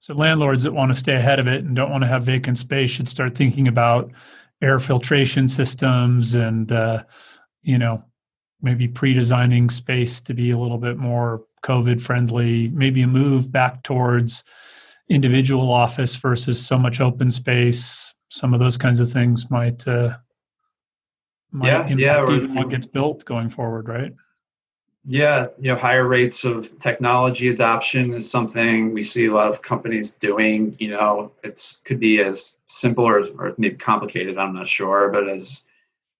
So 0.00 0.14
landlords 0.14 0.62
that 0.62 0.72
want 0.72 0.90
to 0.90 0.98
stay 0.98 1.14
ahead 1.14 1.38
of 1.38 1.46
it 1.46 1.62
and 1.62 1.76
don't 1.76 1.90
want 1.90 2.02
to 2.02 2.08
have 2.08 2.22
vacant 2.24 2.58
space 2.58 2.90
should 2.90 3.08
start 3.08 3.36
thinking 3.36 3.68
about 3.68 4.10
air 4.62 4.78
filtration 4.78 5.46
systems 5.46 6.34
and 6.34 6.72
uh, 6.72 7.04
you 7.62 7.78
know 7.78 8.02
maybe 8.62 8.88
pre-designing 8.88 9.70
space 9.70 10.20
to 10.20 10.34
be 10.34 10.50
a 10.50 10.58
little 10.58 10.78
bit 10.78 10.96
more 10.96 11.42
covid 11.62 12.00
friendly 12.00 12.68
maybe 12.68 13.02
a 13.02 13.06
move 13.06 13.50
back 13.50 13.82
towards 13.82 14.44
individual 15.08 15.70
office 15.70 16.14
versus 16.16 16.64
so 16.64 16.78
much 16.78 17.00
open 17.00 17.30
space 17.30 18.14
some 18.28 18.54
of 18.54 18.60
those 18.60 18.78
kinds 18.78 19.00
of 19.00 19.10
things 19.10 19.50
might 19.50 19.86
uh 19.86 20.16
might 21.50 21.68
yeah 21.68 21.88
yeah 21.96 22.22
what 22.54 22.70
gets 22.70 22.86
built 22.86 23.24
going 23.24 23.48
forward 23.48 23.88
right 23.88 24.12
yeah, 25.04 25.46
you 25.58 25.72
know, 25.72 25.78
higher 25.78 26.06
rates 26.06 26.44
of 26.44 26.78
technology 26.78 27.48
adoption 27.48 28.12
is 28.12 28.30
something 28.30 28.92
we 28.92 29.02
see 29.02 29.26
a 29.26 29.32
lot 29.32 29.48
of 29.48 29.62
companies 29.62 30.10
doing. 30.10 30.76
You 30.78 30.90
know, 30.90 31.32
it's 31.42 31.78
could 31.84 31.98
be 31.98 32.20
as 32.20 32.56
simple 32.66 33.04
or, 33.04 33.24
or 33.38 33.54
maybe 33.56 33.76
complicated. 33.76 34.36
I'm 34.36 34.54
not 34.54 34.66
sure, 34.66 35.08
but 35.08 35.28
as 35.28 35.62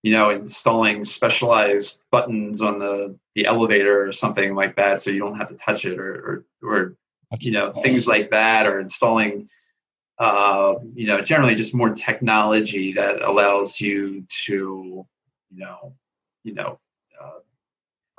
you 0.03 0.13
know, 0.13 0.31
installing 0.31 1.05
specialized 1.05 2.03
buttons 2.11 2.61
on 2.61 2.79
the 2.79 3.17
the 3.35 3.47
elevator 3.47 4.07
or 4.07 4.13
something 4.13 4.55
like 4.55 4.77
that, 4.77 5.01
so 5.01 5.11
you 5.11 5.19
don't 5.19 5.37
have 5.37 5.49
to 5.49 5.57
touch 5.57 5.85
it, 5.85 5.99
or 5.99 6.45
or, 6.63 6.71
or 6.71 6.97
you 7.39 7.53
know, 7.53 7.71
things 7.71 8.07
like 8.07 8.31
that, 8.31 8.67
or 8.67 8.81
installing. 8.81 9.49
Uh, 10.19 10.75
you 10.95 11.07
know, 11.07 11.23
generally 11.23 11.55
just 11.55 11.73
more 11.73 11.95
technology 11.95 12.93
that 12.93 13.23
allows 13.23 13.81
you 13.81 14.23
to, 14.29 15.07
you 15.51 15.59
know, 15.59 15.95
you 16.45 16.53
know, 16.53 16.79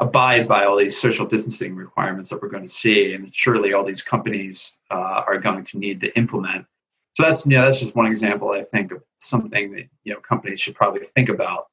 abide 0.01 0.47
by 0.47 0.65
all 0.65 0.75
these 0.75 0.99
social 0.99 1.27
distancing 1.27 1.75
requirements 1.75 2.29
that 2.29 2.41
we're 2.41 2.49
going 2.49 2.65
to 2.65 2.71
see, 2.71 3.13
and 3.13 3.33
surely 3.33 3.71
all 3.71 3.85
these 3.85 4.01
companies 4.01 4.79
uh, 4.89 5.21
are 5.25 5.37
going 5.37 5.63
to 5.63 5.77
need 5.77 6.01
to 6.01 6.17
implement. 6.17 6.65
So 7.13 7.23
that's 7.23 7.45
you 7.45 7.55
know 7.55 7.61
that's 7.63 7.79
just 7.79 7.95
one 7.95 8.07
example 8.07 8.51
I 8.51 8.63
think 8.63 8.91
of 8.91 9.03
something 9.19 9.71
that 9.73 9.85
you 10.03 10.13
know 10.13 10.19
companies 10.19 10.59
should 10.59 10.75
probably 10.75 11.05
think 11.05 11.29
about 11.29 11.67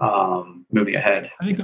um, 0.00 0.66
moving 0.72 0.94
ahead. 0.94 1.30
I 1.40 1.44
think 1.44 1.60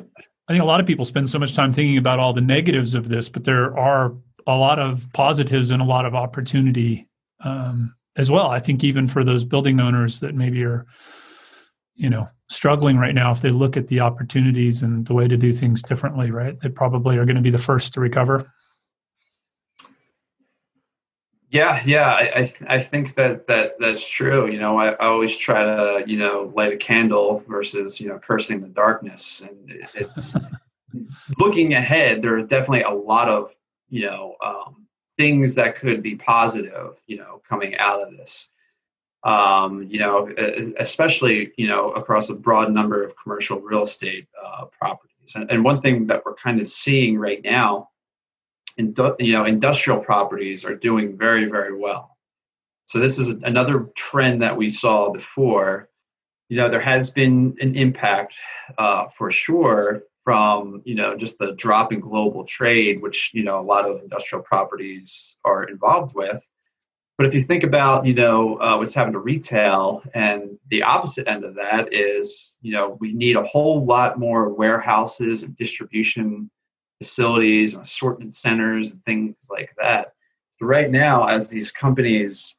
I 0.49 0.53
think 0.53 0.63
a 0.63 0.67
lot 0.67 0.81
of 0.81 0.87
people 0.87 1.05
spend 1.05 1.29
so 1.29 1.39
much 1.39 1.55
time 1.55 1.73
thinking 1.73 1.99
about 1.99 2.19
all 2.19 2.33
the 2.33 2.41
negatives 2.41 2.95
of 2.95 3.09
this, 3.09 3.29
but 3.29 3.45
there 3.45 3.77
are 3.77 4.15
a 4.47 4.55
lot 4.55 4.79
of 4.79 5.07
positives 5.13 5.73
and 5.73 5.83
a 5.83 5.85
lot 5.85 6.07
of 6.07 6.15
opportunity 6.15 7.09
um, 7.41 7.95
as 8.17 8.31
well. 8.31 8.49
I 8.49 8.61
think 8.61 8.85
even 8.85 9.09
for 9.09 9.25
those 9.25 9.45
building 9.45 9.81
owners 9.81 10.21
that 10.21 10.35
maybe 10.35 10.63
are 10.65 10.87
you 11.97 12.11
know 12.11 12.29
struggling 12.49 12.97
right 12.97 13.15
now 13.15 13.33
if 13.33 13.41
they 13.41 13.51
look 13.51 13.77
at 13.77 13.89
the 13.89 14.01
opportunities 14.01 14.83
and 14.83 15.07
the 15.07 15.15
way 15.15 15.27
to 15.27 15.37
do 15.37 15.53
things 15.53 15.83
differently 15.83 16.31
right 16.31 16.61
they 16.61 16.69
probably 16.69 17.17
are 17.17 17.25
going 17.25 17.37
to 17.37 17.43
be 17.43 17.51
the 17.51 17.59
first 17.59 17.93
to 17.95 18.01
recover 18.01 18.47
yeah 21.51 21.81
yeah 21.85 22.11
i 22.11 22.31
I, 22.41 22.43
th- 22.43 22.65
I 22.69 22.81
think 22.81 23.15
that 23.15 23.47
that 23.47 23.79
that's 23.79 24.09
true 24.09 24.51
you 24.51 24.59
know 24.59 24.79
I, 24.79 24.91
I, 24.91 25.07
always 25.07 25.37
try 25.37 25.63
to 25.63 26.05
you 26.07 26.19
know 26.19 26.53
light 26.55 26.73
a 26.73 26.77
candle 26.77 27.39
versus 27.49 28.01
you 28.01 28.09
know 28.09 28.19
cursing 28.19 28.61
the 28.61 28.69
darkness 28.69 29.43
and 29.43 29.87
it's 29.95 30.35
looking 31.39 31.75
ahead 31.75 32.23
there 32.23 32.37
are 32.37 32.43
definitely 32.43 32.83
a 32.83 32.91
lot 32.91 33.29
of 33.29 33.55
you 33.89 34.03
know 34.03 34.35
um, 34.43 34.87
things 35.17 35.55
that 35.55 35.77
could 35.77 36.03
be 36.03 36.17
positive 36.17 37.01
you 37.07 37.17
know 37.17 37.41
coming 37.49 37.77
out 37.77 38.01
of 38.01 38.17
this 38.17 38.51
um, 39.27 39.83
you 39.91 39.99
know, 39.99 40.33
especially 40.79 41.53
you 41.57 41.67
know 41.67 41.91
across 41.91 42.31
a 42.31 42.35
broad 42.35 42.73
number 42.73 43.03
of 43.03 43.15
commercial 43.21 43.61
real 43.61 43.83
estate 43.83 44.29
uh, 44.43 44.67
properties. 44.67 45.35
And, 45.35 45.51
and, 45.51 45.65
one 45.65 45.81
thing 45.81 46.07
that 46.07 46.25
we're 46.25 46.37
kind 46.37 46.61
of 46.61 46.69
seeing 46.69 47.19
right 47.19 47.43
now, 47.43 47.89
in, 48.77 48.95
you 49.19 49.33
know, 49.33 49.45
industrial 49.45 50.01
properties 50.01 50.65
are 50.65 50.75
doing 50.75 51.17
very 51.17 51.47
very 51.47 51.77
well. 51.77 52.17
So 52.87 52.99
this 52.99 53.19
is 53.19 53.29
another 53.29 53.89
trend 53.97 54.43
that 54.43 54.57
we 54.57 54.71
saw 54.71 55.11
before. 55.11 55.89
You 56.49 56.59
know, 56.59 56.69
there 56.71 56.81
has 56.81 57.11
been 57.11 57.57
an 57.61 57.75
impact 57.75 58.37
uh, 58.79 59.09
for 59.09 59.31
sure 59.31 60.03
from 60.25 60.83
you 60.85 60.95
know 60.95 61.17
just 61.17 61.39
the 61.39 61.53
drop 61.53 61.93
in 61.93 62.01
global 62.01 62.45
trade, 62.45 63.03
which 63.03 63.31
you 63.35 63.45
know 63.45 63.61
a 63.61 63.63
lot 63.63 63.89
of 63.89 64.01
industrial 64.03 64.43
properties 64.43 65.37
are 65.45 65.65
involved 65.65 66.15
with 66.15 66.47
but 67.17 67.27
if 67.27 67.35
you 67.35 67.43
think 67.43 67.63
about, 67.63 68.05
you 68.05 68.13
know, 68.13 68.61
uh, 68.61 68.77
what's 68.77 68.93
happened 68.93 69.15
to 69.15 69.21
retail, 69.21 70.03
and 70.15 70.59
the 70.69 70.83
opposite 70.83 71.27
end 71.27 71.45
of 71.45 71.55
that 71.55 71.93
is, 71.93 72.53
you 72.61 72.73
know, 72.73 72.99
we 73.01 73.15
need 73.15 73.37
a 73.37 73.43
whole 73.43 73.85
lot 73.85 74.19
more 74.19 74.53
warehouses 74.53 75.43
and 75.43 75.57
distribution 75.57 76.51
facilities 76.99 77.75
and 77.75 77.83
assortment 77.83 78.35
centers 78.35 78.93
and 78.93 79.05
things 79.05 79.37
like 79.51 79.75
that. 79.79 80.13
So 80.59 80.67
right 80.67 80.91
now, 80.91 81.27
as 81.27 81.49
these 81.49 81.71
companies, 81.71 82.55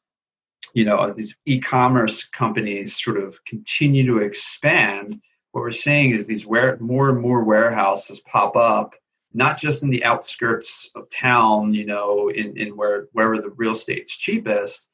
you 0.73 0.85
know, 0.85 0.97
as 0.97 1.15
these 1.15 1.35
e-commerce 1.45 2.23
companies 2.23 3.01
sort 3.03 3.17
of 3.17 3.43
continue 3.45 4.05
to 4.05 4.19
expand, 4.19 5.19
what 5.51 5.61
we're 5.61 5.71
seeing 5.71 6.11
is 6.11 6.27
these 6.27 6.45
where 6.45 6.77
more 6.79 7.09
and 7.09 7.19
more 7.19 7.43
warehouses 7.43 8.19
pop 8.21 8.55
up 8.55 8.93
not 9.33 9.57
just 9.57 9.83
in 9.83 9.89
the 9.89 10.03
outskirts 10.03 10.89
of 10.95 11.09
town, 11.09 11.73
you 11.73 11.85
know, 11.85 12.29
in, 12.29 12.57
in 12.57 12.75
where 12.75 13.07
wherever 13.13 13.37
the 13.37 13.51
real 13.51 13.73
estate's 13.73 14.15
cheapest, 14.15 14.87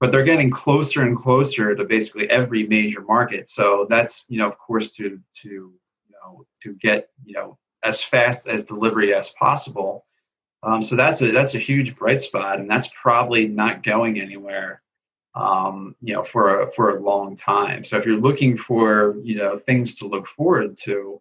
but 0.00 0.12
they're 0.12 0.24
getting 0.24 0.50
closer 0.50 1.02
and 1.02 1.16
closer 1.16 1.74
to 1.74 1.84
basically 1.84 2.28
every 2.28 2.66
major 2.66 3.00
market. 3.02 3.48
So 3.48 3.86
that's, 3.88 4.26
you 4.28 4.38
know, 4.38 4.46
of 4.46 4.58
course 4.58 4.90
to 4.92 5.18
to 5.42 5.48
you 5.48 6.12
know 6.12 6.44
to 6.62 6.74
get, 6.74 7.08
you 7.24 7.34
know, 7.34 7.58
as 7.82 8.02
fast 8.02 8.48
as 8.48 8.64
delivery 8.64 9.14
as 9.14 9.30
possible. 9.30 10.04
Um, 10.62 10.82
so 10.82 10.96
that's 10.96 11.22
a 11.22 11.30
that's 11.30 11.54
a 11.54 11.58
huge 11.58 11.94
bright 11.94 12.20
spot, 12.20 12.58
and 12.58 12.68
that's 12.68 12.88
probably 13.00 13.46
not 13.46 13.82
going 13.82 14.20
anywhere, 14.20 14.82
um, 15.34 15.94
you 16.02 16.14
know, 16.14 16.24
for 16.24 16.62
a, 16.62 16.70
for 16.70 16.96
a 16.96 17.00
long 17.00 17.36
time. 17.36 17.84
So 17.84 17.96
if 17.96 18.04
you're 18.04 18.20
looking 18.20 18.56
for 18.56 19.16
you 19.22 19.36
know 19.36 19.56
things 19.56 19.94
to 19.96 20.08
look 20.08 20.26
forward 20.26 20.76
to, 20.78 21.20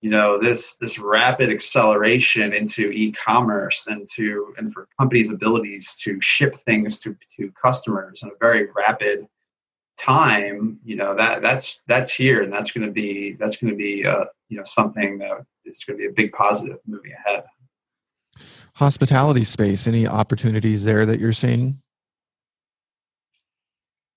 you 0.00 0.10
know 0.10 0.38
this 0.38 0.74
this 0.74 0.98
rapid 0.98 1.50
acceleration 1.50 2.52
into 2.52 2.90
e-commerce 2.90 3.88
and 3.88 4.06
to 4.14 4.54
and 4.58 4.72
for 4.72 4.88
companies 4.98 5.30
abilities 5.30 5.96
to 6.04 6.20
ship 6.20 6.54
things 6.54 7.00
to 7.00 7.16
to 7.36 7.50
customers 7.60 8.22
in 8.22 8.28
a 8.28 8.38
very 8.40 8.68
rapid 8.76 9.26
time 9.98 10.78
you 10.84 10.96
know 10.96 11.14
that 11.14 11.42
that's 11.42 11.82
that's 11.86 12.12
here 12.12 12.42
and 12.42 12.52
that's 12.52 12.70
going 12.70 12.86
to 12.86 12.92
be 12.92 13.32
that's 13.32 13.56
going 13.56 13.70
to 13.70 13.76
be 13.76 14.06
uh, 14.06 14.24
you 14.48 14.56
know 14.56 14.64
something 14.64 15.18
that 15.18 15.44
is 15.64 15.82
going 15.84 15.98
to 15.98 16.02
be 16.02 16.08
a 16.08 16.12
big 16.12 16.32
positive 16.32 16.78
moving 16.86 17.12
ahead. 17.12 17.44
Hospitality 18.74 19.42
space 19.42 19.86
any 19.86 20.06
opportunities 20.06 20.84
there 20.84 21.04
that 21.04 21.18
you're 21.18 21.32
seeing? 21.32 21.82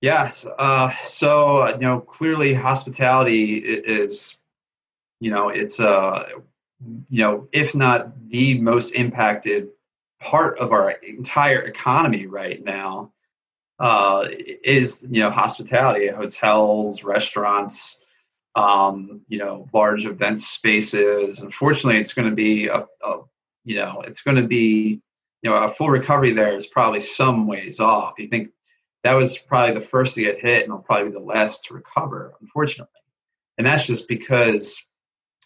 Yes 0.02 0.46
uh, 0.58 0.92
so 0.92 1.68
you 1.70 1.80
know 1.80 2.00
clearly 2.00 2.54
hospitality 2.54 3.56
is 3.58 4.38
you 5.20 5.32
know 5.32 5.50
it's 5.50 5.80
uh 5.80 6.30
you 7.10 7.24
know 7.24 7.48
if 7.52 7.74
not 7.74 8.30
the 8.30 8.60
most 8.60 8.92
impacted 8.92 9.70
part 10.20 10.60
of 10.60 10.72
our 10.72 10.92
entire 10.92 11.62
economy 11.62 12.28
right 12.28 12.64
now 12.64 13.12
uh, 13.82 14.28
is 14.64 15.06
you 15.10 15.22
know 15.22 15.32
hospitality 15.32 16.08
hotels 16.08 17.04
restaurants 17.04 18.06
um, 18.56 19.22
you 19.28 19.40
know 19.40 19.68
large 19.74 20.06
event 20.06 20.40
spaces. 20.40 21.40
Unfortunately 21.40 22.00
it's 22.00 22.14
going 22.14 22.30
to 22.30 22.36
be 22.36 22.68
a, 22.68 22.86
a 23.04 23.18
you 23.66 23.76
know 23.76 24.04
it's 24.06 24.22
going 24.22 24.38
to 24.38 24.48
be 24.48 25.02
you 25.42 25.50
know 25.50 25.56
a 25.56 25.68
full 25.68 25.90
recovery 25.90 26.32
there 26.32 26.56
is 26.56 26.68
probably 26.68 27.00
some 27.00 27.48
ways 27.48 27.80
off. 27.80 28.14
You 28.20 28.28
think 28.28 28.52
that 29.04 29.16
was 29.16 29.36
probably 29.40 29.74
the 29.74 29.82
first 29.82 30.14
to 30.14 30.22
get 30.22 30.40
hit 30.40 30.64
and 30.64 30.72
will 30.72 30.80
probably 30.80 31.10
be 31.10 31.14
the 31.14 31.20
last 31.20 31.66
to 31.66 31.74
recover 31.74 32.36
unfortunately. 32.40 32.94
And 33.58 33.66
that's 33.66 33.88
just 33.88 34.08
because 34.08 34.80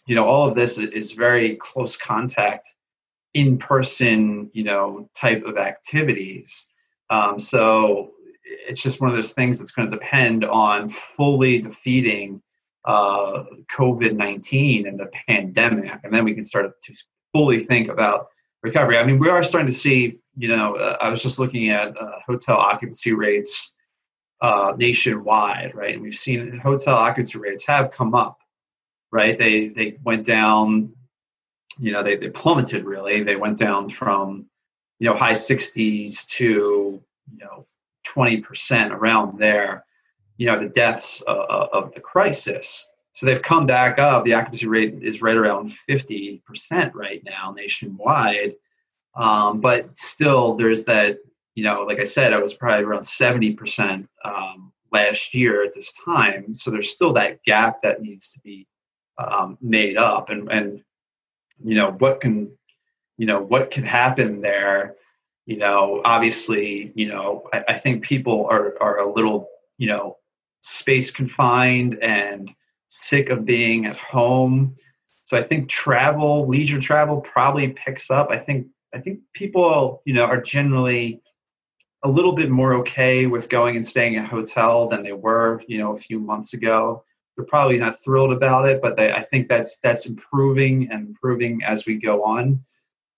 you 0.06 0.14
know 0.14 0.26
all 0.26 0.46
of 0.46 0.54
this 0.54 0.76
is 0.76 1.12
very 1.12 1.56
close 1.56 1.96
contact 1.96 2.68
in 3.32 3.56
person 3.56 4.50
you 4.52 4.64
know 4.64 5.08
type 5.14 5.42
of 5.46 5.56
activities. 5.56 6.66
Um, 7.08 7.38
so 7.38 8.12
it's 8.68 8.82
just 8.82 9.00
one 9.00 9.10
of 9.10 9.16
those 9.16 9.32
things 9.32 9.58
that's 9.58 9.70
going 9.70 9.90
to 9.90 9.96
depend 9.96 10.44
on 10.44 10.88
fully 10.88 11.60
defeating 11.60 12.42
uh, 12.84 13.44
covid-19 13.70 14.88
and 14.88 14.98
the 14.98 15.10
pandemic 15.28 15.98
and 16.04 16.12
then 16.14 16.24
we 16.24 16.34
can 16.34 16.44
start 16.44 16.80
to 16.82 16.94
fully 17.32 17.60
think 17.60 17.88
about 17.88 18.28
recovery 18.62 18.98
i 18.98 19.04
mean 19.04 19.18
we 19.18 19.28
are 19.28 19.42
starting 19.42 19.66
to 19.70 19.76
see 19.76 20.18
you 20.36 20.48
know 20.48 20.74
uh, 20.76 20.96
i 21.00 21.08
was 21.08 21.22
just 21.22 21.38
looking 21.38 21.70
at 21.70 21.96
uh, 22.00 22.18
hotel 22.26 22.56
occupancy 22.56 23.12
rates 23.12 23.74
uh, 24.42 24.72
nationwide 24.76 25.74
right 25.74 25.94
and 25.94 26.02
we've 26.02 26.14
seen 26.14 26.56
hotel 26.58 26.94
occupancy 26.94 27.38
rates 27.38 27.66
have 27.66 27.90
come 27.90 28.14
up 28.14 28.38
right? 29.16 29.38
They 29.38 29.68
they 29.68 29.98
went 30.02 30.26
down, 30.26 30.92
you 31.78 31.92
know, 31.92 32.02
they, 32.02 32.16
they 32.16 32.30
plummeted 32.30 32.84
really. 32.84 33.22
They 33.22 33.36
went 33.36 33.58
down 33.58 33.88
from, 33.88 34.46
you 34.98 35.08
know, 35.08 35.16
high 35.16 35.32
60s 35.32 36.26
to, 36.36 36.44
you 36.44 37.38
know, 37.38 37.66
20% 38.06 38.90
around 38.90 39.38
there, 39.38 39.84
you 40.36 40.46
know, 40.46 40.58
the 40.58 40.68
deaths 40.68 41.22
uh, 41.26 41.30
uh, 41.30 41.68
of 41.72 41.92
the 41.92 42.00
crisis. 42.00 42.86
So 43.12 43.24
they've 43.24 43.40
come 43.40 43.64
back 43.66 43.98
up. 43.98 44.24
The 44.24 44.34
occupancy 44.34 44.66
rate 44.66 44.98
is 45.02 45.22
right 45.22 45.36
around 45.36 45.72
50% 45.88 46.40
right 46.94 47.22
now 47.24 47.54
nationwide. 47.56 48.54
Um, 49.14 49.60
but 49.60 49.96
still, 49.96 50.54
there's 50.54 50.84
that, 50.84 51.18
you 51.54 51.64
know, 51.64 51.82
like 51.82 51.98
I 51.98 52.04
said, 52.04 52.34
I 52.34 52.38
was 52.38 52.52
probably 52.52 52.84
around 52.84 53.00
70% 53.00 54.06
um, 54.24 54.72
last 54.92 55.34
year 55.34 55.64
at 55.64 55.74
this 55.74 55.92
time. 56.04 56.52
So 56.52 56.70
there's 56.70 56.90
still 56.90 57.14
that 57.14 57.42
gap 57.44 57.80
that 57.82 58.02
needs 58.02 58.30
to 58.32 58.40
be 58.40 58.66
um, 59.16 59.56
made 59.62 59.96
up. 59.96 60.28
And, 60.28 60.52
and, 60.52 60.84
you 61.64 61.74
know, 61.74 61.92
what 61.92 62.20
can, 62.20 62.50
you 63.16 63.24
know, 63.24 63.40
what 63.40 63.70
can 63.70 63.84
happen 63.84 64.42
there? 64.42 64.96
You 65.46 65.58
know, 65.58 66.02
obviously, 66.04 66.92
you 66.94 67.08
know, 67.08 67.48
I, 67.52 67.64
I 67.68 67.72
think 67.74 68.04
people 68.04 68.46
are, 68.50 68.74
are 68.80 68.98
a 68.98 69.12
little, 69.12 69.48
you 69.78 69.86
know, 69.86 70.16
space 70.60 71.10
confined 71.10 71.98
and 72.02 72.52
sick 72.88 73.30
of 73.30 73.44
being 73.44 73.86
at 73.86 73.96
home. 73.96 74.74
So 75.24 75.36
I 75.36 75.42
think 75.42 75.68
travel, 75.68 76.46
leisure 76.46 76.80
travel 76.80 77.20
probably 77.20 77.68
picks 77.68 78.10
up. 78.10 78.30
I 78.30 78.38
think 78.38 78.66
I 78.94 78.98
think 78.98 79.20
people, 79.34 80.02
you 80.04 80.14
know, 80.14 80.24
are 80.24 80.40
generally 80.40 81.20
a 82.02 82.08
little 82.08 82.32
bit 82.32 82.50
more 82.50 82.74
okay 82.74 83.26
with 83.26 83.48
going 83.48 83.76
and 83.76 83.84
staying 83.84 84.14
in 84.14 84.24
a 84.24 84.28
hotel 84.28 84.88
than 84.88 85.02
they 85.02 85.12
were, 85.12 85.62
you 85.66 85.78
know, 85.78 85.92
a 85.92 86.00
few 86.00 86.20
months 86.20 86.54
ago. 86.54 87.04
They're 87.36 87.44
probably 87.44 87.78
not 87.78 88.02
thrilled 88.02 88.32
about 88.32 88.66
it, 88.66 88.80
but 88.80 88.96
they, 88.96 89.12
I 89.12 89.22
think 89.22 89.48
that's 89.48 89.76
that's 89.82 90.06
improving 90.06 90.90
and 90.90 91.08
improving 91.08 91.62
as 91.62 91.86
we 91.86 91.96
go 91.96 92.24
on. 92.24 92.64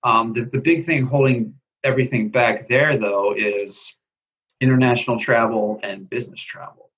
Um, 0.03 0.33
the, 0.33 0.47
the 0.47 0.61
big 0.61 0.85
thing 0.85 1.05
holding 1.05 1.55
everything 1.85 2.29
back 2.29 2.69
there, 2.69 2.97
though, 2.97 3.35
is 3.37 3.93
international 4.61 5.19
travel 5.19 5.79
and 5.83 6.09
business 6.09 6.43
travel. 6.43 6.91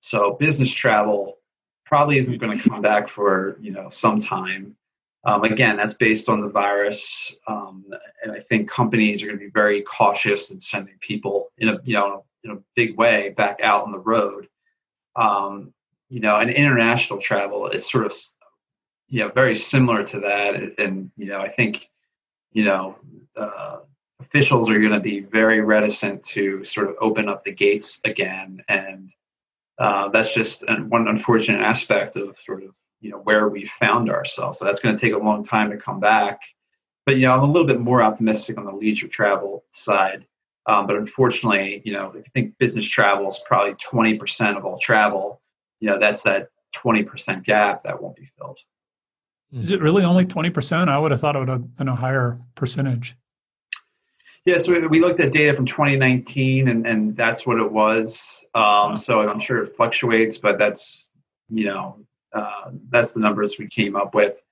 So 0.00 0.36
business 0.38 0.72
travel 0.72 1.38
probably 1.84 2.18
isn't 2.18 2.38
going 2.38 2.58
to 2.58 2.68
come 2.68 2.80
back 2.80 3.08
for 3.08 3.56
you 3.60 3.72
know 3.72 3.90
some 3.90 4.18
time. 4.18 4.76
Um, 5.24 5.44
again, 5.44 5.76
that's 5.76 5.92
based 5.92 6.30
on 6.30 6.40
the 6.40 6.48
virus, 6.48 7.34
um, 7.46 7.84
and 8.22 8.32
I 8.32 8.40
think 8.40 8.70
companies 8.70 9.22
are 9.22 9.26
going 9.26 9.38
to 9.38 9.44
be 9.44 9.50
very 9.50 9.82
cautious 9.82 10.50
in 10.50 10.58
sending 10.58 10.94
people 11.00 11.48
in 11.58 11.68
a 11.68 11.78
you 11.84 11.94
know 11.94 12.24
in 12.44 12.52
a, 12.52 12.58
big 12.74 12.96
way 12.96 13.34
back 13.36 13.60
out 13.62 13.82
on 13.82 13.92
the 13.92 13.98
road. 13.98 14.48
Um, 15.16 15.74
you 16.08 16.20
know, 16.20 16.36
and 16.36 16.50
international 16.50 17.20
travel 17.20 17.68
is 17.68 17.88
sort 17.88 18.06
of 18.06 18.14
you 19.08 19.20
know 19.20 19.28
very 19.28 19.54
similar 19.54 20.04
to 20.06 20.20
that, 20.20 20.54
and 20.78 21.10
you 21.16 21.26
know 21.26 21.40
I 21.40 21.48
think 21.48 21.90
you 22.52 22.64
know 22.64 22.96
uh, 23.36 23.80
officials 24.20 24.70
are 24.70 24.78
going 24.78 24.92
to 24.92 25.00
be 25.00 25.20
very 25.20 25.60
reticent 25.60 26.22
to 26.22 26.62
sort 26.64 26.88
of 26.88 26.96
open 27.00 27.28
up 27.28 27.42
the 27.42 27.52
gates 27.52 28.00
again 28.04 28.62
and 28.68 29.12
uh, 29.80 30.08
that's 30.10 30.34
just 30.34 30.62
one 30.88 31.08
unfortunate 31.08 31.62
aspect 31.62 32.16
of 32.16 32.36
sort 32.36 32.62
of 32.62 32.76
you 33.00 33.10
know 33.10 33.18
where 33.18 33.48
we 33.48 33.64
found 33.64 34.10
ourselves. 34.10 34.58
So 34.58 34.64
that's 34.64 34.78
going 34.78 34.94
to 34.94 35.00
take 35.00 35.14
a 35.14 35.18
long 35.18 35.42
time 35.42 35.70
to 35.70 35.76
come 35.76 35.98
back. 35.98 36.42
But 37.06 37.16
you 37.16 37.22
know, 37.22 37.32
I'm 37.32 37.42
a 37.42 37.50
little 37.50 37.66
bit 37.66 37.80
more 37.80 38.02
optimistic 38.02 38.58
on 38.58 38.66
the 38.66 38.72
leisure 38.72 39.08
travel 39.08 39.64
side. 39.70 40.26
Um, 40.66 40.86
but 40.86 40.96
unfortunately, 40.96 41.80
you 41.84 41.94
know, 41.94 42.12
I 42.14 42.28
think 42.34 42.58
business 42.58 42.86
travel 42.86 43.28
is 43.28 43.40
probably 43.46 43.74
20% 43.74 44.56
of 44.58 44.66
all 44.66 44.78
travel. 44.78 45.40
You 45.80 45.88
know, 45.88 45.98
that's 45.98 46.22
that 46.22 46.50
20% 46.76 47.42
gap 47.42 47.82
that 47.84 48.00
won't 48.00 48.16
be 48.16 48.28
filled. 48.38 48.58
Is 49.52 49.72
it 49.72 49.80
really 49.80 50.04
only 50.04 50.26
20%? 50.26 50.88
I 50.88 50.98
would 50.98 51.10
have 51.10 51.20
thought 51.20 51.34
it 51.34 51.40
would 51.40 51.48
have 51.48 51.76
been 51.76 51.88
a 51.88 51.96
higher 51.96 52.38
percentage. 52.54 53.16
Yeah, 54.46 54.58
so 54.58 54.88
we 54.88 55.00
looked 55.00 55.20
at 55.20 55.32
data 55.32 55.54
from 55.54 55.66
2019, 55.66 56.68
and, 56.68 56.86
and 56.86 57.16
that's 57.16 57.46
what 57.46 57.58
it 57.58 57.70
was. 57.70 58.22
Um, 58.54 58.96
so 58.96 59.20
I'm 59.20 59.40
sure 59.40 59.64
it 59.64 59.76
fluctuates, 59.76 60.38
but 60.38 60.58
that's 60.58 61.08
you 61.48 61.66
know 61.66 61.98
uh, 62.32 62.70
that's 62.88 63.12
the 63.12 63.20
numbers 63.20 63.58
we 63.58 63.68
came 63.68 63.96
up 63.96 64.14
with, 64.14 64.42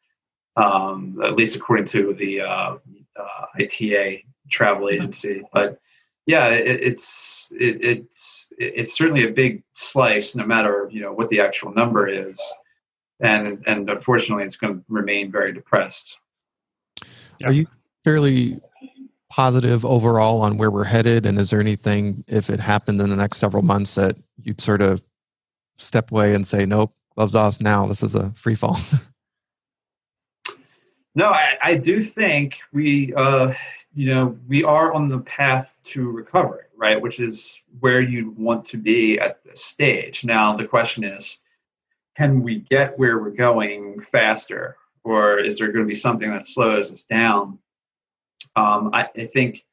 um, 0.57 1.19
at 1.25 1.37
least 1.37 1.57
according 1.57 1.87
to 1.87 2.15
the 2.15 2.43
uh, 2.43 2.77
uh, 3.17 3.45
ITA 3.59 4.25
travel 4.51 4.89
agency. 4.91 5.43
But 5.53 5.81
yeah, 6.27 6.49
it, 6.49 6.81
it's 6.83 7.53
it, 7.59 7.83
it's 7.83 8.53
it's 8.59 8.97
certainly 8.97 9.25
a 9.27 9.33
big 9.33 9.63
slice, 9.73 10.35
no 10.35 10.45
matter 10.45 10.89
you 10.93 11.01
know 11.01 11.13
what 11.13 11.31
the 11.31 11.41
actual 11.41 11.73
number 11.73 12.07
is, 12.07 12.41
and 13.21 13.63
and 13.67 13.89
unfortunately, 13.89 14.45
it's 14.45 14.57
going 14.57 14.79
to 14.79 14.85
remain 14.89 15.33
very 15.33 15.53
depressed. 15.53 16.21
Are 17.45 17.53
you 17.53 17.67
fairly 18.05 18.61
positive 19.31 19.85
overall 19.85 20.43
on 20.43 20.57
where 20.57 20.71
we're 20.71 20.85
headed? 20.85 21.27
And 21.27 21.39
is 21.39 21.51
there 21.51 21.61
anything, 21.61 22.25
if 22.27 22.51
it 22.51 22.61
happened 22.61 23.01
in 23.01 23.11
the 23.11 23.17
next 23.17 23.39
several 23.39 23.63
months, 23.63 23.95
that 23.97 24.17
you'd 24.43 24.61
sort 24.61 24.83
of 24.83 25.03
step 25.77 26.11
away 26.11 26.35
and 26.35 26.47
say, 26.47 26.65
nope, 26.65 26.95
gloves 27.15 27.35
off 27.35 27.61
now, 27.61 27.87
this 27.87 28.03
is 28.03 28.15
a 28.15 28.31
free 28.33 28.55
fall? 28.55 28.79
no, 31.15 31.27
I, 31.27 31.59
I, 31.63 31.77
do 31.77 32.01
think 32.01 32.59
we, 32.73 33.13
uh, 33.15 33.53
you 33.95 34.13
know, 34.13 34.39
we 34.47 34.65
are 34.65 34.93
on 34.93 35.09
the 35.09 35.21
path 35.21 35.81
to 35.85 36.11
recovery, 36.11 36.65
right? 36.77 37.01
Which 37.01 37.21
is 37.21 37.61
where 37.81 38.01
you'd 38.01 38.37
want 38.37 38.65
to 38.67 38.77
be 38.77 39.19
at 39.19 39.45
this 39.45 39.65
stage. 39.65 40.25
Now, 40.25 40.57
the 40.57 40.67
question 40.67 41.05
is, 41.05 41.39
can 42.17 42.43
we 42.43 42.61
get 42.71 42.99
where 42.99 43.19
we're 43.19 43.31
going 43.31 44.01
faster? 44.01 44.77
Or 45.05 45.39
is 45.39 45.59
there 45.59 45.73
going 45.73 45.85
to 45.85 45.89
be 45.89 45.95
something 45.95 46.31
that 46.31 46.45
slows 46.45 46.91
us 46.93 47.05
down? 47.05 47.59
Um, 48.57 48.91
I, 48.93 49.09
I 49.17 49.25
think, 49.25 49.65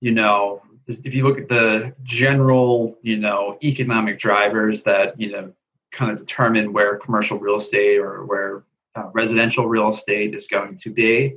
you 0.00 0.12
know, 0.12 0.62
if 0.86 1.14
you 1.14 1.24
look 1.24 1.38
at 1.38 1.48
the 1.48 1.94
general, 2.02 2.98
you 3.02 3.16
know, 3.16 3.58
economic 3.62 4.18
drivers 4.18 4.82
that, 4.82 5.18
you 5.18 5.30
know, 5.30 5.52
kind 5.92 6.10
of 6.10 6.18
determine 6.18 6.72
where 6.72 6.96
commercial 6.96 7.38
real 7.38 7.56
estate 7.56 7.98
or 7.98 8.24
where 8.24 8.64
uh, 8.94 9.10
residential 9.12 9.68
real 9.68 9.88
estate 9.88 10.34
is 10.34 10.46
going 10.46 10.76
to 10.76 10.90
be, 10.90 11.36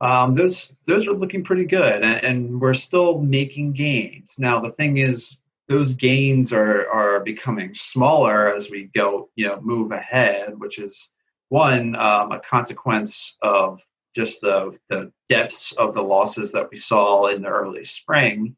um, 0.00 0.34
those 0.34 0.76
those 0.86 1.08
are 1.08 1.12
looking 1.12 1.42
pretty 1.42 1.64
good, 1.64 2.02
and, 2.04 2.24
and, 2.24 2.60
we're 2.60 2.74
still 2.74 3.20
making 3.20 3.72
gains. 3.72 4.36
Now 4.38 4.60
the 4.60 4.70
thing 4.70 4.98
is, 4.98 5.38
those 5.66 5.92
gains 5.92 6.52
are 6.52 6.88
are 6.88 7.20
becoming 7.20 7.74
smaller 7.74 8.54
as 8.54 8.70
we 8.70 8.90
go, 8.94 9.28
you 9.34 9.48
know, 9.48 9.60
move 9.60 9.90
ahead, 9.90 10.56
which 10.58 10.78
is 10.78 11.10
one 11.48 11.96
um, 11.96 12.30
a 12.30 12.38
consequence 12.38 13.36
of 13.42 13.84
just 14.14 14.40
the, 14.40 14.76
the 14.88 15.12
depths 15.28 15.72
of 15.72 15.94
the 15.94 16.02
losses 16.02 16.52
that 16.52 16.70
we 16.70 16.76
saw 16.76 17.26
in 17.26 17.42
the 17.42 17.48
early 17.48 17.84
spring. 17.84 18.56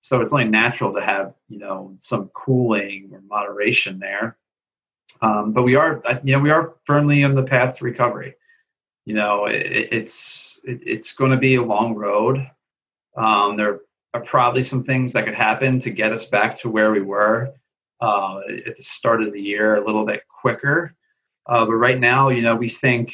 So 0.00 0.20
it's 0.20 0.32
only 0.32 0.46
natural 0.46 0.92
to 0.94 1.00
have, 1.00 1.34
you 1.48 1.58
know, 1.58 1.94
some 1.96 2.28
cooling 2.34 3.10
or 3.12 3.20
moderation 3.22 3.98
there. 3.98 4.36
Um, 5.20 5.52
but 5.52 5.62
we 5.62 5.76
are, 5.76 6.02
you 6.24 6.34
know, 6.34 6.40
we 6.40 6.50
are 6.50 6.74
firmly 6.84 7.22
on 7.22 7.34
the 7.34 7.44
path 7.44 7.78
to 7.78 7.84
recovery. 7.84 8.34
You 9.04 9.14
know, 9.14 9.46
it, 9.46 9.88
it's 9.92 10.60
it, 10.64 10.80
it's 10.84 11.12
going 11.12 11.30
to 11.30 11.36
be 11.36 11.56
a 11.56 11.62
long 11.62 11.94
road. 11.94 12.48
Um, 13.16 13.56
there 13.56 13.80
are 14.14 14.22
probably 14.22 14.62
some 14.62 14.82
things 14.82 15.12
that 15.12 15.24
could 15.24 15.34
happen 15.34 15.78
to 15.80 15.90
get 15.90 16.12
us 16.12 16.24
back 16.24 16.56
to 16.56 16.70
where 16.70 16.90
we 16.90 17.02
were 17.02 17.52
uh, 18.00 18.40
at 18.66 18.76
the 18.76 18.82
start 18.82 19.22
of 19.22 19.32
the 19.32 19.40
year 19.40 19.76
a 19.76 19.84
little 19.84 20.04
bit 20.04 20.24
quicker. 20.28 20.94
Uh, 21.46 21.64
but 21.64 21.74
right 21.74 21.98
now, 21.98 22.28
you 22.28 22.42
know, 22.42 22.56
we 22.56 22.68
think 22.68 23.12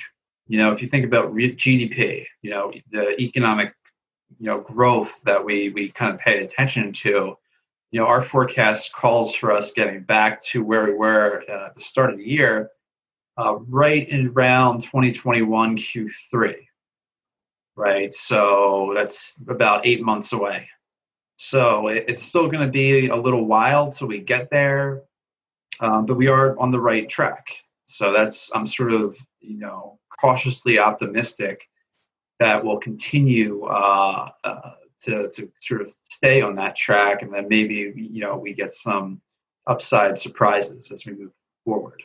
you 0.49 0.57
know, 0.57 0.73
if 0.73 0.83
you 0.83 0.89
think 0.89 1.05
about 1.05 1.35
GDP, 1.35 2.25
you 2.41 2.51
know, 2.51 2.73
the 2.91 3.21
economic, 3.21 3.75
you 4.41 4.47
know, 4.47 4.61
growth 4.61 5.23
that 5.23 5.45
we 5.45 5.69
we 5.69 5.91
kind 5.91 6.13
of 6.13 6.19
pay 6.19 6.43
attention 6.43 6.93
to, 6.95 7.37
you 7.91 8.01
know, 8.01 8.07
our 8.07 8.23
forecast 8.23 8.93
calls 8.93 9.35
for 9.35 9.53
us 9.53 9.73
getting 9.73 10.03
back 10.03 10.41
to 10.45 10.65
where 10.65 10.87
we 10.87 10.95
were 10.95 11.45
uh, 11.49 11.67
at 11.67 11.75
the 11.75 11.81
start 11.81 12.11
of 12.11 12.19
the 12.19 12.29
year, 12.29 12.71
uh, 13.37 13.57
right 13.69 14.09
in 14.09 14.29
around 14.29 14.81
2021 14.81 15.77
Q3. 15.77 16.57
Right, 17.77 18.13
so 18.13 18.91
that's 18.95 19.41
about 19.49 19.87
eight 19.87 20.03
months 20.03 20.33
away. 20.33 20.69
So 21.37 21.89
it, 21.89 22.07
it's 22.09 22.23
still 22.23 22.49
going 22.49 22.65
to 22.65 22.73
be 22.73 23.09
a 23.09 23.17
little 23.17 23.45
while 23.45 23.93
till 23.93 24.09
we 24.09 24.19
get 24.19 24.51
there, 24.51 25.03
um, 25.79 26.07
but 26.07 26.17
we 26.17 26.27
are 26.27 26.59
on 26.59 26.73
the 26.73 26.81
right 26.81 27.09
track. 27.09 27.51
So 27.89 28.13
that's 28.13 28.51
I'm 28.55 28.67
sort 28.67 28.93
of 28.93 29.17
you 29.41 29.59
know 29.59 29.99
cautiously 30.21 30.79
optimistic 30.79 31.67
that 32.39 32.63
we'll 32.65 32.79
continue 32.79 33.65
uh, 33.65 34.29
uh, 34.45 34.71
to 35.01 35.31
to 35.31 35.51
sort 35.61 35.81
of 35.81 35.93
stay 36.11 36.43
on 36.43 36.55
that 36.57 36.77
track, 36.77 37.23
and 37.23 37.33
then 37.33 37.49
maybe 37.49 37.93
you 37.97 38.21
know 38.21 38.37
we 38.37 38.53
get 38.53 38.75
some 38.75 39.21
upside 39.67 40.19
surprises 40.19 40.93
as 40.93 41.05
we 41.07 41.15
move 41.15 41.33
forward. 41.65 42.03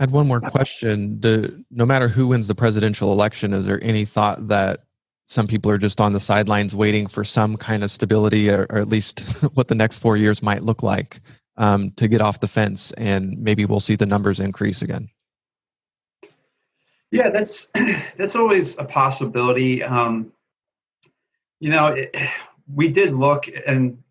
I 0.00 0.04
had 0.04 0.10
one 0.10 0.26
more 0.26 0.40
question. 0.40 1.20
The, 1.20 1.64
no 1.70 1.86
matter 1.86 2.08
who 2.08 2.26
wins 2.28 2.48
the 2.48 2.54
presidential 2.54 3.12
election, 3.12 3.52
is 3.52 3.64
there 3.64 3.82
any 3.82 4.04
thought 4.04 4.48
that 4.48 4.84
some 5.26 5.46
people 5.46 5.70
are 5.70 5.78
just 5.78 6.00
on 6.00 6.12
the 6.12 6.20
sidelines 6.20 6.74
waiting 6.74 7.06
for 7.06 7.22
some 7.22 7.56
kind 7.56 7.84
of 7.84 7.90
stability, 7.90 8.50
or, 8.50 8.66
or 8.70 8.78
at 8.78 8.88
least 8.88 9.20
what 9.54 9.68
the 9.68 9.74
next 9.74 9.98
four 9.98 10.16
years 10.16 10.42
might 10.42 10.64
look 10.64 10.82
like? 10.82 11.20
Um, 11.56 11.90
to 11.92 12.08
get 12.08 12.20
off 12.20 12.40
the 12.40 12.48
fence, 12.48 12.92
and 12.92 13.38
maybe 13.38 13.64
we'll 13.64 13.80
see 13.80 13.96
the 13.96 14.06
numbers 14.06 14.40
increase 14.40 14.82
again. 14.82 15.08
Yeah, 17.10 17.30
that's 17.30 17.68
that's 18.16 18.36
always 18.36 18.78
a 18.78 18.84
possibility. 18.84 19.82
Um, 19.82 20.32
you 21.60 21.70
know, 21.70 21.86
it, 21.88 22.16
we 22.72 22.88
did 22.88 23.12
look, 23.12 23.48
and 23.66 24.02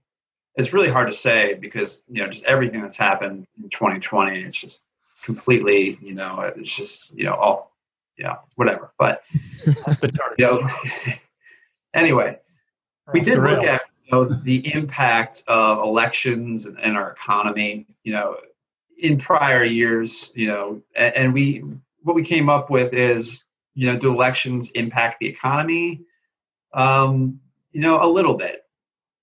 it's 0.56 0.74
really 0.74 0.90
hard 0.90 1.08
to 1.08 1.14
say 1.14 1.56
because 1.56 2.04
you 2.08 2.22
know 2.24 2.30
just 2.30 2.46
everything 2.46 2.82
that's 2.82 2.96
happened 2.96 3.46
in 3.62 3.70
2020, 3.70 4.42
it's 4.42 4.60
just 4.60 4.86
completely, 5.24 5.98
you 6.02 6.14
know, 6.14 6.42
it's 6.56 6.76
just 6.76 7.18
you 7.18 7.26
know 7.26 7.34
off, 7.34 7.68
you 8.18 8.24
know, 8.26 8.38
whatever. 8.56 8.94
But 8.98 9.24
the 9.66 10.34
you 10.38 10.46
know, 10.46 11.14
anyway, 11.94 12.40
we 13.12 13.22
did 13.22 13.40
look 13.40 13.64
at 13.64 13.82
you 14.04 14.12
know, 14.12 14.26
the 14.26 14.74
impact 14.74 15.44
of 15.48 15.80
elections 15.80 16.66
and, 16.66 16.80
and, 16.80 16.98
our 16.98 17.12
economy. 17.12 17.88
You 18.04 18.14
know, 18.14 18.38
in 18.98 19.18
prior 19.18 19.64
years, 19.64 20.32
you 20.36 20.48
know, 20.48 20.82
and, 20.96 21.16
and 21.16 21.34
we 21.34 21.64
what 22.02 22.16
we 22.16 22.24
came 22.24 22.50
up 22.50 22.70
with 22.70 22.94
is 22.94 23.46
you 23.76 23.92
know, 23.92 23.98
do 23.98 24.12
elections 24.12 24.70
impact 24.72 25.20
the 25.20 25.28
economy? 25.28 26.02
Um, 26.74 27.40
you 27.72 27.82
know, 27.82 28.00
a 28.02 28.08
little 28.08 28.36
bit. 28.36 28.62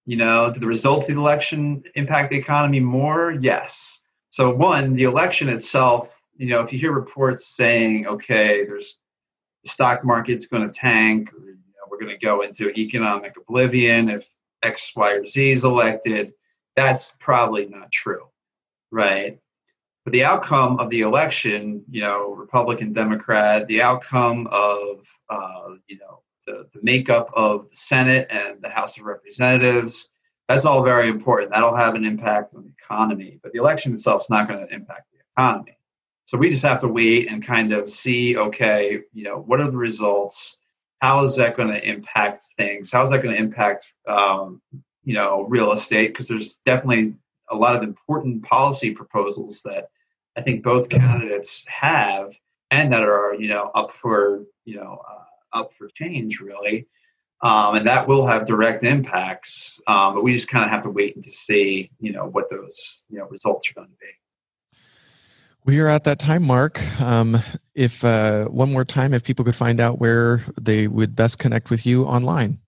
You 0.07 0.16
know, 0.16 0.51
do 0.53 0.59
the 0.59 0.66
results 0.66 1.09
of 1.09 1.14
the 1.14 1.20
election 1.20 1.85
impact 1.95 2.31
the 2.31 2.39
economy 2.39 2.81
more? 2.81 3.33
Yes. 3.41 4.01
So, 4.31 4.51
one, 4.51 4.95
the 4.95 5.05
election 5.05 5.49
itself, 5.49 6.20
you 6.37 6.49
know, 6.49 6.61
if 6.61 6.72
you 6.72 6.78
hear 6.78 6.93
reports 6.93 7.55
saying, 7.55 8.07
okay, 8.07 8.64
there's 8.64 8.97
the 9.62 9.70
stock 9.70 10.05
market's 10.05 10.47
going 10.47 10.66
to 10.66 10.72
tank, 10.72 11.33
or, 11.33 11.41
you 11.41 11.53
know, 11.53 11.87
we're 11.91 12.01
going 12.01 12.16
to 12.16 12.24
go 12.24 12.41
into 12.43 12.70
economic 12.70 13.35
oblivion 13.37 14.09
if 14.09 14.26
X, 14.62 14.92
Y, 14.94 15.12
or 15.12 15.26
Z 15.26 15.50
is 15.50 15.64
elected, 15.64 16.32
that's 16.76 17.14
probably 17.18 17.66
not 17.66 17.90
true, 17.90 18.26
right? 18.90 19.38
But 20.04 20.12
the 20.12 20.24
outcome 20.24 20.78
of 20.78 20.90
the 20.90 21.02
election, 21.02 21.84
you 21.90 22.00
know, 22.00 22.34
Republican, 22.34 22.92
Democrat, 22.92 23.66
the 23.66 23.82
outcome 23.82 24.48
of, 24.50 25.06
uh, 25.28 25.74
you 25.88 25.98
know, 25.98 26.22
the, 26.46 26.66
the 26.72 26.80
makeup 26.82 27.30
of 27.34 27.68
the 27.68 27.76
Senate 27.76 28.26
and 28.30 28.61
the 28.62 28.68
House 28.68 28.96
of 28.96 29.04
Representatives. 29.04 30.11
That's 30.48 30.64
all 30.64 30.82
very 30.82 31.08
important. 31.08 31.52
That'll 31.52 31.76
have 31.76 31.94
an 31.94 32.04
impact 32.04 32.54
on 32.54 32.64
the 32.64 32.72
economy, 32.82 33.38
but 33.42 33.52
the 33.52 33.58
election 33.58 33.94
itself 33.94 34.22
is 34.22 34.30
not 34.30 34.48
going 34.48 34.66
to 34.66 34.74
impact 34.74 35.06
the 35.12 35.20
economy. 35.36 35.76
So 36.24 36.38
we 36.38 36.48
just 36.48 36.62
have 36.62 36.80
to 36.80 36.88
wait 36.88 37.30
and 37.30 37.44
kind 37.44 37.72
of 37.72 37.90
see, 37.90 38.36
okay, 38.36 39.00
you 39.12 39.24
know, 39.24 39.38
what 39.38 39.61
are 39.61 39.70
the 39.70 39.76
results? 39.76 40.58
How 41.01 41.24
is 41.24 41.36
that 41.36 41.57
going 41.57 41.72
to 41.72 41.88
impact 41.88 42.44
things? 42.59 42.90
How 42.90 43.03
is 43.05 43.11
that 43.11 43.22
going 43.22 43.34
to 43.34 43.40
impact, 43.40 43.92
um, 44.07 44.61
you 45.05 45.14
know, 45.14 45.42
real 45.48 45.72
estate? 45.72 46.09
Because 46.09 46.28
there's 46.28 46.57
definitely 46.66 47.14
a 47.51 47.57
lot 47.57 47.74
of 47.74 47.82
important 47.82 48.42
policy 48.42 48.92
proposals 48.92 49.62
that 49.64 49.88
I 50.36 50.42
think 50.42 50.62
both 50.62 50.88
candidates 50.88 51.64
have 51.68 52.32
and 52.70 52.92
that 52.92 53.03
are, 53.03 53.34
you 53.34 53.48
know, 53.48 53.70
up 53.74 53.90
for, 53.90 54.44
you 54.64 54.76
know, 54.76 55.03
uh, 55.09 55.59
up 55.59 55.72
for 55.72 55.88
change, 55.88 56.40
really. 56.40 56.86
Um, 57.42 57.76
and 57.76 57.86
that 57.86 58.07
will 58.07 58.26
have 58.26 58.46
direct 58.46 58.84
impacts. 58.84 59.80
Um, 59.86 60.14
but 60.14 60.22
we 60.22 60.34
just 60.34 60.48
kind 60.48 60.64
of 60.64 60.70
have 60.70 60.82
to 60.82 60.90
wait 60.90 61.14
and 61.14 61.24
to 61.24 61.32
see, 61.32 61.90
you 61.98 62.12
know, 62.12 62.26
what 62.26 62.51
those 62.51 63.03
you 63.09 63.18
know 63.18 63.26
results 63.26 63.70
are 63.70 63.74
going 63.74 63.88
to 63.88 63.94
be. 63.94 64.07
We 65.70 65.78
are 65.78 65.86
at 65.86 66.02
that 66.02 66.18
time, 66.18 66.42
Mark. 66.42 66.82
Um, 67.00 67.40
if 67.76 68.04
uh, 68.04 68.46
one 68.46 68.72
more 68.72 68.84
time, 68.84 69.14
if 69.14 69.22
people 69.22 69.44
could 69.44 69.54
find 69.54 69.78
out 69.78 70.00
where 70.00 70.42
they 70.60 70.88
would 70.88 71.14
best 71.14 71.38
connect 71.38 71.70
with 71.70 71.86
you 71.86 72.06
online. 72.06 72.58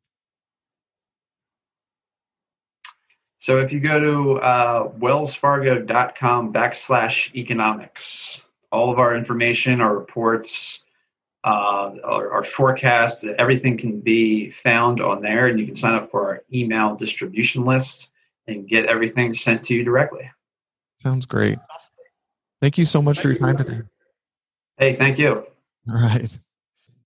So 3.39 3.59
if 3.59 3.73
you 3.73 3.81
go 3.81 3.99
to 3.99 4.39
uh, 4.39 4.89
wellsfargo.com 4.91 6.53
backslash 6.53 7.35
economics, 7.35 8.41
all 8.71 8.93
of 8.93 9.01
our 9.01 9.17
information, 9.17 9.81
our 9.81 9.99
reports, 9.99 10.85
uh, 11.43 11.97
our, 12.05 12.31
our, 12.31 12.45
forecast, 12.45 13.25
everything 13.25 13.77
can 13.77 13.99
be 13.99 14.49
found 14.49 15.01
on 15.01 15.23
there, 15.23 15.49
and 15.49 15.59
you 15.59 15.67
can 15.67 15.75
sign 15.75 15.95
up 15.95 16.09
for 16.09 16.25
our 16.25 16.45
email 16.53 16.95
distribution 16.95 17.65
list 17.65 18.11
and 18.47 18.69
get 18.69 18.87
everything 18.87 19.33
sent 19.33 19.61
to 19.65 19.75
you 19.75 19.83
directly. 19.83 20.31
Sounds 21.01 21.27
great. 21.27 21.59
Thank 22.63 22.79
you 22.79 22.85
so 22.85 23.03
much 23.03 23.17
thank 23.17 23.23
for 23.23 23.29
your 23.31 23.39
time 23.39 23.57
today. 23.57 23.83
Hey, 24.79 24.95
thank 24.95 25.19
you. 25.19 25.45
All 25.91 25.97
right. 26.01 26.39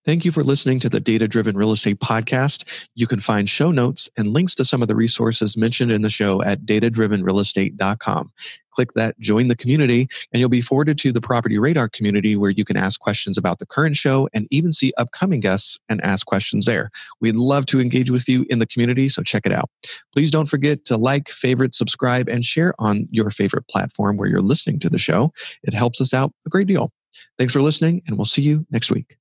Thank 0.06 0.24
you 0.24 0.30
for 0.30 0.44
listening 0.44 0.78
to 0.80 0.88
the 0.88 1.00
Data 1.00 1.26
Driven 1.26 1.56
Real 1.56 1.72
Estate 1.72 1.98
Podcast. 1.98 2.86
You 2.94 3.08
can 3.08 3.18
find 3.18 3.50
show 3.50 3.72
notes 3.72 4.08
and 4.16 4.32
links 4.32 4.54
to 4.54 4.64
some 4.64 4.80
of 4.80 4.86
the 4.86 4.94
resources 4.94 5.56
mentioned 5.56 5.90
in 5.90 6.02
the 6.02 6.10
show 6.10 6.40
at 6.44 6.60
datadrivenrealestate.com. 6.60 8.30
Click 8.70 8.92
that 8.92 9.18
join 9.18 9.48
the 9.48 9.56
community 9.56 10.06
and 10.32 10.38
you'll 10.38 10.48
be 10.48 10.60
forwarded 10.60 10.96
to 10.98 11.10
the 11.10 11.20
Property 11.20 11.58
Radar 11.58 11.88
community 11.88 12.36
where 12.36 12.52
you 12.52 12.64
can 12.64 12.76
ask 12.76 13.00
questions 13.00 13.36
about 13.36 13.58
the 13.58 13.66
current 13.66 13.96
show 13.96 14.28
and 14.32 14.46
even 14.52 14.70
see 14.70 14.92
upcoming 14.96 15.40
guests 15.40 15.76
and 15.88 16.00
ask 16.04 16.24
questions 16.24 16.66
there. 16.66 16.90
We'd 17.20 17.34
love 17.34 17.66
to 17.66 17.80
engage 17.80 18.12
with 18.12 18.28
you 18.28 18.46
in 18.48 18.60
the 18.60 18.66
community, 18.66 19.08
so 19.08 19.24
check 19.24 19.44
it 19.44 19.50
out. 19.50 19.70
Please 20.12 20.30
don't 20.30 20.48
forget 20.48 20.84
to 20.84 20.96
like, 20.96 21.28
favorite, 21.28 21.74
subscribe, 21.74 22.28
and 22.28 22.44
share 22.44 22.74
on 22.78 23.08
your 23.10 23.30
favorite 23.30 23.66
platform 23.66 24.18
where 24.18 24.28
you're 24.28 24.40
listening 24.40 24.78
to 24.80 24.88
the 24.88 25.00
show. 25.00 25.32
It 25.64 25.74
helps 25.74 26.00
us 26.00 26.14
out 26.14 26.32
a 26.46 26.48
great 26.48 26.68
deal. 26.68 26.92
Thanks 27.38 27.52
for 27.52 27.60
listening, 27.60 28.02
and 28.06 28.16
we'll 28.16 28.24
see 28.24 28.42
you 28.42 28.66
next 28.70 28.92
week. 28.92 29.15